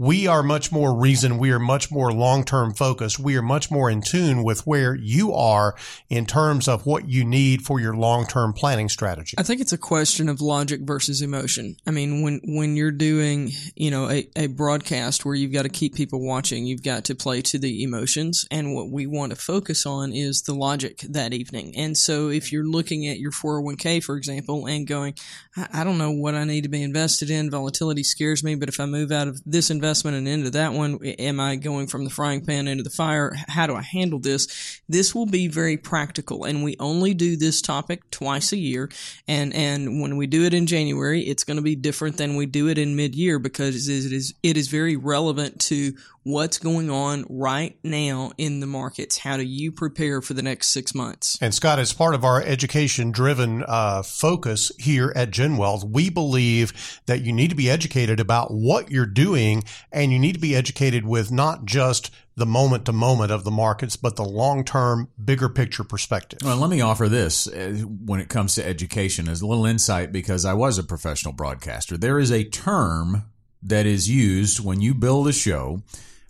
we 0.00 0.26
are 0.26 0.42
much 0.42 0.72
more 0.72 0.96
reason. 0.96 1.36
We 1.36 1.50
are 1.50 1.58
much 1.58 1.90
more 1.90 2.10
long 2.10 2.42
term 2.42 2.72
focused. 2.72 3.18
We 3.18 3.36
are 3.36 3.42
much 3.42 3.70
more 3.70 3.90
in 3.90 4.00
tune 4.00 4.42
with 4.42 4.66
where 4.66 4.94
you 4.94 5.34
are 5.34 5.74
in 6.08 6.24
terms 6.24 6.68
of 6.68 6.86
what 6.86 7.10
you 7.10 7.22
need 7.22 7.66
for 7.66 7.78
your 7.78 7.94
long 7.94 8.26
term 8.26 8.54
planning 8.54 8.88
strategy. 8.88 9.36
I 9.36 9.42
think 9.42 9.60
it's 9.60 9.74
a 9.74 9.78
question 9.78 10.30
of 10.30 10.40
logic 10.40 10.80
versus 10.84 11.20
emotion. 11.20 11.76
I 11.86 11.90
mean, 11.90 12.22
when, 12.22 12.40
when 12.44 12.76
you're 12.76 12.90
doing, 12.92 13.50
you 13.76 13.90
know, 13.90 14.08
a, 14.08 14.26
a 14.36 14.46
broadcast 14.46 15.26
where 15.26 15.34
you've 15.34 15.52
got 15.52 15.64
to 15.64 15.68
keep 15.68 15.94
people 15.94 16.26
watching, 16.26 16.64
you've 16.64 16.82
got 16.82 17.04
to 17.04 17.14
play 17.14 17.42
to 17.42 17.58
the 17.58 17.82
emotions. 17.82 18.46
And 18.50 18.74
what 18.74 18.90
we 18.90 19.06
want 19.06 19.32
to 19.32 19.36
focus 19.36 19.84
on 19.84 20.14
is 20.14 20.40
the 20.40 20.54
logic 20.54 21.00
that 21.10 21.34
evening. 21.34 21.74
And 21.76 21.94
so 21.94 22.30
if 22.30 22.52
you're 22.52 22.66
looking 22.66 23.06
at 23.06 23.18
your 23.18 23.32
401k, 23.32 24.02
for 24.02 24.16
example, 24.16 24.66
and 24.66 24.86
going, 24.86 25.12
I, 25.58 25.68
I 25.74 25.84
don't 25.84 25.98
know 25.98 26.10
what 26.10 26.34
I 26.34 26.44
need 26.44 26.62
to 26.62 26.70
be 26.70 26.82
invested 26.82 27.28
in. 27.28 27.50
Volatility 27.50 28.02
scares 28.02 28.42
me, 28.42 28.54
but 28.54 28.70
if 28.70 28.80
I 28.80 28.86
move 28.86 29.12
out 29.12 29.28
of 29.28 29.42
this 29.44 29.68
investment, 29.68 29.89
investment 29.90 30.16
and 30.16 30.28
into 30.28 30.50
that 30.50 30.72
one? 30.72 31.04
Am 31.04 31.40
I 31.40 31.56
going 31.56 31.88
from 31.88 32.04
the 32.04 32.10
frying 32.10 32.44
pan 32.44 32.68
into 32.68 32.84
the 32.84 32.90
fire? 32.90 33.32
How 33.48 33.66
do 33.66 33.74
I 33.74 33.82
handle 33.82 34.20
this? 34.20 34.80
This 34.88 35.16
will 35.16 35.26
be 35.26 35.48
very 35.48 35.76
practical 35.76 36.44
and 36.44 36.62
we 36.62 36.76
only 36.78 37.12
do 37.12 37.36
this 37.36 37.60
topic 37.60 38.08
twice 38.12 38.52
a 38.52 38.56
year. 38.56 38.88
And, 39.26 39.52
and 39.52 40.00
when 40.00 40.16
we 40.16 40.28
do 40.28 40.44
it 40.44 40.54
in 40.54 40.66
January, 40.66 41.22
it's 41.22 41.42
going 41.42 41.56
to 41.56 41.62
be 41.62 41.74
different 41.74 42.18
than 42.18 42.36
we 42.36 42.46
do 42.46 42.68
it 42.68 42.78
in 42.78 42.94
mid 42.94 43.16
year 43.16 43.40
because 43.40 43.88
it 43.88 44.12
is, 44.12 44.32
it 44.44 44.56
is 44.56 44.68
very 44.68 44.94
relevant 44.94 45.60
to 45.62 45.94
what's 46.22 46.58
going 46.58 46.90
on 46.90 47.24
right 47.28 47.78
now 47.82 48.32
in 48.36 48.60
the 48.60 48.66
markets. 48.66 49.18
How 49.18 49.36
do 49.36 49.42
you 49.42 49.72
prepare 49.72 50.20
for 50.20 50.34
the 50.34 50.42
next 50.42 50.68
six 50.68 50.94
months? 50.94 51.38
And 51.40 51.54
Scott, 51.54 51.78
as 51.78 51.92
part 51.92 52.14
of 52.14 52.24
our 52.24 52.42
education 52.42 53.10
driven 53.10 53.64
uh, 53.66 54.02
focus 54.02 54.70
here 54.78 55.12
at 55.16 55.30
GenWealth, 55.30 55.84
we 55.84 56.10
believe 56.10 57.00
that 57.06 57.22
you 57.22 57.32
need 57.32 57.50
to 57.50 57.56
be 57.56 57.70
educated 57.70 58.20
about 58.20 58.52
what 58.52 58.90
you're 58.90 59.06
doing 59.06 59.62
and 59.92 60.12
you 60.12 60.18
need 60.18 60.34
to 60.34 60.40
be 60.40 60.54
educated 60.54 61.06
with 61.06 61.30
not 61.30 61.64
just 61.64 62.10
the 62.36 62.46
moment 62.46 62.86
to 62.86 62.92
moment 62.92 63.30
of 63.30 63.44
the 63.44 63.50
markets, 63.50 63.96
but 63.96 64.16
the 64.16 64.24
long 64.24 64.64
term, 64.64 65.08
bigger 65.22 65.48
picture 65.48 65.84
perspective. 65.84 66.38
Well, 66.42 66.56
let 66.56 66.70
me 66.70 66.80
offer 66.80 67.08
this 67.08 67.46
uh, 67.46 67.82
when 68.04 68.20
it 68.20 68.28
comes 68.28 68.54
to 68.54 68.66
education 68.66 69.28
as 69.28 69.42
a 69.42 69.46
little 69.46 69.66
insight 69.66 70.12
because 70.12 70.44
I 70.44 70.54
was 70.54 70.78
a 70.78 70.82
professional 70.84 71.34
broadcaster. 71.34 71.96
There 71.98 72.18
is 72.18 72.32
a 72.32 72.44
term 72.44 73.24
that 73.62 73.86
is 73.86 74.08
used 74.08 74.64
when 74.64 74.80
you 74.80 74.94
build 74.94 75.28
a 75.28 75.32
show 75.32 75.82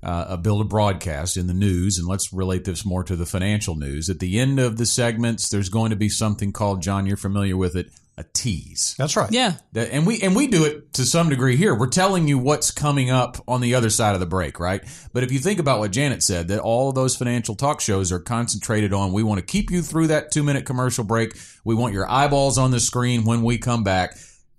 uh, 0.02 0.36
build 0.36 0.60
a 0.62 0.64
broadcast 0.64 1.36
in 1.36 1.46
the 1.46 1.54
news, 1.54 1.98
and 1.98 2.08
let's 2.08 2.32
relate 2.32 2.64
this 2.64 2.84
more 2.84 3.04
to 3.04 3.16
the 3.16 3.26
financial 3.26 3.74
news. 3.74 4.08
At 4.08 4.18
the 4.18 4.38
end 4.38 4.58
of 4.58 4.76
the 4.76 4.86
segments, 4.86 5.48
there's 5.48 5.68
going 5.68 5.90
to 5.90 5.96
be 5.96 6.08
something 6.08 6.52
called 6.52 6.82
John. 6.82 7.06
You're 7.06 7.18
familiar 7.18 7.56
with 7.56 7.76
it, 7.76 7.90
a 8.16 8.24
tease. 8.32 8.94
That's 8.96 9.14
right. 9.14 9.30
Yeah, 9.30 9.56
that, 9.72 9.90
and 9.92 10.06
we 10.06 10.22
and 10.22 10.34
we 10.34 10.46
do 10.46 10.64
it 10.64 10.94
to 10.94 11.04
some 11.04 11.28
degree 11.28 11.56
here. 11.56 11.74
We're 11.74 11.88
telling 11.88 12.28
you 12.28 12.38
what's 12.38 12.70
coming 12.70 13.10
up 13.10 13.36
on 13.46 13.60
the 13.60 13.74
other 13.74 13.90
side 13.90 14.14
of 14.14 14.20
the 14.20 14.26
break, 14.26 14.58
right? 14.58 14.82
But 15.12 15.22
if 15.22 15.32
you 15.32 15.38
think 15.38 15.58
about 15.58 15.80
what 15.80 15.90
Janet 15.90 16.22
said, 16.22 16.48
that 16.48 16.60
all 16.60 16.88
of 16.88 16.94
those 16.94 17.14
financial 17.14 17.54
talk 17.54 17.80
shows 17.82 18.10
are 18.10 18.20
concentrated 18.20 18.94
on 18.94 19.12
we 19.12 19.22
want 19.22 19.38
to 19.40 19.46
keep 19.46 19.70
you 19.70 19.82
through 19.82 20.06
that 20.06 20.30
two 20.30 20.42
minute 20.42 20.64
commercial 20.64 21.04
break. 21.04 21.36
We 21.62 21.74
want 21.74 21.92
your 21.92 22.10
eyeballs 22.10 22.56
on 22.56 22.70
the 22.70 22.80
screen 22.80 23.24
when 23.24 23.42
we 23.42 23.58
come 23.58 23.84
back 23.84 24.16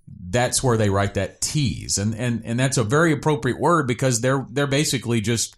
that's 0.07 0.63
where 0.63 0.77
they 0.77 0.89
write 0.89 1.15
that 1.15 1.41
tease, 1.41 1.97
and 1.97 2.15
and 2.15 2.41
and 2.45 2.59
that's 2.59 2.77
a 2.77 2.83
very 2.83 3.11
appropriate 3.11 3.59
word 3.59 3.87
because 3.87 4.21
they're 4.21 4.45
they're 4.49 4.67
basically 4.67 5.21
just. 5.21 5.55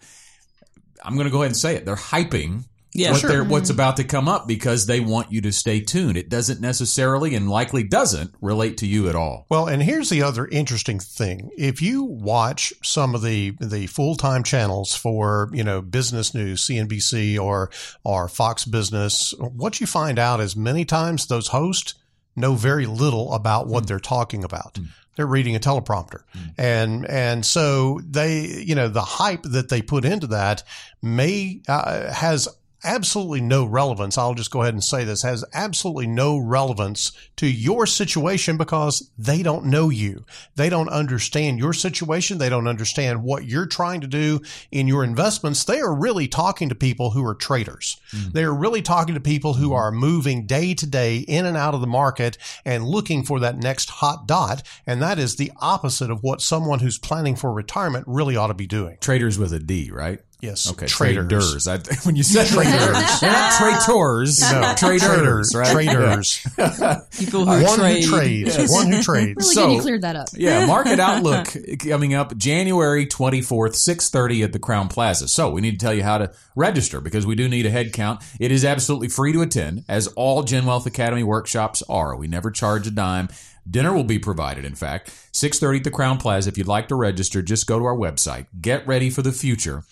I'm 1.06 1.16
going 1.16 1.26
to 1.26 1.32
go 1.32 1.40
ahead 1.40 1.48
and 1.48 1.58
say 1.58 1.76
it. 1.76 1.84
They're 1.84 1.98
hyping 1.98 2.64
yeah, 2.96 3.12
what 3.12 3.20
sure. 3.22 3.44
what's 3.44 3.70
mm-hmm. 3.70 3.76
about 3.76 3.98
to 3.98 4.04
come 4.04 4.28
up 4.28 4.48
because 4.48 4.86
they 4.86 5.00
want 5.00 5.32
you 5.32 5.42
to 5.42 5.52
stay 5.52 5.80
tuned. 5.80 6.16
It 6.16 6.30
doesn't 6.30 6.62
necessarily 6.62 7.34
and 7.34 7.50
likely 7.50 7.84
doesn't 7.84 8.36
relate 8.40 8.78
to 8.78 8.88
you 8.88 9.10
at 9.10 9.16
all. 9.16 9.48
Well, 9.50 9.68
and 9.68 9.82
here's 9.82 10.10
the 10.10 10.22
other 10.22 10.46
interesting 10.46 11.00
thing. 11.00 11.50
If 11.58 11.82
you 11.82 12.04
watch 12.04 12.74
some 12.84 13.16
of 13.16 13.24
the 13.24 13.56
the 13.60 13.88
full-time 13.88 14.44
channels 14.44 14.96
for, 14.96 15.50
you 15.54 15.64
know, 15.64 15.82
business 15.82 16.34
news, 16.34 16.68
CNBC 16.68 17.40
or 17.40 17.72
or 18.04 18.28
Fox 18.28 18.66
Business, 18.66 19.34
what 19.40 19.82
you 19.82 19.88
find 19.88 20.20
out 20.20 20.40
is 20.40 20.56
many 20.56 20.86
times 20.86 21.26
those 21.26 21.48
hosts 21.48 21.96
know 22.36 22.56
very 22.56 22.86
little 22.86 23.34
about 23.34 23.68
what 23.68 23.84
mm. 23.84 23.88
they're 23.88 24.00
talking 24.00 24.44
about. 24.44 24.76
Mm. 24.76 24.88
They're 25.16 25.28
reading 25.28 25.56
a 25.56 25.60
teleprompter. 25.60 26.24
Mm. 26.36 26.54
And, 26.58 27.06
and 27.06 27.46
so 27.46 28.02
they, 28.04 28.46
you 28.46 28.76
know, 28.76 28.88
the 28.88 29.02
hype 29.02 29.44
that 29.44 29.70
they 29.70 29.82
put 29.82 30.06
into 30.06 30.28
that 30.28 30.64
may, 31.02 31.62
uh, 31.68 32.12
has 32.12 32.48
absolutely 32.84 33.42
no 33.42 33.66
relevance. 33.66 34.18
I'll 34.18 34.34
just 34.34 34.52
go 34.52 34.62
ahead 34.62 34.74
and 34.74 34.84
say 34.84 35.04
this 35.04 35.24
has 35.24 35.46
absolutely 35.54 36.08
no 36.08 36.38
relevance 36.38 37.12
to 37.38 37.48
your 37.48 37.86
situation 37.86 38.58
because 38.58 39.10
they 39.18 39.44
don't 39.44 39.66
know 39.66 39.90
you. 39.90 40.26
They 40.56 40.70
don't 40.70 40.90
understand 40.90 41.60
your 41.60 41.74
situation. 41.74 42.38
They 42.38 42.50
don't 42.50 42.68
understand 42.68 43.24
what 43.24 43.46
you're 43.46 43.66
trying 43.66 44.02
to 44.02 44.08
do 44.08 44.42
in 44.72 44.88
your 44.88 45.04
investments. 45.04 45.64
They 45.64 45.80
are 45.80 45.94
really 45.94 46.28
talking 46.28 46.70
to 46.70 46.76
people 46.76 47.12
who 47.12 47.26
are 47.26 47.36
traders. 47.36 47.98
Mm. 48.12 48.34
They 48.34 48.44
are 48.44 48.54
really 48.54 48.82
talking 48.82 49.16
to 49.16 49.22
people 49.22 49.54
who 49.54 49.74
are 49.74 49.92
moving 49.92 50.46
day 50.46 50.74
to 50.76 50.86
day 50.86 51.18
in 51.18 51.46
and 51.46 51.58
out 51.58 51.74
of 51.74 51.82
the 51.82 51.88
market 51.88 52.38
and 52.66 52.86
looking 52.86 53.24
for 53.24 53.40
that 53.40 53.58
next 53.58 53.90
hot 53.90 54.28
dot. 54.28 54.64
And 54.86 55.02
that 55.02 55.20
is 55.20 55.36
the 55.36 55.52
opposite 55.58 56.12
of 56.12 56.24
what 56.24 56.42
someone 56.42 56.80
who's 56.80 56.98
planning 56.98 57.36
for 57.36 57.52
retirement 57.52 58.06
really 58.08 58.36
ought 58.36 58.48
to 58.48 58.54
be 58.54 58.68
doing. 58.68 58.98
Traders 59.02 59.38
with 59.38 59.54
a 59.54 59.60
D, 59.60 59.90
right? 59.92 60.20
Yes. 60.44 60.70
Okay. 60.70 60.88
Traders. 60.88 61.30
traders. 61.30 61.68
I, 61.70 61.78
when 62.04 62.18
you 62.18 62.24
said 62.24 62.48
traders, 62.48 63.22
they're 63.22 63.32
not 63.32 63.54
traitors. 63.88 64.42
No, 64.42 64.74
traders. 64.76 65.56
Right? 65.56 65.72
Traders. 65.72 66.46
People 67.18 67.46
who 67.46 67.64
one 67.64 67.80
trade. 67.80 68.04
who 68.04 68.12
trades. 68.12 68.58
Yes. 68.58 68.70
One 68.70 68.92
who 68.92 69.02
trades. 69.02 69.38
Really 69.38 69.56
so, 69.56 69.68
good 69.68 69.74
you 69.76 69.82
cleared 69.82 70.02
that 70.02 70.18
up. 70.18 70.28
yeah. 70.34 70.66
Market 70.66 71.00
Outlook 71.00 71.48
coming 71.80 72.14
up 72.14 72.36
January 72.36 73.06
24th, 73.06 73.76
630 73.76 74.44
at 74.44 74.52
the 74.52 74.60
Crowne 74.60 74.90
Plaza. 74.90 75.30
So 75.30 75.50
we 75.50 75.62
need 75.62 75.80
to 75.80 75.86
tell 75.86 75.94
you 75.94 76.04
how 76.04 76.18
to 76.18 76.34
register 76.58 77.00
because 77.00 77.26
we 77.26 77.36
do 77.36 77.48
need 77.48 77.66
a 77.66 77.70
head 77.70 77.94
count. 77.94 78.22
It 78.38 78.52
is 78.52 78.66
absolutely 78.66 79.08
free 79.08 79.32
to 79.32 79.44
attend 79.44 79.86
as 79.88 80.08
all 80.08 80.44
Gen 80.44 80.66
Wealth 80.66 80.86
Academy 80.86 81.24
workshops 81.24 81.82
are. 81.88 82.18
We 82.18 82.28
never 82.28 82.52
charge 82.52 82.86
a 82.86 82.92
dime. 82.92 83.30
Dinner 83.70 83.94
will 83.94 84.04
be 84.04 84.20
provided, 84.20 84.66
in 84.66 84.76
fact. 84.76 85.08
6.30 85.32 85.78
at 85.78 85.84
the 85.86 85.92
Crowne 85.92 86.20
Plaza. 86.20 86.50
If 86.50 86.58
you'd 86.58 86.68
like 86.68 86.90
to 86.90 86.96
register, 86.96 87.42
just 87.42 87.66
go 87.66 87.80
to 87.80 87.86
our 87.86 87.96
website. 87.96 88.48
Get 88.60 88.86
ready 88.86 89.10
for 89.10 89.22
the 89.22 89.32
future 89.32 89.86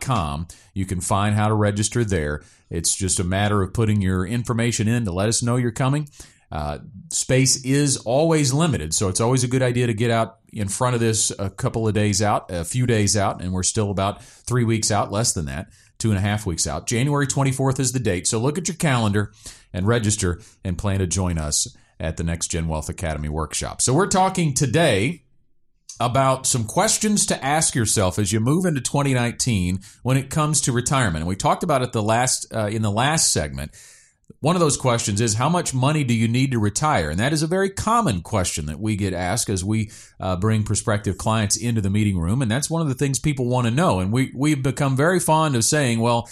com. 0.00 0.46
You 0.74 0.86
can 0.86 1.00
find 1.00 1.34
how 1.34 1.48
to 1.48 1.54
register 1.54 2.04
there. 2.04 2.42
It's 2.70 2.94
just 2.94 3.20
a 3.20 3.24
matter 3.24 3.62
of 3.62 3.72
putting 3.72 4.00
your 4.00 4.26
information 4.26 4.88
in 4.88 5.04
to 5.04 5.12
let 5.12 5.28
us 5.28 5.42
know 5.42 5.56
you're 5.56 5.70
coming. 5.70 6.08
Uh, 6.50 6.78
space 7.10 7.64
is 7.64 7.96
always 7.98 8.52
limited, 8.52 8.94
so 8.94 9.08
it's 9.08 9.20
always 9.20 9.42
a 9.42 9.48
good 9.48 9.62
idea 9.62 9.86
to 9.86 9.94
get 9.94 10.10
out 10.10 10.38
in 10.52 10.68
front 10.68 10.94
of 10.94 11.00
this 11.00 11.32
a 11.38 11.50
couple 11.50 11.88
of 11.88 11.94
days 11.94 12.22
out, 12.22 12.50
a 12.50 12.64
few 12.64 12.86
days 12.86 13.16
out, 13.16 13.42
and 13.42 13.52
we're 13.52 13.64
still 13.64 13.90
about 13.90 14.22
three 14.22 14.64
weeks 14.64 14.90
out, 14.90 15.10
less 15.10 15.32
than 15.32 15.46
that, 15.46 15.68
two 15.98 16.10
and 16.10 16.18
a 16.18 16.20
half 16.20 16.46
weeks 16.46 16.66
out. 16.66 16.86
January 16.86 17.26
24th 17.26 17.80
is 17.80 17.92
the 17.92 17.98
date, 17.98 18.26
so 18.28 18.38
look 18.38 18.58
at 18.58 18.68
your 18.68 18.76
calendar 18.76 19.32
and 19.72 19.88
register 19.88 20.40
and 20.64 20.78
plan 20.78 21.00
to 21.00 21.06
join 21.06 21.36
us 21.36 21.76
at 21.98 22.16
the 22.16 22.24
next 22.24 22.48
Gen 22.48 22.68
Wealth 22.68 22.88
Academy 22.88 23.28
workshop. 23.28 23.82
So 23.82 23.92
we're 23.92 24.06
talking 24.06 24.54
today 24.54 25.24
about 25.98 26.46
some 26.46 26.64
questions 26.64 27.26
to 27.26 27.44
ask 27.44 27.74
yourself 27.74 28.18
as 28.18 28.32
you 28.32 28.40
move 28.40 28.66
into 28.66 28.80
2019 28.80 29.80
when 30.02 30.16
it 30.16 30.30
comes 30.30 30.60
to 30.62 30.72
retirement. 30.72 31.18
And 31.18 31.26
we 31.26 31.36
talked 31.36 31.62
about 31.62 31.82
it 31.82 31.92
the 31.92 32.02
last 32.02 32.46
uh, 32.54 32.66
in 32.66 32.82
the 32.82 32.90
last 32.90 33.32
segment. 33.32 33.72
One 34.40 34.54
of 34.54 34.60
those 34.60 34.76
questions 34.76 35.20
is 35.20 35.34
how 35.34 35.48
much 35.48 35.72
money 35.72 36.04
do 36.04 36.12
you 36.12 36.28
need 36.28 36.52
to 36.52 36.58
retire? 36.58 37.10
And 37.10 37.18
that 37.18 37.32
is 37.32 37.42
a 37.42 37.46
very 37.46 37.70
common 37.70 38.20
question 38.20 38.66
that 38.66 38.78
we 38.78 38.96
get 38.96 39.14
asked 39.14 39.48
as 39.48 39.64
we 39.64 39.90
uh, 40.20 40.36
bring 40.36 40.62
prospective 40.62 41.16
clients 41.16 41.56
into 41.56 41.80
the 41.80 41.90
meeting 41.90 42.18
room. 42.18 42.42
And 42.42 42.50
that's 42.50 42.68
one 42.68 42.82
of 42.82 42.88
the 42.88 42.94
things 42.94 43.18
people 43.18 43.46
want 43.46 43.66
to 43.66 43.70
know. 43.70 44.00
And 44.00 44.12
we, 44.12 44.32
we've 44.34 44.62
become 44.62 44.96
very 44.96 45.20
fond 45.20 45.56
of 45.56 45.64
saying, 45.64 46.00
well, 46.00 46.28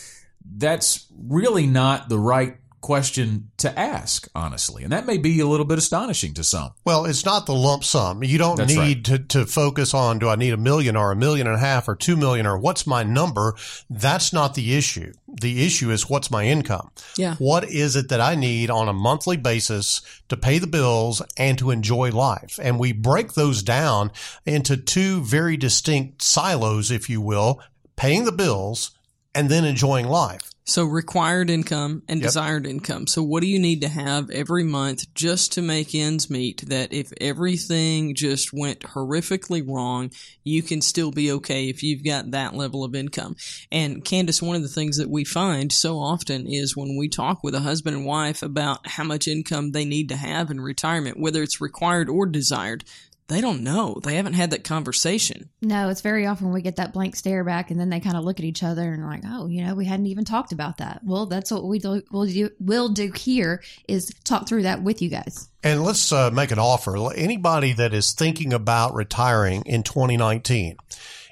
that's 0.56 1.06
really 1.16 1.66
not 1.66 2.08
the 2.08 2.18
right 2.18 2.56
question 2.84 3.50
to 3.56 3.78
ask, 3.78 4.28
honestly. 4.34 4.84
And 4.84 4.92
that 4.92 5.06
may 5.06 5.16
be 5.16 5.40
a 5.40 5.46
little 5.46 5.64
bit 5.64 5.78
astonishing 5.78 6.34
to 6.34 6.44
some. 6.44 6.72
Well, 6.84 7.06
it's 7.06 7.24
not 7.24 7.46
the 7.46 7.54
lump 7.54 7.82
sum. 7.82 8.22
You 8.22 8.36
don't 8.36 8.56
That's 8.56 8.74
need 8.74 9.06
to, 9.06 9.18
to 9.20 9.46
focus 9.46 9.94
on 9.94 10.18
do 10.18 10.28
I 10.28 10.36
need 10.36 10.52
a 10.52 10.58
million 10.58 10.94
or 10.94 11.10
a 11.10 11.16
million 11.16 11.46
and 11.46 11.56
a 11.56 11.60
half 11.60 11.88
or 11.88 11.96
two 11.96 12.14
million 12.14 12.46
or 12.46 12.58
what's 12.58 12.86
my 12.86 13.02
number? 13.02 13.54
That's 13.88 14.34
not 14.34 14.54
the 14.54 14.76
issue. 14.76 15.14
The 15.26 15.64
issue 15.64 15.90
is 15.90 16.10
what's 16.10 16.30
my 16.30 16.44
income? 16.44 16.90
Yeah. 17.16 17.36
What 17.36 17.64
is 17.64 17.96
it 17.96 18.10
that 18.10 18.20
I 18.20 18.34
need 18.34 18.68
on 18.68 18.86
a 18.86 18.92
monthly 18.92 19.38
basis 19.38 20.02
to 20.28 20.36
pay 20.36 20.58
the 20.58 20.66
bills 20.66 21.22
and 21.38 21.56
to 21.60 21.70
enjoy 21.70 22.10
life? 22.10 22.58
And 22.62 22.78
we 22.78 22.92
break 22.92 23.32
those 23.32 23.62
down 23.62 24.12
into 24.44 24.76
two 24.76 25.22
very 25.22 25.56
distinct 25.56 26.20
silos, 26.20 26.90
if 26.90 27.08
you 27.08 27.22
will, 27.22 27.62
paying 27.96 28.26
the 28.26 28.32
bills 28.32 28.90
and 29.34 29.48
then 29.48 29.64
enjoying 29.64 30.06
life. 30.06 30.50
So 30.66 30.84
required 30.84 31.50
income 31.50 32.02
and 32.08 32.20
Yep. 32.20 32.26
desired 32.26 32.66
income. 32.66 33.06
So 33.06 33.22
what 33.22 33.42
do 33.42 33.46
you 33.46 33.58
need 33.58 33.82
to 33.82 33.88
have 33.88 34.30
every 34.30 34.64
month 34.64 35.12
just 35.14 35.52
to 35.52 35.62
make 35.62 35.94
ends 35.94 36.30
meet 36.30 36.66
that 36.68 36.90
if 36.90 37.12
everything 37.20 38.14
just 38.14 38.50
went 38.50 38.80
horrifically 38.80 39.62
wrong, 39.66 40.10
you 40.42 40.62
can 40.62 40.80
still 40.80 41.10
be 41.10 41.30
okay 41.32 41.68
if 41.68 41.82
you've 41.82 42.02
got 42.02 42.30
that 42.30 42.54
level 42.54 42.82
of 42.82 42.94
income. 42.94 43.36
And 43.70 44.02
Candace, 44.02 44.40
one 44.40 44.56
of 44.56 44.62
the 44.62 44.68
things 44.68 44.96
that 44.96 45.10
we 45.10 45.22
find 45.22 45.70
so 45.70 45.98
often 45.98 46.46
is 46.46 46.74
when 46.74 46.96
we 46.96 47.08
talk 47.10 47.44
with 47.44 47.54
a 47.54 47.60
husband 47.60 47.96
and 47.96 48.06
wife 48.06 48.42
about 48.42 48.86
how 48.86 49.04
much 49.04 49.28
income 49.28 49.72
they 49.72 49.84
need 49.84 50.08
to 50.08 50.16
have 50.16 50.50
in 50.50 50.62
retirement, 50.62 51.20
whether 51.20 51.42
it's 51.42 51.60
required 51.60 52.08
or 52.08 52.24
desired, 52.24 52.84
they 53.28 53.40
don't 53.40 53.62
know. 53.62 53.98
They 54.02 54.16
haven't 54.16 54.34
had 54.34 54.50
that 54.50 54.64
conversation. 54.64 55.48
No, 55.62 55.88
it's 55.88 56.02
very 56.02 56.26
often 56.26 56.52
we 56.52 56.60
get 56.60 56.76
that 56.76 56.92
blank 56.92 57.16
stare 57.16 57.42
back, 57.42 57.70
and 57.70 57.80
then 57.80 57.88
they 57.88 58.00
kind 58.00 58.16
of 58.16 58.24
look 58.24 58.38
at 58.38 58.44
each 58.44 58.62
other 58.62 58.92
and 58.92 59.04
like, 59.04 59.22
"Oh, 59.26 59.46
you 59.46 59.64
know, 59.64 59.74
we 59.74 59.86
hadn't 59.86 60.06
even 60.06 60.24
talked 60.24 60.52
about 60.52 60.78
that." 60.78 61.00
Well, 61.04 61.26
that's 61.26 61.50
what 61.50 61.64
we 61.64 61.78
do, 61.78 62.02
will 62.10 62.26
do. 62.26 62.50
Will 62.60 62.90
do 62.90 63.10
here 63.10 63.62
is 63.88 64.12
talk 64.24 64.46
through 64.46 64.62
that 64.62 64.82
with 64.82 65.00
you 65.00 65.08
guys. 65.08 65.48
And 65.62 65.82
let's 65.82 66.12
uh, 66.12 66.30
make 66.30 66.50
an 66.50 66.58
offer. 66.58 66.96
Anybody 67.14 67.72
that 67.72 67.94
is 67.94 68.12
thinking 68.12 68.52
about 68.52 68.94
retiring 68.94 69.62
in 69.64 69.82
2019, 69.82 70.76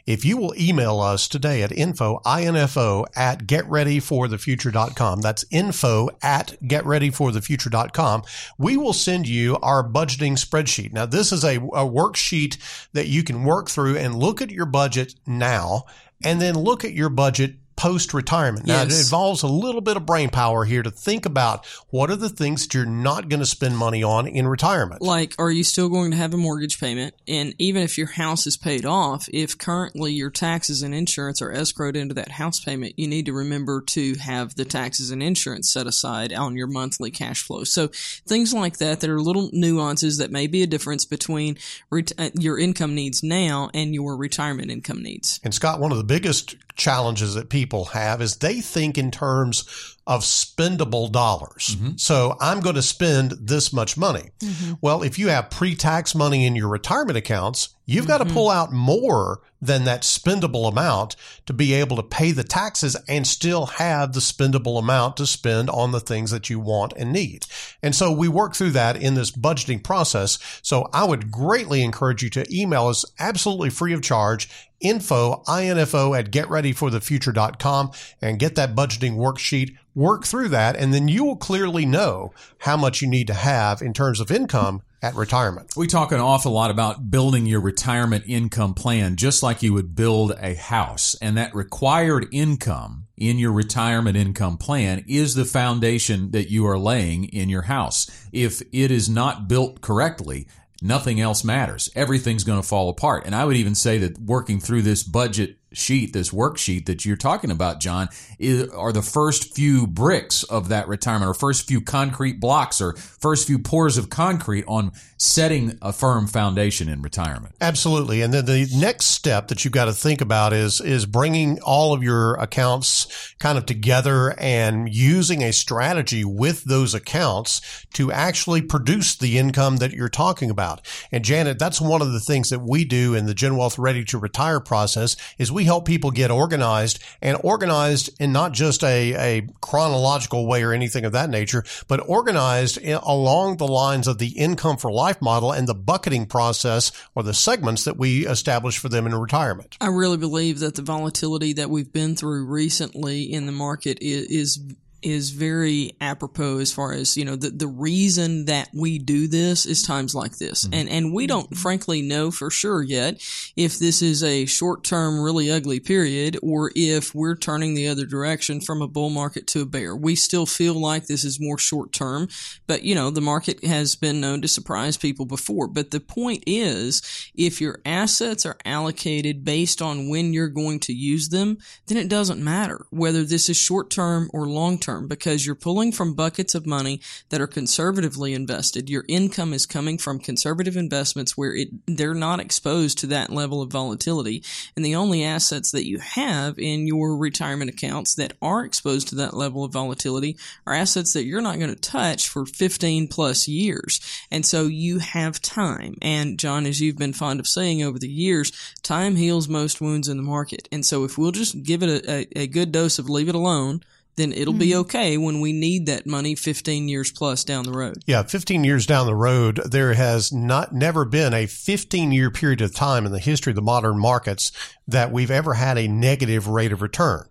if 0.07 0.25
you 0.25 0.37
will 0.37 0.55
email 0.59 1.01
us 1.01 1.29
today 1.29 1.63
at 1.63 1.73
info, 1.73 2.21
info 2.27 3.07
at 3.15 3.47
getreadyforthefuture.com, 3.47 5.21
that's 5.21 5.45
info 5.51 6.11
at 6.23 6.57
getreadyforthefuture.com, 6.63 8.23
we 8.59 8.77
will 8.77 8.93
send 8.93 9.29
you 9.29 9.57
our 9.59 9.89
budgeting 9.89 10.33
spreadsheet. 10.33 10.93
Now, 10.93 11.07
this 11.07 11.33
is 11.33 11.45
a, 11.45 11.57
a 11.57 11.87
worksheet 11.89 12.59
that 12.93 13.09
you 13.09 13.23
can 13.23 13.45
work 13.45 13.71
through 13.71 13.97
and 13.97 14.15
look 14.15 14.43
at 14.43 14.51
your 14.51 14.67
budget 14.67 15.15
now 15.27 15.85
and 16.25 16.41
then 16.41 16.55
look 16.55 16.85
at 16.85 16.93
your 16.93 17.09
budget 17.09 17.57
post 17.77 18.13
retirement. 18.15 18.67
Now, 18.67 18.83
Yes. 18.83 18.93
it 18.99 19.05
involves 19.05 19.43
a 19.43 19.49
little 19.49 19.81
bit 19.81 19.97
of 19.97 20.07
brain 20.07 20.29
power 20.31 20.65
here 20.65 20.83
to 20.83 20.91
think 20.91 21.27
about 21.27 21.67
what 21.91 22.11
are 22.11 22.17
the 22.17 22.29
things 22.29 22.63
that 22.63 22.75
you're 22.75 22.85
not 22.87 23.29
going 23.29 23.41
to 23.41 23.47
spend 23.47 23.77
money 23.77 24.03
on 24.03 24.27
in 24.27 24.47
retirement. 24.47 25.03
Like, 25.03 25.35
are 25.39 25.51
you 25.51 25.65
still 25.65 25.89
going 25.89 26.11
to 26.11 26.17
have 26.17 26.35
a 26.35 26.37
mortgage 26.37 26.79
payment? 26.79 27.15
And 27.27 27.55
even 27.59 27.83
if 27.83 27.97
your 27.99 28.09
house 28.09 28.47
is 28.47 28.57
paid 28.57 28.85
off, 28.85 29.29
if 29.33 29.57
currently 29.59 30.13
your 30.13 30.31
taxes 30.31 30.83
and 30.83 30.95
insurance 30.95 31.41
are 31.43 31.53
escrowed 31.53 31.97
into 31.97 32.15
that 32.15 32.33
house 32.33 32.61
payment, 32.61 32.95
you 32.99 33.09
need 33.09 33.27
to 33.27 33.33
remember 33.33 33.81
to 33.81 34.15
have 34.17 34.55
the 34.55 34.65
taxes 34.65 35.11
and 35.11 35.23
insurance 35.23 35.73
set 35.73 35.87
aside 35.87 36.33
on 36.33 36.57
your 36.57 36.67
monthly 36.67 37.11
cash 37.11 37.43
flow. 37.43 37.65
So 37.65 37.89
things 38.27 38.53
like 38.53 38.79
that 38.79 39.01
there 39.01 39.15
are 39.15 39.21
little 39.21 39.51
nuances 39.53 40.19
that 40.19 40.31
may 40.31 40.47
be 40.47 40.63
a 40.63 40.67
difference 40.67 41.05
between 41.05 41.57
ret- 41.91 42.13
uh, 42.19 42.31
your 42.39 42.59
income 42.59 42.95
needs 42.95 43.23
now 43.23 43.71
and 43.75 43.95
your 43.95 44.17
retirement 44.17 44.71
income 44.71 45.03
needs. 45.03 45.41
And 45.43 45.55
Scott, 45.55 45.81
one 45.81 45.91
of 45.93 45.99
the 45.99 46.05
biggest 46.05 46.55
challenges 46.77 47.35
that 47.35 47.49
people 47.49 47.87
have 47.87 48.21
is 48.21 48.37
they 48.37 48.61
think 48.61 48.99
in 48.99 49.11
terms 49.11 49.97
of 50.07 50.23
spendable 50.23 51.11
dollars. 51.11 51.77
Mm-hmm. 51.77 51.91
So 51.97 52.37
I'm 52.41 52.61
going 52.61 52.75
to 52.75 52.83
spend 52.83 53.33
this 53.41 53.73
much 53.73 53.97
money. 53.97 54.31
Mm-hmm. 54.41 54.75
Well, 54.81 55.03
if 55.03 55.19
you 55.19 55.29
have 55.29 55.51
pre-tax 55.51 56.15
money 56.15 56.45
in 56.45 56.57
your 56.57 56.69
retirement 56.69 57.17
accounts, 57.17 57.77
you've 57.87 58.09
got 58.09 58.19
to 58.19 58.25
mm-hmm. 58.25 58.35
pull 58.35 58.51
out 58.51 58.73
more 58.73 59.41
than 59.61 59.85
that 59.85 60.03
spendable 60.03 60.69
amount 60.69 61.15
to 61.47 61.53
be 61.53 61.73
able 61.73 61.97
to 61.97 62.03
pay 62.03 62.33
the 62.33 62.43
taxes 62.43 62.97
and 63.09 63.27
still 63.27 63.67
have 63.67 64.13
the 64.13 64.21
spendable 64.21 64.77
amount 64.77 65.17
to 65.17 65.27
spend 65.27 65.71
on 65.71 65.93
the 65.93 66.01
things 66.01 66.33
that 66.33 66.51
you 66.51 66.59
want 66.59 66.93
and 66.97 67.13
need. 67.13 67.47
And 67.81 67.95
so 67.95 68.11
we 68.11 68.27
work 68.27 68.57
through 68.57 68.73
that 68.73 68.97
in 68.97 69.15
this 69.15 69.31
budgeting 69.31 69.85
process. 69.85 70.39
So 70.63 70.89
I 70.93 71.05
would 71.05 71.31
greatly 71.31 71.83
encourage 71.83 72.25
you 72.25 72.31
to 72.31 72.55
email 72.55 72.89
us 72.89 73.05
absolutely 73.21 73.71
free 73.71 73.93
of 73.93 74.03
charge 74.03 74.49
info, 74.83 75.45
info 75.49 76.15
at 76.15 76.31
getreadyforthefuture.com 76.33 77.93
and 78.21 78.39
get 78.39 78.57
that 78.57 78.75
budgeting 78.75 79.17
worksheet. 79.17 79.77
Work 79.95 80.25
through 80.25 80.49
that 80.49 80.77
and 80.77 80.93
then 80.95 81.09
you 81.09 81.25
will 81.25 81.37
clearly 81.37 81.85
know 81.85 82.33
how 82.59 82.77
much 82.77 83.03
you 83.03 83.09
need 83.09 83.27
to 83.27 83.35
have 83.35 83.83
in 83.83 83.93
terms 83.93 84.21
of 84.21 84.31
income 84.31 84.83
at 85.03 85.17
retirement. 85.17 85.73
We 85.77 85.89
talk 85.89 86.13
an 86.13 86.21
awful 86.21 86.53
lot 86.53 86.71
about 86.71 87.11
building 87.11 87.45
your 87.45 87.61
retirement 87.61 88.25
income 88.27 88.73
plan, 88.73 89.17
just 89.17 89.43
like 89.43 89.63
you 89.63 89.73
would 89.75 89.97
build 89.97 90.33
a 90.41 90.55
house. 90.55 91.17
And 91.21 91.37
that 91.37 91.55
required 91.55 92.29
income 92.31 93.09
in 93.17 93.39
your 93.39 93.53
retirement 93.53 94.17
income 94.17 94.57
plan 94.57 95.05
is 95.09 95.35
the 95.35 95.45
foundation 95.45 96.31
that 96.31 96.51
you 96.51 96.67
are 96.67 96.79
laying 96.79 97.25
in 97.25 97.49
your 97.49 97.63
house. 97.63 98.09
If 98.33 98.63
it 98.73 98.91
is 98.91 99.09
not 99.09 99.49
built 99.49 99.81
correctly, 99.81 100.47
nothing 100.81 101.21
else 101.21 101.43
matters. 101.43 101.91
Everything's 101.97 102.45
going 102.45 102.63
to 102.63 102.67
fall 102.67 102.89
apart. 102.89 103.27
And 103.27 103.35
I 103.35 103.45
would 103.45 103.57
even 103.57 103.75
say 103.75 103.99
that 103.99 104.19
working 104.19 104.61
through 104.61 104.83
this 104.83 105.03
budget 105.03 105.57
sheet, 105.75 106.13
this 106.13 106.31
worksheet 106.31 106.87
that 106.87 107.05
you're 107.05 107.17
talking 107.17 107.51
about, 107.51 107.81
John, 107.81 108.09
is, 108.39 108.69
are 108.71 108.93
the 108.93 109.03
first 109.03 109.55
few 109.55 109.87
bricks 109.87 110.43
of 110.45 110.69
that 110.69 110.89
retirement 110.89 111.29
or 111.29 111.35
first 111.35 111.67
few 111.67 111.81
concrete 111.81 112.41
blocks 112.41 112.81
or 112.81 112.95
first 112.95 113.47
few 113.47 113.59
pours 113.59 113.97
of 113.97 114.11
concrete 114.11 114.65
on 114.67 114.93
setting 115.17 115.79
a 115.81 115.93
firm 115.93 116.27
foundation 116.27 116.89
in 116.89 117.01
retirement. 117.01 117.55
Absolutely. 117.61 118.23
And 118.23 118.35
then 118.35 118.45
the 118.45 118.69
next 118.75 119.07
step 119.07 119.49
that 119.49 119.65
you've 119.65 119.73
got 119.73 119.85
to 119.85 119.93
think 119.93 120.21
about 120.21 120.53
is, 120.53 120.81
is 120.81 121.07
bringing 121.07 121.61
all 121.61 121.93
of 121.93 122.03
your 122.03 122.35
accounts 122.35 123.35
kind 123.39 123.57
of 123.57 123.67
together 123.67 124.35
and 124.39 124.93
using 124.93 125.43
a 125.43 125.53
strategy 125.53 126.25
with 126.25 126.65
those 126.65 126.95
accounts 126.95 127.87
to 127.95 128.11
actually 128.11 128.63
produce 128.63 129.15
the 129.17 129.39
income 129.39 129.77
that 129.77 129.93
you're 129.93 130.09
talking 130.09 130.51
about. 130.51 130.85
And 131.13 131.25
Janet, 131.25 131.59
that's 131.59 131.81
one 131.81 132.03
of 132.03 132.13
the 132.13 132.21
things 132.21 132.51
that 132.51 132.61
we 132.61 132.85
do 132.85 133.15
in 133.15 133.27
the 133.27 133.35
Gen 133.35 133.57
Wealth 133.57 133.79
Ready 133.79 134.05
to 134.07 134.19
Retire 134.19 134.61
process 134.61 135.17
is 135.39 135.53
we 135.53 135.62
help 135.65 135.87
people 135.87 136.11
get 136.11 136.31
organized 136.31 136.99
and 137.21 137.37
organized 137.43 138.11
in 138.21 138.33
not 138.33 138.53
just 138.53 138.83
a, 138.85 139.15
a 139.15 139.49
chronological 139.61 140.47
way 140.47 140.63
or 140.63 140.73
anything 140.73 141.05
of 141.05 141.13
that 141.13 141.31
nature, 141.31 141.65
but 141.89 142.01
organized 142.09 142.79
in, 142.79 142.97
along 142.97 143.57
the 143.57 143.67
lines 143.67 144.07
of 144.07 144.19
the 144.19 144.39
income 144.39 144.77
for 144.77 144.91
life 144.91 145.21
model 145.21 145.53
and 145.53 145.69
the 145.69 145.75
bucketing 145.75 146.27
process 146.27 146.93
or 147.15 147.23
the 147.23 147.35
segments 147.35 147.85
that 147.85 147.97
we 147.97 148.27
establish 148.27 148.79
for 148.79 148.89
them 148.89 149.07
in 149.07 149.15
retirement. 149.15 149.77
I 149.81 149.89
really 149.89 150.17
believe 150.17 150.61
that 150.61 150.75
the 150.75 150.83
volatility 150.83 151.53
that 151.55 151.71
we've 151.71 151.93
been 151.93 152.17
through 152.17 152.47
recently 152.47 153.23
in 153.23 153.47
the 153.47 153.53
market 153.53 153.99
is 154.01 154.27
is, 154.27 154.59
is 155.03 155.31
very 155.31 155.97
apropos 156.01 156.59
as 156.59 156.73
far 156.73 156.93
as 156.93 157.17
you 157.17 157.25
know 157.25 157.37
the 157.37 157.51
the 157.51 157.67
reason 157.67 158.47
that 158.47 158.69
we 158.73 158.99
do 158.99 159.27
this 159.27 159.67
is 159.67 159.83
times 159.83 160.15
like 160.15 160.39
this, 160.39 160.65
mm-hmm. 160.65 160.75
and 160.75 160.89
and 160.89 161.15
we 161.15 161.27
don't 161.27 161.57
frankly 161.57 162.03
know 162.03 162.31
for 162.31 162.51
sure 162.51 162.83
yet 162.83 163.21
if 163.57 163.79
this 163.79 164.03
is 164.03 164.23
a 164.23 164.47
short 164.47 164.85
term 164.85 165.21
really 165.21 165.51
ugly 165.51 165.81
period 165.81 166.39
or 166.43 166.71
if 166.75 167.15
we're 167.15 167.37
turning 167.37 167.75
the 167.75 167.89
other 167.89 168.07
direction 168.07 168.61
from 168.61 168.83
a 168.83 168.89
bull 168.89 169.11
market 169.11 169.47
to 169.49 169.63
a 169.63 169.67
bear. 169.67 169.95
We 169.97 170.15
still 170.15 170.47
feel 170.47 170.75
like 170.75 171.07
this 171.07 171.25
is 171.25 171.41
more 171.41 171.59
short 171.59 171.93
term, 171.93 172.29
but 172.67 172.83
you 172.83 172.95
know 172.95 173.11
the 173.11 173.21
market 173.21 173.65
has 173.65 173.97
been 173.97 174.21
known 174.21 174.43
to 174.43 174.49
surprise 174.49 174.97
people 174.97 175.27
before. 175.27 175.69
But 175.69 175.91
the 175.91 176.01
point 176.01 176.45
is, 176.47 177.31
if 177.35 177.61
your 177.61 177.81
assets 177.85 178.47
are 178.47 178.59
allocated 178.65 179.45
based 179.45 179.83
on 179.83 180.09
when 180.09 180.33
you're 180.33 180.49
going 180.49 180.81
to 180.81 180.93
use 180.93 181.29
them, 181.29 181.59
then 181.87 181.99
it 181.99 182.09
doesn't 182.09 182.43
matter 182.43 182.87
whether 182.91 183.25
this 183.25 183.49
is 183.49 183.57
short 183.57 183.91
term 183.91 184.31
or 184.33 184.47
long 184.47 184.79
term. 184.79 184.92
Term 184.93 185.09
because 185.09 185.47
you're 185.47 185.55
pulling 185.55 185.93
from 185.93 186.15
buckets 186.15 186.55
of 186.55 186.67
money 186.67 187.01
that 187.31 187.41
are 187.41 187.47
conservatively 187.47 188.35
invested. 188.35 188.91
Your 188.91 189.05
income 189.09 189.53
is 189.53 189.67
coming 189.67 189.99
from 189.99 190.19
conservative 190.19 190.77
investments 190.77 191.37
where 191.37 191.55
it, 191.55 191.69
they're 191.87 192.15
not 192.15 192.41
exposed 192.41 192.99
to 192.99 193.07
that 193.09 193.31
level 193.31 193.63
of 193.63 193.71
volatility. 193.71 194.43
And 194.77 194.85
the 194.85 194.95
only 194.95 195.25
assets 195.25 195.71
that 195.73 195.87
you 195.87 195.99
have 195.99 196.59
in 196.59 196.87
your 196.87 197.17
retirement 197.17 197.71
accounts 197.71 198.15
that 198.17 198.35
are 198.43 198.65
exposed 198.65 199.09
to 199.09 199.15
that 199.17 199.35
level 199.35 199.65
of 199.65 199.73
volatility 199.73 200.37
are 200.67 200.75
assets 200.75 201.13
that 201.15 201.25
you're 201.25 201.41
not 201.41 201.59
going 201.59 201.75
to 201.75 201.81
touch 201.81 202.29
for 202.29 202.45
15 202.45 203.09
plus 203.09 203.49
years. 203.49 204.01
And 204.31 204.45
so 204.45 204.65
you 204.65 204.99
have 204.99 205.41
time. 205.41 205.97
And 206.03 206.39
John, 206.39 206.67
as 206.67 206.81
you've 206.81 206.99
been 206.99 207.13
fond 207.13 207.41
of 207.41 207.47
saying 207.47 207.83
over 207.83 207.99
the 207.99 208.09
years, 208.09 208.53
time 208.83 209.17
heals 209.17 209.49
most 209.49 209.81
wounds 209.81 210.09
in 210.09 210.17
the 210.17 210.23
market. 210.23 210.69
And 210.71 210.85
so 210.85 211.05
if 211.05 211.17
we'll 211.17 211.33
just 211.33 211.63
give 211.63 211.83
it 211.83 212.05
a, 212.05 212.11
a, 212.11 212.43
a 212.43 212.47
good 212.47 212.73
dose 212.73 212.99
of 212.99 213.09
leave 213.09 213.29
it 213.29 213.35
alone, 213.35 213.81
then 214.17 214.33
it'll 214.33 214.53
be 214.53 214.73
hmm. 214.73 214.81
okay 214.81 215.17
when 215.17 215.41
we 215.41 215.53
need 215.53 215.87
that 215.87 216.07
money 216.07 216.35
15 216.35 216.89
years 216.89 217.11
plus 217.11 217.45
down 217.45 217.65
the 217.65 217.73
road. 217.73 218.03
Yeah, 218.07 218.23
15 218.23 218.65
years 218.65 218.87
down 218.87 219.07
the 219.07 219.15
road, 219.15 219.61
there 219.65 219.95
has 219.95 220.33
not 220.33 220.73
never 220.75 221.05
been 221.05 221.33
a 221.33 221.47
15 221.47 222.13
year 222.13 222.31
period 222.31 222.61
of 222.61 222.75
time 222.75 223.07
in 223.07 223.13
the 223.13 223.19
history 223.19 223.53
of 223.53 223.57
the 223.57 223.63
modern 223.63 223.99
markets 223.99 224.53
that 224.87 225.11
we've 225.13 225.31
ever 225.31 225.55
had 225.55 225.79
a 225.79 225.89
negative 225.89 226.49
rate 226.49 226.73
of 226.73 226.83
return. 226.83 227.29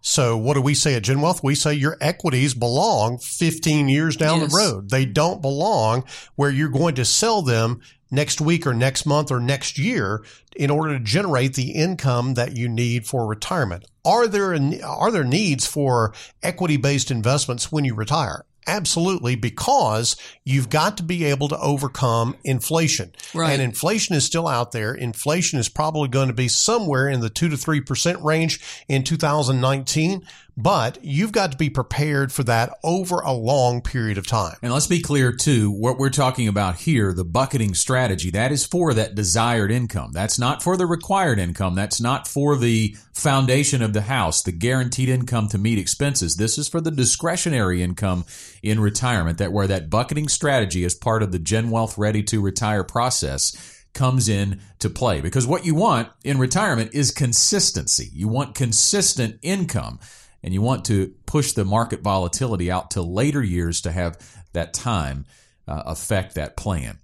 So 0.00 0.36
what 0.36 0.54
do 0.54 0.60
we 0.62 0.74
say 0.74 0.94
at 0.94 1.02
Gen 1.02 1.20
Wealth? 1.20 1.42
We 1.42 1.56
say 1.56 1.74
your 1.74 1.96
equities 2.00 2.54
belong 2.54 3.18
15 3.18 3.88
years 3.88 4.16
down 4.16 4.38
Yes. 4.40 4.52
the 4.52 4.56
road. 4.56 4.90
They 4.90 5.04
don't 5.04 5.42
belong 5.42 6.04
where 6.36 6.48
you're 6.48 6.68
going 6.68 6.94
to 6.94 7.04
sell 7.04 7.42
them 7.42 7.80
next 8.10 8.40
week 8.40 8.66
or 8.66 8.74
next 8.74 9.06
month 9.06 9.30
or 9.30 9.40
next 9.40 9.78
year 9.78 10.24
in 10.54 10.70
order 10.70 10.96
to 10.96 11.04
generate 11.04 11.54
the 11.54 11.72
income 11.72 12.34
that 12.34 12.56
you 12.56 12.68
need 12.68 13.06
for 13.06 13.26
retirement. 13.26 13.84
Are 14.04 14.26
there 14.26 14.54
are 14.84 15.10
there 15.10 15.24
needs 15.24 15.66
for 15.66 16.14
equity 16.42 16.76
based 16.76 17.10
investments 17.10 17.72
when 17.72 17.84
you 17.84 17.94
retire? 17.94 18.44
Absolutely, 18.68 19.36
because 19.36 20.16
you've 20.44 20.68
got 20.68 20.96
to 20.96 21.04
be 21.04 21.24
able 21.24 21.46
to 21.48 21.58
overcome 21.60 22.34
inflation. 22.42 23.12
Right. 23.32 23.52
And 23.52 23.62
inflation 23.62 24.16
is 24.16 24.24
still 24.24 24.48
out 24.48 24.72
there. 24.72 24.92
Inflation 24.92 25.60
is 25.60 25.68
probably 25.68 26.08
going 26.08 26.28
to 26.28 26.34
be 26.34 26.48
somewhere 26.48 27.06
in 27.06 27.20
the 27.20 27.30
2 27.30 27.48
to 27.50 27.56
3% 27.56 28.24
range 28.24 28.60
in 28.88 29.04
2019, 29.04 30.26
but 30.56 30.98
you've 31.04 31.32
got 31.32 31.52
to 31.52 31.58
be 31.58 31.68
prepared 31.68 32.32
for 32.32 32.42
that 32.44 32.78
over 32.82 33.20
a 33.20 33.32
long 33.32 33.82
period 33.82 34.16
of 34.16 34.26
time. 34.26 34.56
And 34.62 34.72
let's 34.72 34.86
be 34.86 35.02
clear 35.02 35.30
too, 35.30 35.70
what 35.70 35.98
we're 35.98 36.08
talking 36.08 36.48
about 36.48 36.76
here, 36.76 37.12
the 37.12 37.24
bucketing 37.24 37.74
strategy, 37.74 38.30
that 38.30 38.52
is 38.52 38.64
for 38.64 38.94
that 38.94 39.14
desired 39.14 39.70
income. 39.70 40.12
That's 40.12 40.38
not 40.38 40.62
for 40.62 40.76
the 40.76 40.86
required 40.86 41.38
income. 41.38 41.74
That's 41.74 42.00
not 42.00 42.26
for 42.26 42.56
the 42.56 42.96
foundation 43.12 43.82
of 43.82 43.92
the 43.92 44.02
house, 44.02 44.42
the 44.42 44.52
guaranteed 44.52 45.10
income 45.10 45.48
to 45.48 45.58
meet 45.58 45.78
expenses. 45.78 46.36
This 46.36 46.56
is 46.56 46.68
for 46.68 46.80
the 46.80 46.90
discretionary 46.90 47.82
income 47.82 48.24
in 48.62 48.80
retirement 48.80 49.36
that 49.38 49.52
where 49.52 49.66
that 49.66 49.90
bucketing 49.90 50.28
strategy 50.28 50.84
as 50.84 50.94
part 50.94 51.22
of 51.22 51.32
the 51.32 51.38
Gen 51.38 51.70
Wealth 51.70 51.98
Ready 51.98 52.22
to 52.24 52.40
Retire 52.40 52.84
process 52.84 53.84
comes 53.92 54.28
in 54.28 54.60
to 54.78 54.90
play 54.90 55.20
because 55.22 55.46
what 55.46 55.64
you 55.64 55.74
want 55.74 56.08
in 56.22 56.38
retirement 56.38 56.90
is 56.92 57.10
consistency. 57.10 58.10
You 58.12 58.28
want 58.28 58.54
consistent 58.54 59.38
income 59.42 59.98
and 60.46 60.54
you 60.54 60.62
want 60.62 60.84
to 60.84 61.12
push 61.26 61.52
the 61.52 61.64
market 61.64 62.00
volatility 62.02 62.70
out 62.70 62.92
to 62.92 63.02
later 63.02 63.42
years 63.42 63.80
to 63.80 63.90
have 63.90 64.16
that 64.52 64.72
time 64.72 65.26
uh, 65.66 65.82
affect 65.86 66.36
that 66.36 66.56
plan. 66.56 66.98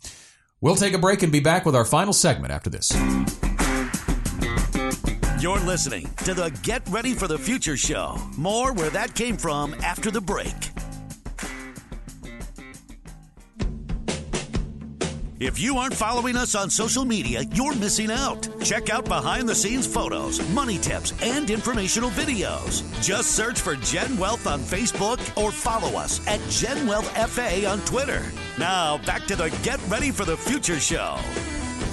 We'll 0.61 0.77
take 0.77 0.95
a 0.95 0.99
break 0.99 1.25
and 1.25 1.33
be 1.33 1.41
back 1.41 1.67
with 1.67 1.75
our 1.75 1.85
final 1.85 2.13
segment 2.13 2.53
after 2.53 2.71
this. 2.71 2.93
You're 5.43 5.59
listening 5.59 6.09
to 6.19 6.35
the 6.35 6.57
Get 6.63 6.89
Ready 6.89 7.15
for 7.15 7.27
the 7.27 7.37
Future 7.37 7.77
show. 7.77 8.17
More 8.39 8.73
where 8.73 8.91
that 8.91 9.17
came 9.17 9.37
from 9.37 9.75
after 9.83 10.13
the 10.13 10.21
break. 10.21 10.55
If 15.43 15.59
you 15.59 15.79
aren't 15.79 15.97
following 15.97 16.37
us 16.37 16.55
on 16.55 16.71
social 16.71 17.05
media, 17.05 17.43
you're 17.53 17.75
missing 17.75 18.13
out. 18.13 18.49
Check 18.63 18.91
out 18.91 19.07
behind 19.07 19.49
the 19.49 19.57
scenes 19.57 19.89
photos, 19.89 20.41
money 20.51 20.79
tips, 20.79 21.13
and 21.21 21.51
informational 21.51 22.11
videos. 22.11 22.85
Just 23.03 23.33
search 23.33 23.59
for 23.59 23.75
Gen 23.75 24.17
Wealth 24.19 24.47
on 24.47 24.61
Facebook 24.61 25.19
or 25.37 25.51
follow 25.51 25.99
us 25.99 26.25
at 26.29 26.41
Gen 26.49 26.87
Wealth 26.87 27.11
FA 27.29 27.69
on 27.69 27.81
Twitter. 27.81 28.23
Now, 28.57 28.99
back 28.99 29.25
to 29.25 29.35
the 29.35 29.49
Get 29.65 29.81
Ready 29.89 30.13
for 30.13 30.25
the 30.25 30.37
Future 30.37 30.79
show. 30.79 31.19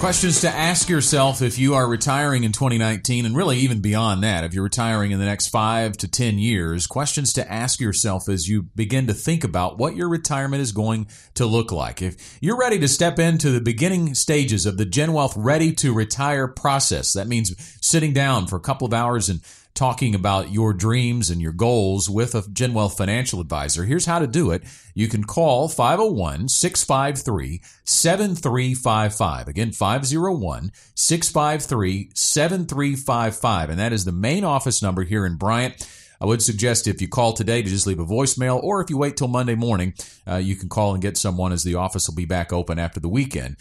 Questions 0.00 0.40
to 0.40 0.48
ask 0.48 0.88
yourself 0.88 1.42
if 1.42 1.58
you 1.58 1.74
are 1.74 1.86
retiring 1.86 2.44
in 2.44 2.52
2019 2.52 3.26
and 3.26 3.36
really 3.36 3.58
even 3.58 3.82
beyond 3.82 4.22
that, 4.22 4.44
if 4.44 4.54
you're 4.54 4.64
retiring 4.64 5.10
in 5.10 5.18
the 5.18 5.26
next 5.26 5.48
five 5.48 5.94
to 5.98 6.08
10 6.08 6.38
years, 6.38 6.86
questions 6.86 7.34
to 7.34 7.52
ask 7.52 7.80
yourself 7.80 8.26
as 8.26 8.48
you 8.48 8.62
begin 8.62 9.08
to 9.08 9.12
think 9.12 9.44
about 9.44 9.76
what 9.76 9.96
your 9.96 10.08
retirement 10.08 10.62
is 10.62 10.72
going 10.72 11.06
to 11.34 11.44
look 11.44 11.70
like. 11.70 12.00
If 12.00 12.38
you're 12.40 12.56
ready 12.56 12.78
to 12.78 12.88
step 12.88 13.18
into 13.18 13.50
the 13.50 13.60
beginning 13.60 14.14
stages 14.14 14.64
of 14.64 14.78
the 14.78 14.86
Gen 14.86 15.12
Wealth 15.12 15.36
Ready 15.36 15.70
to 15.74 15.92
Retire 15.92 16.48
process, 16.48 17.12
that 17.12 17.28
means 17.28 17.54
sitting 17.82 18.14
down 18.14 18.46
for 18.46 18.56
a 18.56 18.60
couple 18.60 18.86
of 18.86 18.94
hours 18.94 19.28
and 19.28 19.42
talking 19.74 20.14
about 20.14 20.52
your 20.52 20.72
dreams 20.72 21.30
and 21.30 21.40
your 21.40 21.52
goals 21.52 22.10
with 22.10 22.34
a 22.34 22.44
Gen 22.52 22.74
Wealth 22.74 22.96
financial 22.96 23.40
advisor. 23.40 23.84
Here's 23.84 24.06
how 24.06 24.18
to 24.18 24.26
do 24.26 24.50
it. 24.50 24.64
You 24.94 25.08
can 25.08 25.24
call 25.24 25.68
501 25.68 26.48
653 26.48 27.62
7355. 27.84 29.48
Again, 29.48 29.72
501 29.72 30.72
653 30.94 32.10
7355. 32.14 33.70
And 33.70 33.78
that 33.78 33.92
is 33.92 34.04
the 34.04 34.12
main 34.12 34.44
office 34.44 34.82
number 34.82 35.02
here 35.02 35.24
in 35.24 35.36
Bryant. 35.36 35.86
I 36.20 36.26
would 36.26 36.42
suggest 36.42 36.86
if 36.86 37.00
you 37.00 37.08
call 37.08 37.32
today 37.32 37.62
to 37.62 37.68
just 37.68 37.86
leave 37.86 37.98
a 37.98 38.04
voicemail, 38.04 38.62
or 38.62 38.82
if 38.82 38.90
you 38.90 38.98
wait 38.98 39.16
till 39.16 39.28
Monday 39.28 39.54
morning, 39.54 39.94
uh, 40.28 40.36
you 40.36 40.54
can 40.54 40.68
call 40.68 40.92
and 40.92 41.00
get 41.00 41.16
someone 41.16 41.50
as 41.50 41.64
the 41.64 41.76
office 41.76 42.06
will 42.06 42.14
be 42.14 42.26
back 42.26 42.52
open 42.52 42.78
after 42.78 43.00
the 43.00 43.08
weekend. 43.08 43.56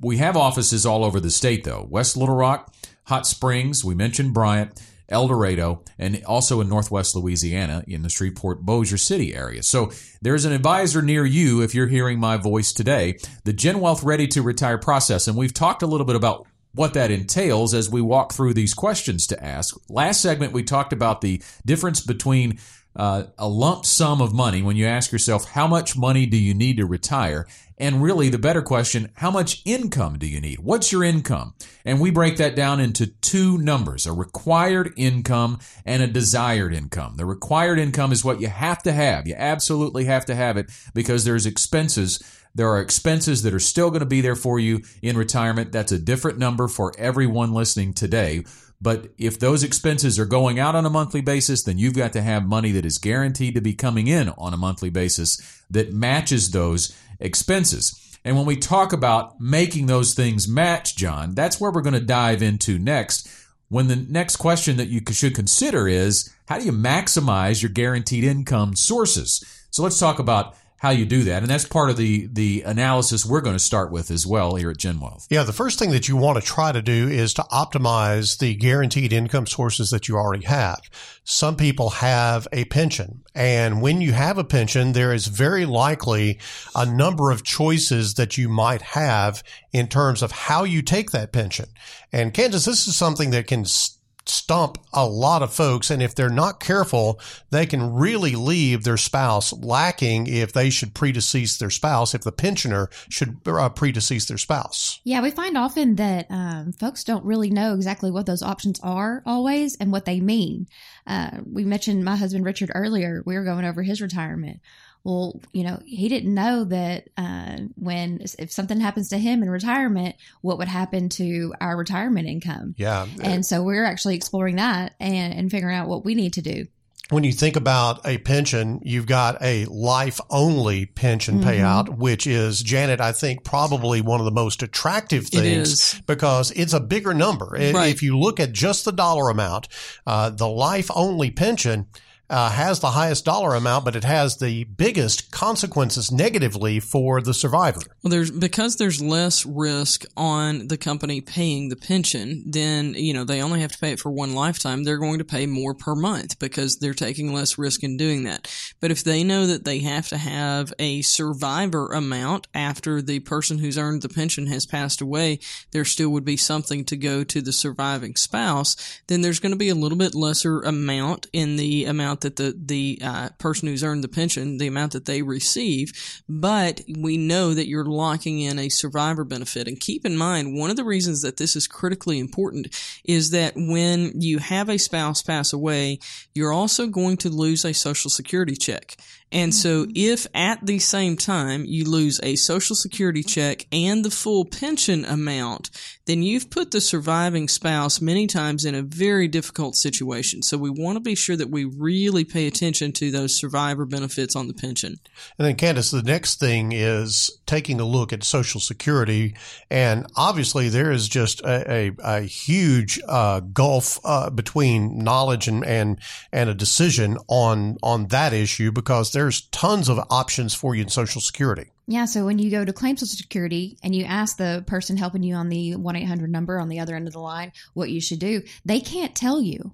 We 0.00 0.18
have 0.18 0.36
offices 0.36 0.86
all 0.86 1.04
over 1.04 1.18
the 1.18 1.30
state, 1.30 1.64
though. 1.64 1.86
West 1.90 2.16
Little 2.16 2.36
Rock, 2.36 2.72
Hot 3.06 3.26
Springs, 3.26 3.84
we 3.84 3.94
mentioned 3.96 4.32
Bryant, 4.32 4.80
El 5.10 5.28
Dorado, 5.28 5.82
and 5.98 6.22
also 6.24 6.60
in 6.60 6.68
Northwest 6.68 7.14
Louisiana 7.16 7.84
in 7.86 8.02
the 8.02 8.08
Shreveport 8.08 8.62
Bossier 8.62 8.98
City 8.98 9.34
area. 9.34 9.62
So 9.62 9.90
there's 10.22 10.44
an 10.44 10.52
advisor 10.52 11.02
near 11.02 11.24
you 11.24 11.62
if 11.62 11.74
you're 11.74 11.88
hearing 11.88 12.18
my 12.18 12.36
voice 12.36 12.72
today. 12.72 13.18
The 13.44 13.52
Gen 13.52 13.80
Wealth 13.80 14.02
Ready 14.02 14.26
to 14.28 14.42
Retire 14.42 14.78
process, 14.78 15.26
and 15.26 15.36
we've 15.36 15.54
talked 15.54 15.82
a 15.82 15.86
little 15.86 16.06
bit 16.06 16.16
about 16.16 16.46
what 16.72 16.94
that 16.94 17.10
entails 17.10 17.74
as 17.74 17.90
we 17.90 18.00
walk 18.00 18.32
through 18.32 18.54
these 18.54 18.74
questions 18.74 19.26
to 19.26 19.44
ask. 19.44 19.76
Last 19.88 20.20
segment, 20.20 20.52
we 20.52 20.62
talked 20.62 20.92
about 20.92 21.20
the 21.20 21.42
difference 21.66 22.00
between 22.00 22.60
uh, 22.96 23.24
a 23.38 23.48
lump 23.48 23.86
sum 23.86 24.20
of 24.20 24.34
money 24.34 24.62
when 24.62 24.76
you 24.76 24.86
ask 24.86 25.12
yourself, 25.12 25.50
how 25.50 25.66
much 25.66 25.96
money 25.96 26.26
do 26.26 26.36
you 26.36 26.54
need 26.54 26.76
to 26.76 26.86
retire? 26.86 27.46
And 27.78 28.02
really, 28.02 28.28
the 28.28 28.38
better 28.38 28.60
question, 28.60 29.10
how 29.14 29.30
much 29.30 29.62
income 29.64 30.18
do 30.18 30.26
you 30.26 30.38
need? 30.38 30.58
What's 30.58 30.92
your 30.92 31.02
income? 31.02 31.54
And 31.84 31.98
we 31.98 32.10
break 32.10 32.36
that 32.36 32.54
down 32.54 32.78
into 32.78 33.06
two 33.06 33.56
numbers 33.56 34.06
a 34.06 34.12
required 34.12 34.92
income 34.96 35.60
and 35.86 36.02
a 36.02 36.06
desired 36.06 36.74
income. 36.74 37.16
The 37.16 37.24
required 37.24 37.78
income 37.78 38.12
is 38.12 38.24
what 38.24 38.40
you 38.40 38.48
have 38.48 38.82
to 38.82 38.92
have. 38.92 39.26
You 39.26 39.34
absolutely 39.34 40.04
have 40.04 40.26
to 40.26 40.34
have 40.34 40.58
it 40.58 40.70
because 40.92 41.24
there's 41.24 41.46
expenses. 41.46 42.22
There 42.54 42.68
are 42.68 42.82
expenses 42.82 43.42
that 43.44 43.54
are 43.54 43.60
still 43.60 43.90
going 43.90 44.00
to 44.00 44.06
be 44.06 44.20
there 44.20 44.36
for 44.36 44.58
you 44.58 44.82
in 45.00 45.16
retirement. 45.16 45.72
That's 45.72 45.92
a 45.92 45.98
different 45.98 46.38
number 46.38 46.68
for 46.68 46.92
everyone 46.98 47.54
listening 47.54 47.94
today. 47.94 48.44
But 48.80 49.08
if 49.18 49.38
those 49.38 49.62
expenses 49.62 50.18
are 50.18 50.24
going 50.24 50.58
out 50.58 50.74
on 50.74 50.86
a 50.86 50.90
monthly 50.90 51.20
basis, 51.20 51.62
then 51.62 51.78
you've 51.78 51.94
got 51.94 52.12
to 52.14 52.22
have 52.22 52.46
money 52.46 52.72
that 52.72 52.86
is 52.86 52.98
guaranteed 52.98 53.54
to 53.54 53.60
be 53.60 53.74
coming 53.74 54.06
in 54.06 54.30
on 54.30 54.54
a 54.54 54.58
monthly 54.58 54.90
basis 54.90 55.62
that 55.70 55.92
matches 55.92 56.50
those 56.50 56.96
expenses. 57.18 58.18
And 58.24 58.36
when 58.36 58.46
we 58.46 58.56
talk 58.56 58.92
about 58.92 59.40
making 59.40 59.86
those 59.86 60.14
things 60.14 60.48
match, 60.48 60.96
John, 60.96 61.34
that's 61.34 61.60
where 61.60 61.70
we're 61.70 61.82
going 61.82 61.94
to 61.94 62.00
dive 62.00 62.42
into 62.42 62.78
next. 62.78 63.28
When 63.68 63.88
the 63.88 63.96
next 63.96 64.36
question 64.36 64.78
that 64.78 64.88
you 64.88 65.00
should 65.12 65.34
consider 65.34 65.86
is 65.86 66.32
how 66.48 66.58
do 66.58 66.64
you 66.64 66.72
maximize 66.72 67.62
your 67.62 67.70
guaranteed 67.70 68.24
income 68.24 68.76
sources? 68.76 69.44
So 69.70 69.82
let's 69.82 69.98
talk 69.98 70.18
about 70.18 70.56
how 70.80 70.88
you 70.88 71.04
do 71.04 71.24
that. 71.24 71.42
And 71.42 71.50
that's 71.50 71.66
part 71.66 71.90
of 71.90 71.98
the, 71.98 72.26
the 72.32 72.62
analysis 72.62 73.26
we're 73.26 73.42
going 73.42 73.54
to 73.54 73.62
start 73.62 73.92
with 73.92 74.10
as 74.10 74.26
well 74.26 74.54
here 74.54 74.70
at 74.70 74.78
Gen 74.78 74.98
Wealth. 74.98 75.26
Yeah, 75.28 75.42
the 75.42 75.52
first 75.52 75.78
thing 75.78 75.90
that 75.90 76.08
you 76.08 76.16
want 76.16 76.40
to 76.40 76.44
try 76.44 76.72
to 76.72 76.80
do 76.80 77.06
is 77.06 77.34
to 77.34 77.42
optimize 77.52 78.38
the 78.38 78.54
guaranteed 78.54 79.12
income 79.12 79.46
sources 79.46 79.90
that 79.90 80.08
you 80.08 80.16
already 80.16 80.46
have. 80.46 80.80
Some 81.22 81.56
people 81.56 81.90
have 81.90 82.48
a 82.50 82.64
pension, 82.64 83.22
and 83.34 83.82
when 83.82 84.00
you 84.00 84.12
have 84.12 84.38
a 84.38 84.44
pension, 84.44 84.92
there 84.92 85.12
is 85.12 85.26
very 85.26 85.66
likely 85.66 86.38
a 86.74 86.86
number 86.86 87.30
of 87.30 87.44
choices 87.44 88.14
that 88.14 88.38
you 88.38 88.48
might 88.48 88.80
have 88.80 89.42
in 89.72 89.86
terms 89.86 90.22
of 90.22 90.32
how 90.32 90.64
you 90.64 90.80
take 90.80 91.10
that 91.10 91.30
pension. 91.30 91.66
And 92.10 92.32
Candace, 92.32 92.64
this 92.64 92.88
is 92.88 92.96
something 92.96 93.30
that 93.30 93.46
can 93.46 93.60
s- 93.60 93.98
stump 94.30 94.78
a 94.92 95.06
lot 95.06 95.42
of 95.42 95.52
folks. 95.52 95.90
And 95.90 96.02
if 96.02 96.14
they're 96.14 96.30
not 96.30 96.60
careful, 96.60 97.20
they 97.50 97.66
can 97.66 97.94
really 97.94 98.34
leave 98.36 98.84
their 98.84 98.96
spouse 98.96 99.52
lacking 99.52 100.26
if 100.26 100.52
they 100.52 100.70
should 100.70 100.94
predecease 100.94 101.58
their 101.58 101.70
spouse, 101.70 102.14
if 102.14 102.22
the 102.22 102.32
pensioner 102.32 102.88
should 103.08 103.36
uh, 103.46 103.68
predecease 103.70 104.28
their 104.28 104.38
spouse. 104.38 105.00
Yeah, 105.04 105.20
we 105.20 105.30
find 105.30 105.56
often 105.56 105.96
that 105.96 106.26
um, 106.30 106.72
folks 106.72 107.04
don't 107.04 107.24
really 107.24 107.50
know 107.50 107.74
exactly 107.74 108.10
what 108.10 108.26
those 108.26 108.42
options 108.42 108.80
are 108.80 109.22
always 109.26 109.76
and 109.76 109.92
what 109.92 110.04
they 110.04 110.20
mean. 110.20 110.66
Uh, 111.06 111.38
we 111.44 111.64
mentioned 111.64 112.04
my 112.04 112.16
husband 112.16 112.44
Richard 112.44 112.70
earlier. 112.74 113.22
We 113.26 113.34
were 113.34 113.44
going 113.44 113.64
over 113.64 113.82
his 113.82 114.00
retirement. 114.00 114.60
Well, 115.04 115.40
you 115.52 115.64
know, 115.64 115.80
he 115.84 116.08
didn't 116.08 116.34
know 116.34 116.64
that 116.64 117.08
uh, 117.16 117.56
when 117.76 118.20
if 118.38 118.52
something 118.52 118.80
happens 118.80 119.08
to 119.10 119.18
him 119.18 119.42
in 119.42 119.48
retirement, 119.50 120.16
what 120.42 120.58
would 120.58 120.68
happen 120.68 121.08
to 121.10 121.54
our 121.60 121.76
retirement 121.76 122.28
income. 122.28 122.74
Yeah. 122.76 123.06
And 123.22 123.44
so 123.46 123.62
we're 123.62 123.84
actually 123.84 124.16
exploring 124.16 124.56
that 124.56 124.94
and, 125.00 125.32
and 125.32 125.50
figuring 125.50 125.76
out 125.76 125.88
what 125.88 126.04
we 126.04 126.14
need 126.14 126.34
to 126.34 126.42
do. 126.42 126.66
when 127.08 127.24
you 127.24 127.32
think 127.32 127.56
about 127.56 128.06
a 128.06 128.18
pension, 128.18 128.78
you've 128.82 129.06
got 129.06 129.36
a 129.42 129.64
life 129.64 130.20
only 130.30 130.86
pension 130.86 131.40
Mm-hmm. 131.40 131.48
payout, 131.48 131.88
which 131.96 132.26
is, 132.26 132.62
Janet, 132.62 133.00
I 133.00 133.12
think 133.12 133.42
probably 133.42 134.00
one 134.00 134.20
of 134.20 134.26
the 134.26 134.30
most 134.30 134.62
attractive 134.62 135.26
things 135.28 135.94
is. 135.94 136.00
because 136.06 136.50
it's 136.52 136.72
a 136.72 136.78
bigger 136.80 137.14
number. 137.14 137.46
Right. 137.52 137.90
If 137.90 138.02
you 138.02 138.18
look 138.18 138.38
at 138.38 138.52
just 138.52 138.84
the 138.84 138.92
dollar 138.92 139.30
amount, 139.30 139.66
uh, 140.06 140.30
the 140.30 140.46
life 140.48 140.90
only 140.94 141.30
pension 141.30 141.86
uh, 142.30 142.48
has 142.50 142.78
the 142.78 142.92
highest 142.92 143.24
dollar 143.24 143.54
amount, 143.54 143.84
but 143.84 143.96
it 143.96 144.04
has 144.04 144.36
the 144.36 144.64
biggest 144.64 145.32
consequences 145.32 146.12
negatively 146.12 146.78
for 146.78 147.20
the 147.20 147.34
survivor. 147.34 147.80
Well, 148.02 148.10
there's 148.10 148.30
because 148.30 148.76
there's 148.76 149.02
less 149.02 149.44
risk 149.44 150.04
on 150.16 150.68
the 150.68 150.78
company 150.78 151.20
paying 151.20 151.68
the 151.68 151.76
pension. 151.76 152.44
Then 152.46 152.94
you 152.94 153.12
know 153.12 153.24
they 153.24 153.42
only 153.42 153.60
have 153.60 153.72
to 153.72 153.78
pay 153.78 153.92
it 153.92 154.00
for 154.00 154.10
one 154.10 154.34
lifetime. 154.34 154.84
They're 154.84 154.96
going 154.98 155.18
to 155.18 155.24
pay 155.24 155.46
more 155.46 155.74
per 155.74 155.96
month 155.96 156.38
because 156.38 156.78
they're 156.78 156.94
taking 156.94 157.34
less 157.34 157.58
risk 157.58 157.82
in 157.82 157.96
doing 157.96 158.22
that. 158.24 158.48
But 158.80 158.92
if 158.92 159.02
they 159.02 159.24
know 159.24 159.46
that 159.46 159.64
they 159.64 159.80
have 159.80 160.08
to 160.08 160.16
have 160.16 160.72
a 160.78 161.02
survivor 161.02 161.88
amount 161.88 162.46
after 162.54 163.02
the 163.02 163.18
person 163.20 163.58
who's 163.58 163.76
earned 163.76 164.02
the 164.02 164.08
pension 164.08 164.46
has 164.46 164.66
passed 164.66 165.00
away, 165.00 165.40
there 165.72 165.84
still 165.84 166.10
would 166.10 166.24
be 166.24 166.36
something 166.36 166.84
to 166.84 166.96
go 166.96 167.24
to 167.24 167.42
the 167.42 167.52
surviving 167.52 168.14
spouse. 168.14 168.76
Then 169.08 169.22
there's 169.22 169.40
going 169.40 169.52
to 169.52 169.58
be 169.58 169.68
a 169.68 169.74
little 169.74 169.98
bit 169.98 170.14
lesser 170.14 170.60
amount 170.60 171.26
in 171.32 171.56
the 171.56 171.86
amount 171.86 172.19
that 172.20 172.36
the 172.36 172.54
the 172.56 172.98
uh, 173.02 173.28
person 173.38 173.68
who's 173.68 173.84
earned 173.84 174.04
the 174.04 174.08
pension, 174.08 174.58
the 174.58 174.66
amount 174.66 174.92
that 174.92 175.06
they 175.06 175.22
receive. 175.22 175.92
But 176.28 176.82
we 176.98 177.16
know 177.16 177.54
that 177.54 177.68
you're 177.68 177.84
locking 177.84 178.40
in 178.40 178.58
a 178.58 178.68
survivor 178.68 179.24
benefit. 179.24 179.68
And 179.68 179.80
keep 179.80 180.04
in 180.04 180.16
mind, 180.16 180.56
one 180.58 180.70
of 180.70 180.76
the 180.76 180.84
reasons 180.84 181.22
that 181.22 181.36
this 181.36 181.56
is 181.56 181.66
critically 181.66 182.18
important 182.18 182.68
is 183.04 183.30
that 183.30 183.54
when 183.56 184.20
you 184.20 184.38
have 184.38 184.68
a 184.68 184.78
spouse 184.78 185.22
pass 185.22 185.52
away, 185.52 185.98
you're 186.34 186.52
also 186.52 186.86
going 186.86 187.16
to 187.18 187.28
lose 187.28 187.64
a 187.64 187.74
social 187.74 188.10
security 188.10 188.56
check. 188.56 188.96
And 189.32 189.54
so 189.54 189.86
if 189.94 190.26
at 190.34 190.66
the 190.66 190.78
same 190.78 191.16
time 191.16 191.64
you 191.64 191.84
lose 191.84 192.20
a 192.22 192.36
social 192.36 192.74
security 192.74 193.22
check 193.22 193.66
and 193.70 194.04
the 194.04 194.10
full 194.10 194.44
pension 194.44 195.04
amount, 195.04 195.70
then 196.06 196.22
you've 196.22 196.50
put 196.50 196.72
the 196.72 196.80
surviving 196.80 197.46
spouse 197.46 198.00
many 198.00 198.26
times 198.26 198.64
in 198.64 198.74
a 198.74 198.82
very 198.82 199.28
difficult 199.28 199.76
situation. 199.76 200.42
So 200.42 200.58
we 200.58 200.70
want 200.70 200.96
to 200.96 201.00
be 201.00 201.14
sure 201.14 201.36
that 201.36 201.50
we 201.50 201.64
really 201.64 202.24
pay 202.24 202.48
attention 202.48 202.92
to 202.94 203.12
those 203.12 203.36
survivor 203.36 203.84
benefits 203.84 204.34
on 204.34 204.48
the 204.48 204.54
pension. 204.54 204.98
And 205.38 205.46
then, 205.46 205.54
Candace, 205.54 205.92
the 205.92 206.02
next 206.02 206.40
thing 206.40 206.72
is 206.72 207.30
taking 207.46 207.80
a 207.80 207.84
look 207.84 208.12
at 208.12 208.24
Social 208.24 208.60
Security. 208.60 209.36
And 209.70 210.06
obviously, 210.16 210.68
there 210.68 210.90
is 210.90 211.08
just 211.08 211.40
a, 211.42 211.70
a, 211.70 211.92
a 212.02 212.20
huge 212.22 213.00
uh, 213.06 213.40
gulf 213.40 214.00
uh, 214.04 214.30
between 214.30 214.98
knowledge 214.98 215.46
and, 215.46 215.64
and, 215.64 216.00
and 216.32 216.50
a 216.50 216.54
decision 216.54 217.18
on, 217.28 217.76
on 217.82 218.08
that 218.08 218.32
issue 218.32 218.72
because 218.72 219.12
there's 219.20 219.42
tons 219.48 219.90
of 219.90 220.00
options 220.08 220.54
for 220.54 220.74
you 220.74 220.80
in 220.82 220.88
Social 220.88 221.20
Security. 221.20 221.66
Yeah, 221.86 222.06
so 222.06 222.24
when 222.24 222.38
you 222.38 222.50
go 222.50 222.64
to 222.64 222.72
claim 222.72 222.96
Social 222.96 223.18
Security 223.18 223.76
and 223.82 223.94
you 223.94 224.04
ask 224.04 224.38
the 224.38 224.64
person 224.66 224.96
helping 224.96 225.22
you 225.22 225.34
on 225.34 225.50
the 225.50 225.76
1 225.76 225.94
800 225.94 226.32
number 226.32 226.58
on 226.58 226.70
the 226.70 226.80
other 226.80 226.96
end 226.96 227.06
of 227.06 227.12
the 227.12 227.20
line 227.20 227.52
what 227.74 227.90
you 227.90 228.00
should 228.00 228.18
do, 228.18 228.40
they 228.64 228.80
can't 228.80 229.14
tell 229.14 229.42
you. 229.42 229.72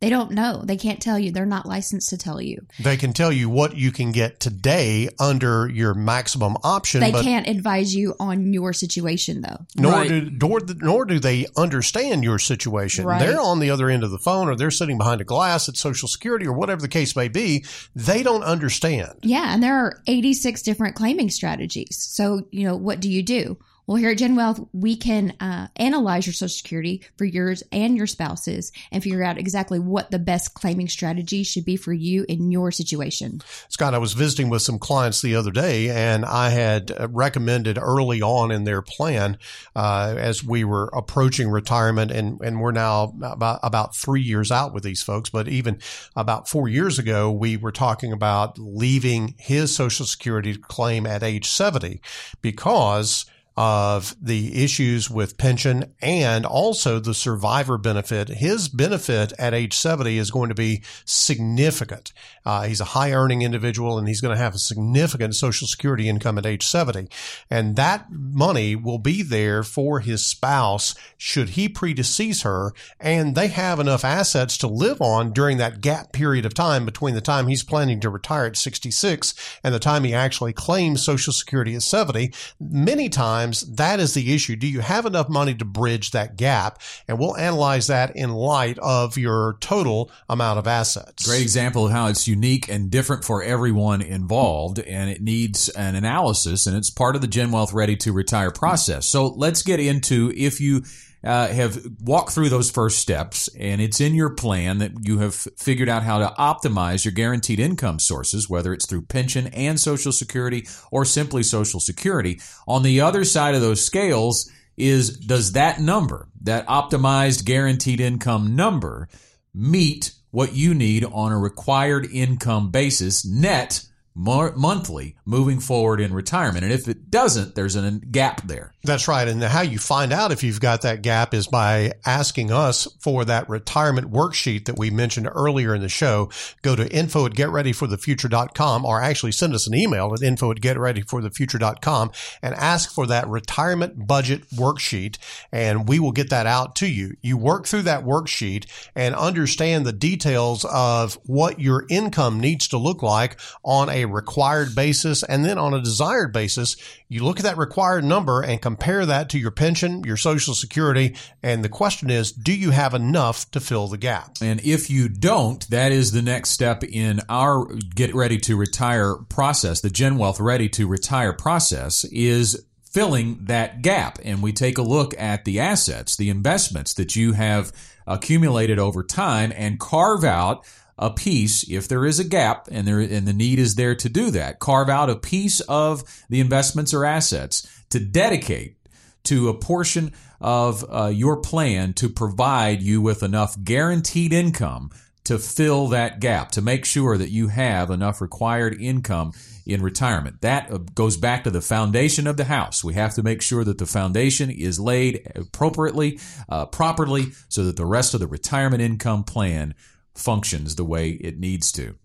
They 0.00 0.10
don't 0.10 0.30
know. 0.30 0.62
They 0.64 0.76
can't 0.76 1.00
tell 1.02 1.18
you. 1.18 1.32
They're 1.32 1.44
not 1.44 1.66
licensed 1.66 2.10
to 2.10 2.16
tell 2.16 2.40
you. 2.40 2.64
They 2.78 2.96
can 2.96 3.12
tell 3.12 3.32
you 3.32 3.48
what 3.50 3.76
you 3.76 3.90
can 3.90 4.12
get 4.12 4.38
today 4.38 5.08
under 5.18 5.68
your 5.68 5.92
maximum 5.92 6.56
option, 6.62 7.00
They 7.00 7.10
but 7.10 7.24
can't 7.24 7.48
advise 7.48 7.94
you 7.96 8.14
on 8.20 8.52
your 8.52 8.72
situation, 8.72 9.40
though. 9.40 9.66
nor 9.76 9.92
Right. 9.92 10.08
do 10.08 10.30
nor, 10.40 10.60
nor 10.76 11.04
do 11.04 11.18
they 11.18 11.46
understand 11.56 12.22
your 12.22 12.38
situation. 12.38 13.04
Right. 13.06 13.18
They're 13.18 13.40
on 13.40 13.58
the 13.58 13.70
other 13.70 13.90
end 13.90 14.04
of 14.04 14.10
the 14.12 14.18
phone, 14.18 14.48
or 14.48 14.54
they're 14.54 14.70
sitting 14.70 14.98
behind 14.98 15.20
a 15.20 15.24
glass 15.24 15.68
at 15.68 15.76
Social 15.76 16.06
Security, 16.08 16.46
or 16.46 16.52
whatever 16.52 16.80
the 16.80 16.88
case 16.88 17.16
may 17.16 17.26
be. 17.28 17.64
They 17.96 18.22
don't 18.22 18.44
understand. 18.44 19.14
Yeah, 19.22 19.52
and 19.52 19.62
there 19.62 19.74
are 19.74 20.00
86 20.06 20.62
different 20.62 20.94
claiming 20.94 21.28
strategies. 21.30 21.96
So, 21.98 22.46
you 22.52 22.64
know, 22.64 22.76
what 22.76 23.00
do 23.00 23.10
you 23.10 23.22
do? 23.22 23.58
Well, 23.88 23.96
here 23.96 24.10
at 24.10 24.18
Gen 24.18 24.36
Wealth, 24.36 24.60
we 24.74 24.96
can 24.96 25.32
uh, 25.40 25.68
analyze 25.76 26.26
your 26.26 26.34
Social 26.34 26.54
Security 26.54 27.06
for 27.16 27.24
yours 27.24 27.62
and 27.72 27.96
your 27.96 28.06
spouse's 28.06 28.70
and 28.92 29.02
figure 29.02 29.24
out 29.24 29.38
exactly 29.38 29.78
what 29.78 30.10
the 30.10 30.18
best 30.18 30.52
claiming 30.52 30.88
strategy 30.88 31.42
should 31.42 31.64
be 31.64 31.78
for 31.78 31.94
you 31.94 32.26
in 32.28 32.50
your 32.50 32.70
situation. 32.70 33.40
Scott, 33.70 33.94
I 33.94 33.98
was 33.98 34.12
visiting 34.12 34.50
with 34.50 34.60
some 34.60 34.78
clients 34.78 35.22
the 35.22 35.36
other 35.36 35.50
day, 35.50 35.88
and 35.88 36.26
I 36.26 36.50
had 36.50 36.90
uh, 36.90 37.08
recommended 37.08 37.78
early 37.78 38.20
on 38.20 38.50
in 38.50 38.64
their 38.64 38.82
plan 38.82 39.38
uh, 39.74 40.14
as 40.18 40.44
we 40.44 40.64
were 40.64 40.90
approaching 40.92 41.48
retirement, 41.48 42.10
and, 42.10 42.42
and 42.42 42.60
we're 42.60 42.72
now 42.72 43.14
about, 43.22 43.60
about 43.62 43.96
three 43.96 44.20
years 44.20 44.52
out 44.52 44.74
with 44.74 44.82
these 44.82 45.02
folks. 45.02 45.30
But 45.30 45.48
even 45.48 45.80
about 46.14 46.46
four 46.46 46.68
years 46.68 46.98
ago, 46.98 47.30
we 47.32 47.56
were 47.56 47.72
talking 47.72 48.12
about 48.12 48.58
leaving 48.58 49.34
his 49.38 49.74
Social 49.74 50.04
Security 50.04 50.58
claim 50.58 51.06
at 51.06 51.22
age 51.22 51.48
70 51.48 52.02
because 52.42 53.24
of 53.58 54.14
the 54.22 54.62
issues 54.62 55.10
with 55.10 55.36
pension 55.36 55.92
and 56.00 56.46
also 56.46 57.00
the 57.00 57.12
survivor 57.12 57.76
benefit. 57.76 58.28
His 58.28 58.68
benefit 58.68 59.32
at 59.36 59.52
age 59.52 59.74
70 59.74 60.16
is 60.16 60.30
going 60.30 60.48
to 60.48 60.54
be 60.54 60.84
significant. 61.04 62.12
Uh, 62.46 62.62
he's 62.62 62.80
a 62.80 62.84
high 62.84 63.10
earning 63.10 63.42
individual 63.42 63.98
and 63.98 64.06
he's 64.06 64.20
going 64.20 64.32
to 64.34 64.40
have 64.40 64.54
a 64.54 64.58
significant 64.58 65.34
social 65.34 65.66
security 65.66 66.08
income 66.08 66.38
at 66.38 66.46
age 66.46 66.64
70. 66.64 67.08
And 67.50 67.74
that 67.74 68.06
money 68.12 68.76
will 68.76 69.00
be 69.00 69.24
there 69.24 69.64
for 69.64 69.98
his 69.98 70.24
spouse 70.24 70.94
should 71.16 71.50
he 71.50 71.68
predecease 71.68 72.44
her 72.44 72.72
and 73.00 73.34
they 73.34 73.48
have 73.48 73.80
enough 73.80 74.04
assets 74.04 74.56
to 74.58 74.68
live 74.68 75.02
on 75.02 75.32
during 75.32 75.58
that 75.58 75.80
gap 75.80 76.12
period 76.12 76.46
of 76.46 76.54
time 76.54 76.84
between 76.84 77.16
the 77.16 77.20
time 77.20 77.48
he's 77.48 77.64
planning 77.64 77.98
to 77.98 78.08
retire 78.08 78.46
at 78.46 78.56
66 78.56 79.34
and 79.64 79.74
the 79.74 79.80
time 79.80 80.04
he 80.04 80.14
actually 80.14 80.52
claims 80.52 81.04
social 81.04 81.32
security 81.32 81.74
at 81.74 81.82
70. 81.82 82.32
Many 82.60 83.08
times 83.08 83.47
that 83.52 84.00
is 84.00 84.14
the 84.14 84.34
issue. 84.34 84.56
Do 84.56 84.66
you 84.66 84.80
have 84.80 85.06
enough 85.06 85.28
money 85.28 85.54
to 85.54 85.64
bridge 85.64 86.12
that 86.12 86.36
gap? 86.36 86.80
And 87.06 87.18
we'll 87.18 87.36
analyze 87.36 87.88
that 87.88 88.16
in 88.16 88.30
light 88.30 88.78
of 88.78 89.16
your 89.16 89.56
total 89.60 90.10
amount 90.28 90.58
of 90.58 90.66
assets. 90.66 91.26
Great 91.26 91.42
example 91.42 91.86
of 91.86 91.92
how 91.92 92.08
it's 92.08 92.28
unique 92.28 92.68
and 92.68 92.90
different 92.90 93.24
for 93.24 93.42
everyone 93.42 94.02
involved, 94.02 94.78
and 94.78 95.10
it 95.10 95.22
needs 95.22 95.68
an 95.70 95.94
analysis, 95.94 96.66
and 96.66 96.76
it's 96.76 96.90
part 96.90 97.14
of 97.14 97.20
the 97.20 97.28
Gen 97.28 97.50
Wealth 97.50 97.72
Ready 97.72 97.96
to 97.96 98.12
Retire 98.12 98.50
process. 98.50 99.06
So 99.06 99.28
let's 99.28 99.62
get 99.62 99.80
into 99.80 100.32
if 100.36 100.60
you 100.60 100.82
uh, 101.24 101.48
have 101.48 101.84
walked 102.00 102.32
through 102.32 102.48
those 102.48 102.70
first 102.70 102.98
steps, 102.98 103.48
and 103.58 103.80
it's 103.80 104.00
in 104.00 104.14
your 104.14 104.30
plan 104.30 104.78
that 104.78 104.92
you 105.06 105.18
have 105.18 105.34
figured 105.34 105.88
out 105.88 106.02
how 106.02 106.18
to 106.18 106.34
optimize 106.38 107.04
your 107.04 107.12
guaranteed 107.12 107.58
income 107.58 107.98
sources, 107.98 108.48
whether 108.48 108.72
it's 108.72 108.86
through 108.86 109.02
pension 109.02 109.48
and 109.48 109.80
Social 109.80 110.12
Security 110.12 110.66
or 110.90 111.04
simply 111.04 111.42
Social 111.42 111.80
Security. 111.80 112.40
On 112.66 112.82
the 112.82 113.00
other 113.00 113.24
side 113.24 113.54
of 113.54 113.60
those 113.60 113.84
scales 113.84 114.50
is 114.76 115.18
does 115.18 115.52
that 115.52 115.80
number, 115.80 116.28
that 116.42 116.66
optimized 116.66 117.44
guaranteed 117.44 118.00
income 118.00 118.54
number, 118.54 119.08
meet 119.52 120.12
what 120.30 120.54
you 120.54 120.74
need 120.74 121.04
on 121.04 121.32
a 121.32 121.38
required 121.38 122.06
income 122.12 122.70
basis 122.70 123.26
net 123.26 123.84
mo- 124.14 124.52
monthly 124.56 125.16
moving 125.24 125.60
forward 125.60 126.00
in 126.00 126.12
retirement. 126.12 126.64
And 126.64 126.72
if 126.72 126.88
it 126.88 127.10
doesn't, 127.10 127.54
there's 127.54 127.76
a 127.76 127.90
gap 127.90 128.46
there. 128.46 128.74
That's 128.88 129.06
right. 129.06 129.28
And 129.28 129.42
how 129.42 129.60
you 129.60 129.78
find 129.78 130.14
out 130.14 130.32
if 130.32 130.42
you've 130.42 130.62
got 130.62 130.80
that 130.80 131.02
gap 131.02 131.34
is 131.34 131.46
by 131.46 131.92
asking 132.06 132.50
us 132.50 132.88
for 133.00 133.22
that 133.26 133.46
retirement 133.46 134.10
worksheet 134.10 134.64
that 134.64 134.78
we 134.78 134.88
mentioned 134.88 135.28
earlier 135.30 135.74
in 135.74 135.82
the 135.82 135.90
show. 135.90 136.30
Go 136.62 136.74
to 136.74 136.90
info 136.90 137.26
at 137.26 137.32
getreadyforthefuture.com 137.32 138.86
or 138.86 139.02
actually 139.02 139.32
send 139.32 139.54
us 139.54 139.66
an 139.66 139.74
email 139.74 140.14
at 140.14 140.22
info 140.22 140.50
at 140.52 140.62
getreadyforthefuture.com 140.62 142.12
and 142.42 142.54
ask 142.54 142.90
for 142.90 143.06
that 143.08 143.28
retirement 143.28 144.06
budget 144.06 144.48
worksheet 144.52 145.18
and 145.52 145.86
we 145.86 146.00
will 146.00 146.12
get 146.12 146.30
that 146.30 146.46
out 146.46 146.74
to 146.76 146.86
you. 146.86 147.14
You 147.20 147.36
work 147.36 147.66
through 147.66 147.82
that 147.82 148.04
worksheet 148.04 148.64
and 148.96 149.14
understand 149.14 149.84
the 149.84 149.92
details 149.92 150.64
of 150.64 151.18
what 151.26 151.60
your 151.60 151.84
income 151.90 152.40
needs 152.40 152.66
to 152.68 152.78
look 152.78 153.02
like 153.02 153.38
on 153.62 153.90
a 153.90 154.06
required 154.06 154.74
basis 154.74 155.22
and 155.22 155.44
then 155.44 155.58
on 155.58 155.74
a 155.74 155.82
desired 155.82 156.32
basis, 156.32 156.78
you 157.10 157.22
look 157.22 157.38
at 157.38 157.44
that 157.44 157.58
required 157.58 158.04
number 158.04 158.40
and 158.40 158.62
compare 158.62 158.77
that 158.80 159.28
to 159.30 159.38
your 159.38 159.50
pension, 159.50 160.04
your 160.04 160.16
social 160.16 160.54
security. 160.54 161.16
And 161.42 161.64
the 161.64 161.68
question 161.68 162.10
is, 162.10 162.32
do 162.32 162.52
you 162.52 162.70
have 162.70 162.94
enough 162.94 163.50
to 163.52 163.60
fill 163.60 163.88
the 163.88 163.98
gap? 163.98 164.36
And 164.40 164.60
if 164.64 164.90
you 164.90 165.08
don't, 165.08 165.68
that 165.70 165.92
is 165.92 166.12
the 166.12 166.22
next 166.22 166.50
step 166.50 166.82
in 166.84 167.20
our 167.28 167.66
get 167.94 168.14
ready 168.14 168.38
to 168.38 168.56
retire 168.56 169.16
process. 169.16 169.80
The 169.80 169.90
Gen 169.90 170.16
Wealth 170.18 170.40
ready 170.40 170.68
to 170.70 170.86
retire 170.86 171.32
process 171.32 172.04
is 172.04 172.64
filling 172.90 173.44
that 173.44 173.82
gap. 173.82 174.18
And 174.24 174.42
we 174.42 174.52
take 174.52 174.78
a 174.78 174.82
look 174.82 175.14
at 175.18 175.44
the 175.44 175.60
assets, 175.60 176.16
the 176.16 176.30
investments 176.30 176.94
that 176.94 177.16
you 177.16 177.32
have 177.32 177.72
accumulated 178.06 178.78
over 178.78 179.04
time 179.04 179.52
and 179.54 179.78
carve 179.78 180.24
out 180.24 180.64
a 180.98 181.10
piece 181.10 181.68
if 181.70 181.86
there 181.86 182.04
is 182.04 182.18
a 182.18 182.24
gap 182.24 182.68
and 182.72 182.86
there 182.86 182.98
and 182.98 183.28
the 183.28 183.32
need 183.32 183.58
is 183.58 183.76
there 183.76 183.94
to 183.94 184.08
do 184.08 184.32
that 184.32 184.58
carve 184.58 184.88
out 184.88 185.08
a 185.08 185.14
piece 185.14 185.60
of 185.60 186.02
the 186.28 186.40
investments 186.40 186.92
or 186.92 187.04
assets 187.04 187.77
to 187.90 188.00
dedicate 188.00 188.76
to 189.24 189.48
a 189.48 189.54
portion 189.54 190.12
of 190.40 190.84
uh, 190.88 191.06
your 191.06 191.36
plan 191.36 191.92
to 191.94 192.08
provide 192.08 192.82
you 192.82 193.00
with 193.00 193.22
enough 193.22 193.56
guaranteed 193.62 194.32
income 194.32 194.90
to 195.24 195.38
fill 195.38 195.88
that 195.88 196.20
gap 196.20 196.50
to 196.52 196.62
make 196.62 196.86
sure 196.86 197.18
that 197.18 197.28
you 197.28 197.48
have 197.48 197.90
enough 197.90 198.20
required 198.20 198.80
income 198.80 199.32
in 199.66 199.82
retirement 199.82 200.40
that 200.40 200.70
uh, 200.72 200.78
goes 200.94 201.18
back 201.18 201.44
to 201.44 201.50
the 201.50 201.60
foundation 201.60 202.26
of 202.26 202.38
the 202.38 202.44
house 202.44 202.82
we 202.82 202.94
have 202.94 203.14
to 203.14 203.22
make 203.22 203.42
sure 203.42 203.64
that 203.64 203.76
the 203.76 203.84
foundation 203.84 204.48
is 204.48 204.80
laid 204.80 205.30
appropriately 205.34 206.18
uh, 206.48 206.64
properly 206.64 207.26
so 207.48 207.64
that 207.64 207.76
the 207.76 207.84
rest 207.84 208.14
of 208.14 208.20
the 208.20 208.26
retirement 208.26 208.80
income 208.80 209.22
plan 209.22 209.74
functions 210.18 210.74
the 210.74 210.84
way 210.84 211.10
it 211.10 211.38
needs 211.38 211.72
to. 211.72 211.96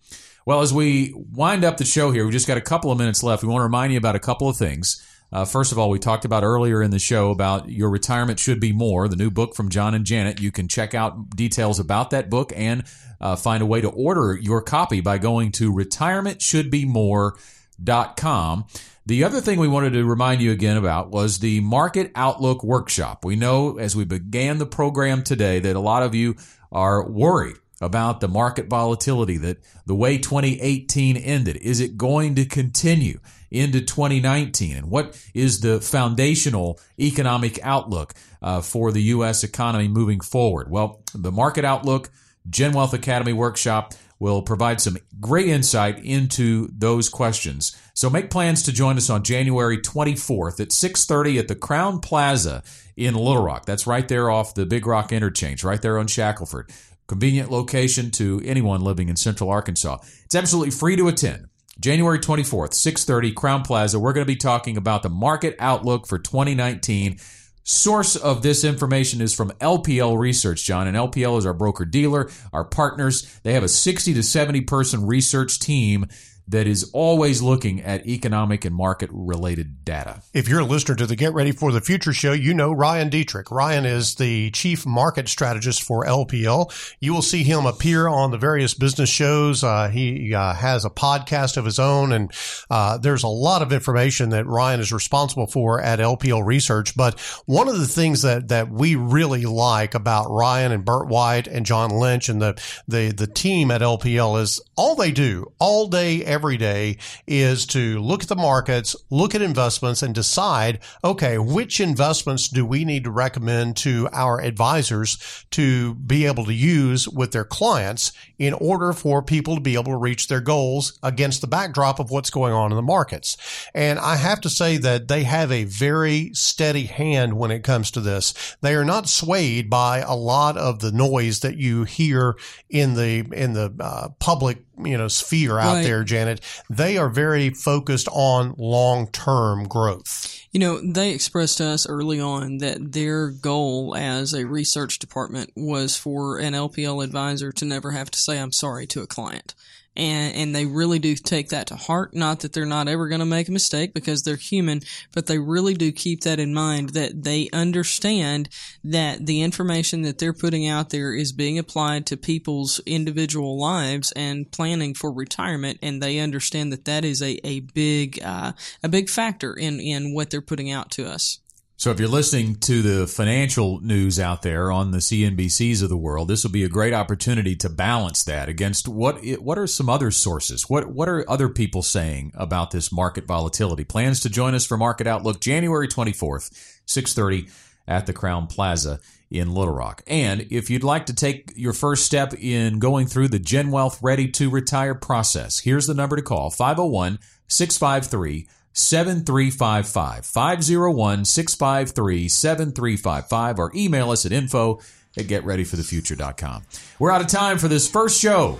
Well, 0.45 0.61
as 0.61 0.73
we 0.73 1.13
wind 1.15 1.63
up 1.63 1.77
the 1.77 1.85
show 1.85 2.11
here, 2.11 2.25
we 2.25 2.31
just 2.31 2.47
got 2.47 2.57
a 2.57 2.61
couple 2.61 2.91
of 2.91 2.97
minutes 2.97 3.23
left. 3.23 3.43
We 3.43 3.49
want 3.49 3.61
to 3.61 3.65
remind 3.65 3.93
you 3.93 3.97
about 3.97 4.15
a 4.15 4.19
couple 4.19 4.49
of 4.49 4.57
things. 4.57 5.01
Uh, 5.33 5.43
first 5.45 5.71
of 5.71 5.79
all, 5.79 5.89
we 5.89 5.97
talked 5.97 6.25
about 6.25 6.43
earlier 6.43 6.83
in 6.83 6.91
the 6.91 6.99
show 6.99 7.31
about 7.31 7.67
Your 7.67 7.89
Retirement 7.89 8.39
Should 8.39 8.59
Be 8.59 8.71
More, 8.71 9.07
the 9.07 9.15
new 9.15 9.31
book 9.31 9.55
from 9.55 9.69
John 9.69 9.95
and 9.95 10.05
Janet. 10.05 10.39
You 10.39 10.51
can 10.51 10.67
check 10.67 10.93
out 10.93 11.31
details 11.31 11.79
about 11.79 12.11
that 12.11 12.29
book 12.29 12.53
and 12.55 12.83
uh, 13.19 13.35
find 13.35 13.63
a 13.63 13.65
way 13.65 13.81
to 13.81 13.89
order 13.89 14.37
your 14.39 14.61
copy 14.61 15.01
by 15.01 15.17
going 15.17 15.51
to 15.53 15.73
retirementshouldbemore.com. 15.73 18.65
The 19.07 19.23
other 19.23 19.41
thing 19.41 19.59
we 19.59 19.67
wanted 19.67 19.93
to 19.93 20.05
remind 20.05 20.43
you 20.43 20.51
again 20.51 20.77
about 20.77 21.09
was 21.09 21.39
the 21.39 21.61
Market 21.61 22.11
Outlook 22.13 22.63
Workshop. 22.63 23.25
We 23.25 23.35
know 23.35 23.79
as 23.79 23.95
we 23.95 24.05
began 24.05 24.59
the 24.59 24.67
program 24.67 25.23
today 25.23 25.57
that 25.59 25.75
a 25.75 25.79
lot 25.79 26.03
of 26.03 26.13
you 26.13 26.35
are 26.71 27.09
worried 27.09 27.55
about 27.83 28.21
the 28.21 28.27
market 28.27 28.67
volatility 28.67 29.37
that 29.37 29.57
the 29.85 29.95
way 29.95 30.17
2018 30.17 31.17
ended. 31.17 31.57
Is 31.57 31.79
it 31.79 31.97
going 31.97 32.35
to 32.35 32.45
continue 32.45 33.19
into 33.51 33.81
2019? 33.81 34.77
And 34.77 34.89
what 34.89 35.21
is 35.33 35.59
the 35.59 35.79
foundational 35.81 36.79
economic 36.99 37.59
outlook 37.63 38.13
uh, 38.41 38.61
for 38.61 38.91
the 38.91 39.03
U.S. 39.03 39.43
economy 39.43 39.87
moving 39.87 40.19
forward? 40.19 40.69
Well, 40.69 41.03
the 41.13 41.31
Market 41.31 41.65
Outlook 41.65 42.09
Gen 42.49 42.73
Wealth 42.73 42.93
Academy 42.93 43.33
workshop 43.33 43.93
will 44.19 44.41
provide 44.41 44.79
some 44.79 44.97
great 45.19 45.47
insight 45.47 45.99
into 46.03 46.69
those 46.71 47.09
questions. 47.09 47.77
So 47.93 48.09
make 48.09 48.29
plans 48.29 48.63
to 48.63 48.71
join 48.71 48.97
us 48.97 49.09
on 49.09 49.23
January 49.23 49.77
24th 49.77 50.59
at 50.59 50.71
6:30 50.71 51.39
at 51.39 51.47
the 51.47 51.55
Crowne 51.55 52.01
Plaza 52.01 52.63
in 52.95 53.15
Little 53.15 53.43
Rock. 53.43 53.65
That's 53.65 53.85
right 53.85 54.07
there 54.07 54.29
off 54.29 54.53
the 54.53 54.65
Big 54.65 54.85
Rock 54.85 55.11
interchange, 55.11 55.63
right 55.63 55.81
there 55.81 55.97
on 55.97 56.07
Shackleford 56.07 56.69
convenient 57.07 57.51
location 57.51 58.11
to 58.11 58.41
anyone 58.45 58.81
living 58.81 59.09
in 59.09 59.15
central 59.15 59.49
Arkansas. 59.49 59.97
It's 60.25 60.35
absolutely 60.35 60.71
free 60.71 60.95
to 60.95 61.07
attend. 61.07 61.47
January 61.79 62.19
24th, 62.19 62.73
6:30 62.73 63.33
Crowne 63.33 63.65
Plaza. 63.65 63.99
We're 63.99 64.13
going 64.13 64.25
to 64.25 64.31
be 64.31 64.35
talking 64.35 64.77
about 64.77 65.03
the 65.03 65.09
market 65.09 65.55
outlook 65.59 66.07
for 66.07 66.19
2019. 66.19 67.17
Source 67.65 68.15
of 68.15 68.43
this 68.43 68.63
information 68.63 69.21
is 69.21 69.33
from 69.33 69.51
LPL 69.61 70.17
Research, 70.17 70.65
John, 70.65 70.85
and 70.85 70.97
LPL 70.97 71.37
is 71.37 71.45
our 71.45 71.53
broker 71.53 71.85
dealer, 71.85 72.29
our 72.51 72.65
partners. 72.65 73.39
They 73.43 73.53
have 73.53 73.63
a 73.63 73.69
60 73.69 74.13
to 74.13 74.21
70 74.21 74.61
person 74.61 75.07
research 75.07 75.59
team 75.59 76.05
that 76.47 76.67
is 76.67 76.89
always 76.93 77.41
looking 77.41 77.81
at 77.81 78.05
economic 78.05 78.65
and 78.65 78.75
market 78.75 79.09
related 79.13 79.85
data. 79.85 80.21
If 80.33 80.47
you're 80.47 80.59
a 80.59 80.65
listener 80.65 80.95
to 80.95 81.05
the 81.05 81.15
Get 81.15 81.33
Ready 81.33 81.51
for 81.51 81.71
the 81.71 81.81
Future 81.81 82.13
show, 82.13 82.33
you 82.33 82.53
know 82.53 82.71
Ryan 82.71 83.09
Detrick. 83.09 83.49
Ryan 83.49 83.85
is 83.85 84.15
the 84.15 84.51
chief 84.51 84.85
market 84.85 85.29
strategist 85.29 85.83
for 85.83 86.05
LPL. 86.05 86.71
You 86.99 87.13
will 87.13 87.21
see 87.21 87.43
him 87.43 87.65
appear 87.65 88.07
on 88.07 88.31
the 88.31 88.37
various 88.37 88.73
business 88.73 89.09
shows. 89.09 89.63
Uh, 89.63 89.87
he 89.87 90.33
uh, 90.33 90.53
has 90.53 90.85
a 90.85 90.89
podcast 90.89 91.57
of 91.57 91.65
his 91.65 91.79
own, 91.79 92.11
and 92.11 92.31
uh, 92.69 92.97
there's 92.97 93.23
a 93.23 93.27
lot 93.27 93.61
of 93.61 93.71
information 93.71 94.29
that 94.29 94.45
Ryan 94.45 94.79
is 94.79 94.91
responsible 94.91 95.47
for 95.47 95.81
at 95.81 95.99
LPL 95.99 96.45
Research. 96.45 96.95
But 96.95 97.19
one 97.45 97.69
of 97.69 97.79
the 97.79 97.87
things 97.87 98.23
that 98.23 98.49
that 98.49 98.69
we 98.69 98.95
really 98.95 99.45
like 99.45 99.95
about 99.95 100.29
Ryan 100.29 100.71
and 100.71 100.83
Burt 100.85 101.07
White 101.07 101.47
and 101.47 101.65
John 101.65 101.91
Lynch 101.91 102.27
and 102.27 102.41
the 102.41 102.61
the 102.87 103.11
the 103.11 103.27
team 103.27 103.71
at 103.71 103.81
LPL 103.81 104.41
is 104.41 104.59
all 104.75 104.95
they 104.95 105.11
do 105.11 105.51
all 105.59 105.87
day 105.87 106.23
every 106.33 106.57
day 106.57 106.97
is 107.27 107.67
to 107.67 107.99
look 107.99 108.23
at 108.23 108.29
the 108.29 108.35
markets, 108.35 108.95
look 109.11 109.35
at 109.35 109.41
investments 109.41 110.01
and 110.01 110.15
decide, 110.15 110.79
okay, 111.03 111.37
which 111.37 111.79
investments 111.79 112.49
do 112.49 112.65
we 112.65 112.83
need 112.83 113.03
to 113.03 113.11
recommend 113.11 113.77
to 113.77 114.09
our 114.11 114.41
advisors 114.41 115.45
to 115.51 115.93
be 115.95 116.25
able 116.25 116.43
to 116.45 116.53
use 116.53 117.07
with 117.07 117.31
their 117.31 117.45
clients 117.45 118.11
in 118.43 118.53
order 118.55 118.91
for 118.91 119.21
people 119.23 119.55
to 119.55 119.61
be 119.61 119.75
able 119.75 119.91
to 119.93 119.97
reach 119.97 120.27
their 120.27 120.41
goals 120.41 120.99
against 121.01 121.39
the 121.41 121.47
backdrop 121.47 121.99
of 121.99 122.11
what's 122.11 122.29
going 122.29 122.51
on 122.53 122.71
in 122.71 122.75
the 122.75 122.81
markets. 122.81 123.37
And 123.73 123.97
I 123.99 124.17
have 124.17 124.41
to 124.41 124.49
say 124.49 124.77
that 124.77 125.07
they 125.07 125.23
have 125.23 125.49
a 125.51 125.63
very 125.63 126.31
steady 126.33 126.83
hand 126.83 127.33
when 127.37 127.51
it 127.51 127.63
comes 127.63 127.89
to 127.91 128.01
this. 128.01 128.33
They 128.61 128.75
are 128.75 128.83
not 128.83 129.07
swayed 129.07 129.69
by 129.69 129.99
a 129.99 130.13
lot 130.15 130.57
of 130.57 130.79
the 130.79 130.91
noise 130.91 131.39
that 131.39 131.55
you 131.57 131.85
hear 131.85 132.35
in 132.69 132.95
the, 132.95 133.19
in 133.33 133.53
the 133.53 133.73
uh, 133.79 134.09
public 134.19 134.57
you 134.83 134.97
know 134.97 135.07
sphere 135.07 135.59
out 135.59 135.75
Right. 135.75 135.83
there 135.83 136.03
janet 136.03 136.41
they 136.67 136.97
are 136.97 137.07
very 137.07 137.51
focused 137.51 138.07
on 138.11 138.55
long-term 138.57 139.67
growth 139.67 140.42
You 140.53 140.59
know, 140.59 140.79
they 140.79 141.11
expressed 141.11 141.57
to 141.57 141.65
us 141.65 141.89
early 141.89 142.19
on 142.19 142.59
that 142.59 142.91
their 142.91 143.31
goal 143.31 143.95
as 143.97 144.33
a 144.33 144.45
research 144.45 144.99
department 144.99 145.51
was 145.55 145.97
for 145.97 146.37
an 146.37 146.53
LPL 146.53 147.03
advisor 147.03 147.51
to 147.51 147.65
never 147.65 147.91
have 147.91 148.11
to 148.11 148.19
say, 148.19 148.39
I'm 148.39 148.51
sorry 148.51 148.85
to 148.87 149.01
a 149.01 149.07
client. 149.07 149.55
And, 149.95 150.35
and 150.35 150.55
they 150.55 150.65
really 150.65 150.99
do 150.99 151.15
take 151.15 151.49
that 151.49 151.67
to 151.67 151.75
heart. 151.75 152.15
Not 152.15 152.39
that 152.39 152.53
they're 152.53 152.65
not 152.65 152.87
ever 152.87 153.07
going 153.07 153.19
to 153.19 153.25
make 153.25 153.47
a 153.47 153.51
mistake 153.51 153.93
because 153.93 154.23
they're 154.23 154.35
human, 154.35 154.81
but 155.13 155.27
they 155.27 155.37
really 155.37 155.75
do 155.75 155.91
keep 155.91 156.21
that 156.21 156.39
in 156.39 156.53
mind 156.53 156.89
that 156.89 157.23
they 157.23 157.49
understand 157.53 158.49
that 158.83 159.25
the 159.25 159.41
information 159.41 160.01
that 160.01 160.17
they're 160.17 160.33
putting 160.33 160.67
out 160.67 160.89
there 160.89 161.13
is 161.13 161.31
being 161.31 161.59
applied 161.59 162.05
to 162.07 162.17
people's 162.17 162.79
individual 162.85 163.59
lives 163.59 164.11
and 164.13 164.51
planning 164.51 164.93
for 164.93 165.11
retirement. 165.11 165.77
And 165.81 166.01
they 166.01 166.19
understand 166.19 166.71
that 166.73 166.85
that 166.85 167.05
is 167.05 167.21
a, 167.21 167.39
a 167.45 167.59
big, 167.59 168.19
uh, 168.23 168.53
a 168.81 168.89
big 168.89 169.09
factor 169.09 169.53
in, 169.53 169.79
in 169.79 170.13
what 170.13 170.31
they're 170.31 170.41
putting 170.41 170.71
out 170.71 170.89
to 170.91 171.05
us. 171.05 171.39
So 171.83 171.91
if 171.91 171.99
you're 171.99 172.07
listening 172.07 172.55
to 172.61 172.81
the 172.81 173.07
financial 173.07 173.81
news 173.81 174.17
out 174.17 174.41
there 174.41 174.71
on 174.71 174.91
the 174.91 174.99
CNBCs 174.99 175.83
of 175.83 175.89
the 175.89 175.97
world, 175.97 176.29
this 176.29 176.45
will 176.45 176.51
be 176.51 176.63
a 176.63 176.69
great 176.69 176.93
opportunity 176.93 177.57
to 177.57 177.67
balance 177.67 178.23
that 178.23 178.47
against 178.47 178.87
what 178.87 179.21
what 179.41 179.57
are 179.57 179.67
some 179.67 179.89
other 179.89 180.09
sources? 180.09 180.69
What 180.69 180.87
what 180.87 181.09
are 181.09 181.29
other 181.29 181.49
people 181.49 181.81
saying 181.81 182.31
about 182.35 182.71
this 182.71 182.93
market 182.93 183.25
volatility? 183.25 183.83
Plans 183.83 184.21
to 184.21 184.29
join 184.29 184.55
us 184.55 184.65
for 184.65 184.77
Market 184.77 185.07
Outlook 185.07 185.41
January 185.41 185.89
24th, 185.89 186.53
6:30 186.87 187.51
at 187.85 188.05
the 188.05 188.13
Crowne 188.13 188.47
Plaza 188.47 189.01
in 189.29 189.53
Little 189.53 189.73
Rock. 189.73 190.03
And 190.07 190.47
if 190.51 190.69
you'd 190.69 190.85
like 190.85 191.07
to 191.07 191.13
take 191.13 191.51
your 191.57 191.73
first 191.73 192.05
step 192.05 192.33
in 192.33 192.79
going 192.79 193.07
through 193.07 193.27
the 193.27 193.39
Gen 193.39 193.71
Wealth 193.71 193.99
Ready 194.01 194.29
to 194.29 194.49
Retire 194.49 194.95
process, 194.95 195.59
here's 195.59 195.87
the 195.87 195.93
number 195.93 196.15
to 196.15 196.21
call 196.21 196.49
501 196.49 197.19
653 197.49 198.47
7355 198.73 200.25
501 200.25 201.25
653 201.25 202.27
7355 202.27 203.59
or 203.59 203.71
email 203.75 204.11
us 204.11 204.25
at 204.25 204.31
info 204.31 204.79
at 205.17 205.25
getreadyforthefuture.com. 205.25 206.63
We're 206.99 207.11
out 207.11 207.21
of 207.21 207.27
time 207.27 207.57
for 207.57 207.67
this 207.67 207.89
first 207.89 208.19
show 208.19 208.59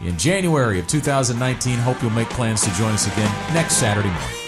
in 0.00 0.16
January 0.18 0.78
of 0.78 0.86
2019. 0.86 1.78
Hope 1.78 2.00
you'll 2.02 2.10
make 2.10 2.30
plans 2.30 2.62
to 2.62 2.70
join 2.74 2.92
us 2.92 3.06
again 3.06 3.54
next 3.54 3.74
Saturday 3.74 4.10
morning. 4.10 4.47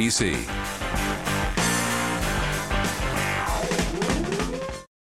PC. 0.01 0.33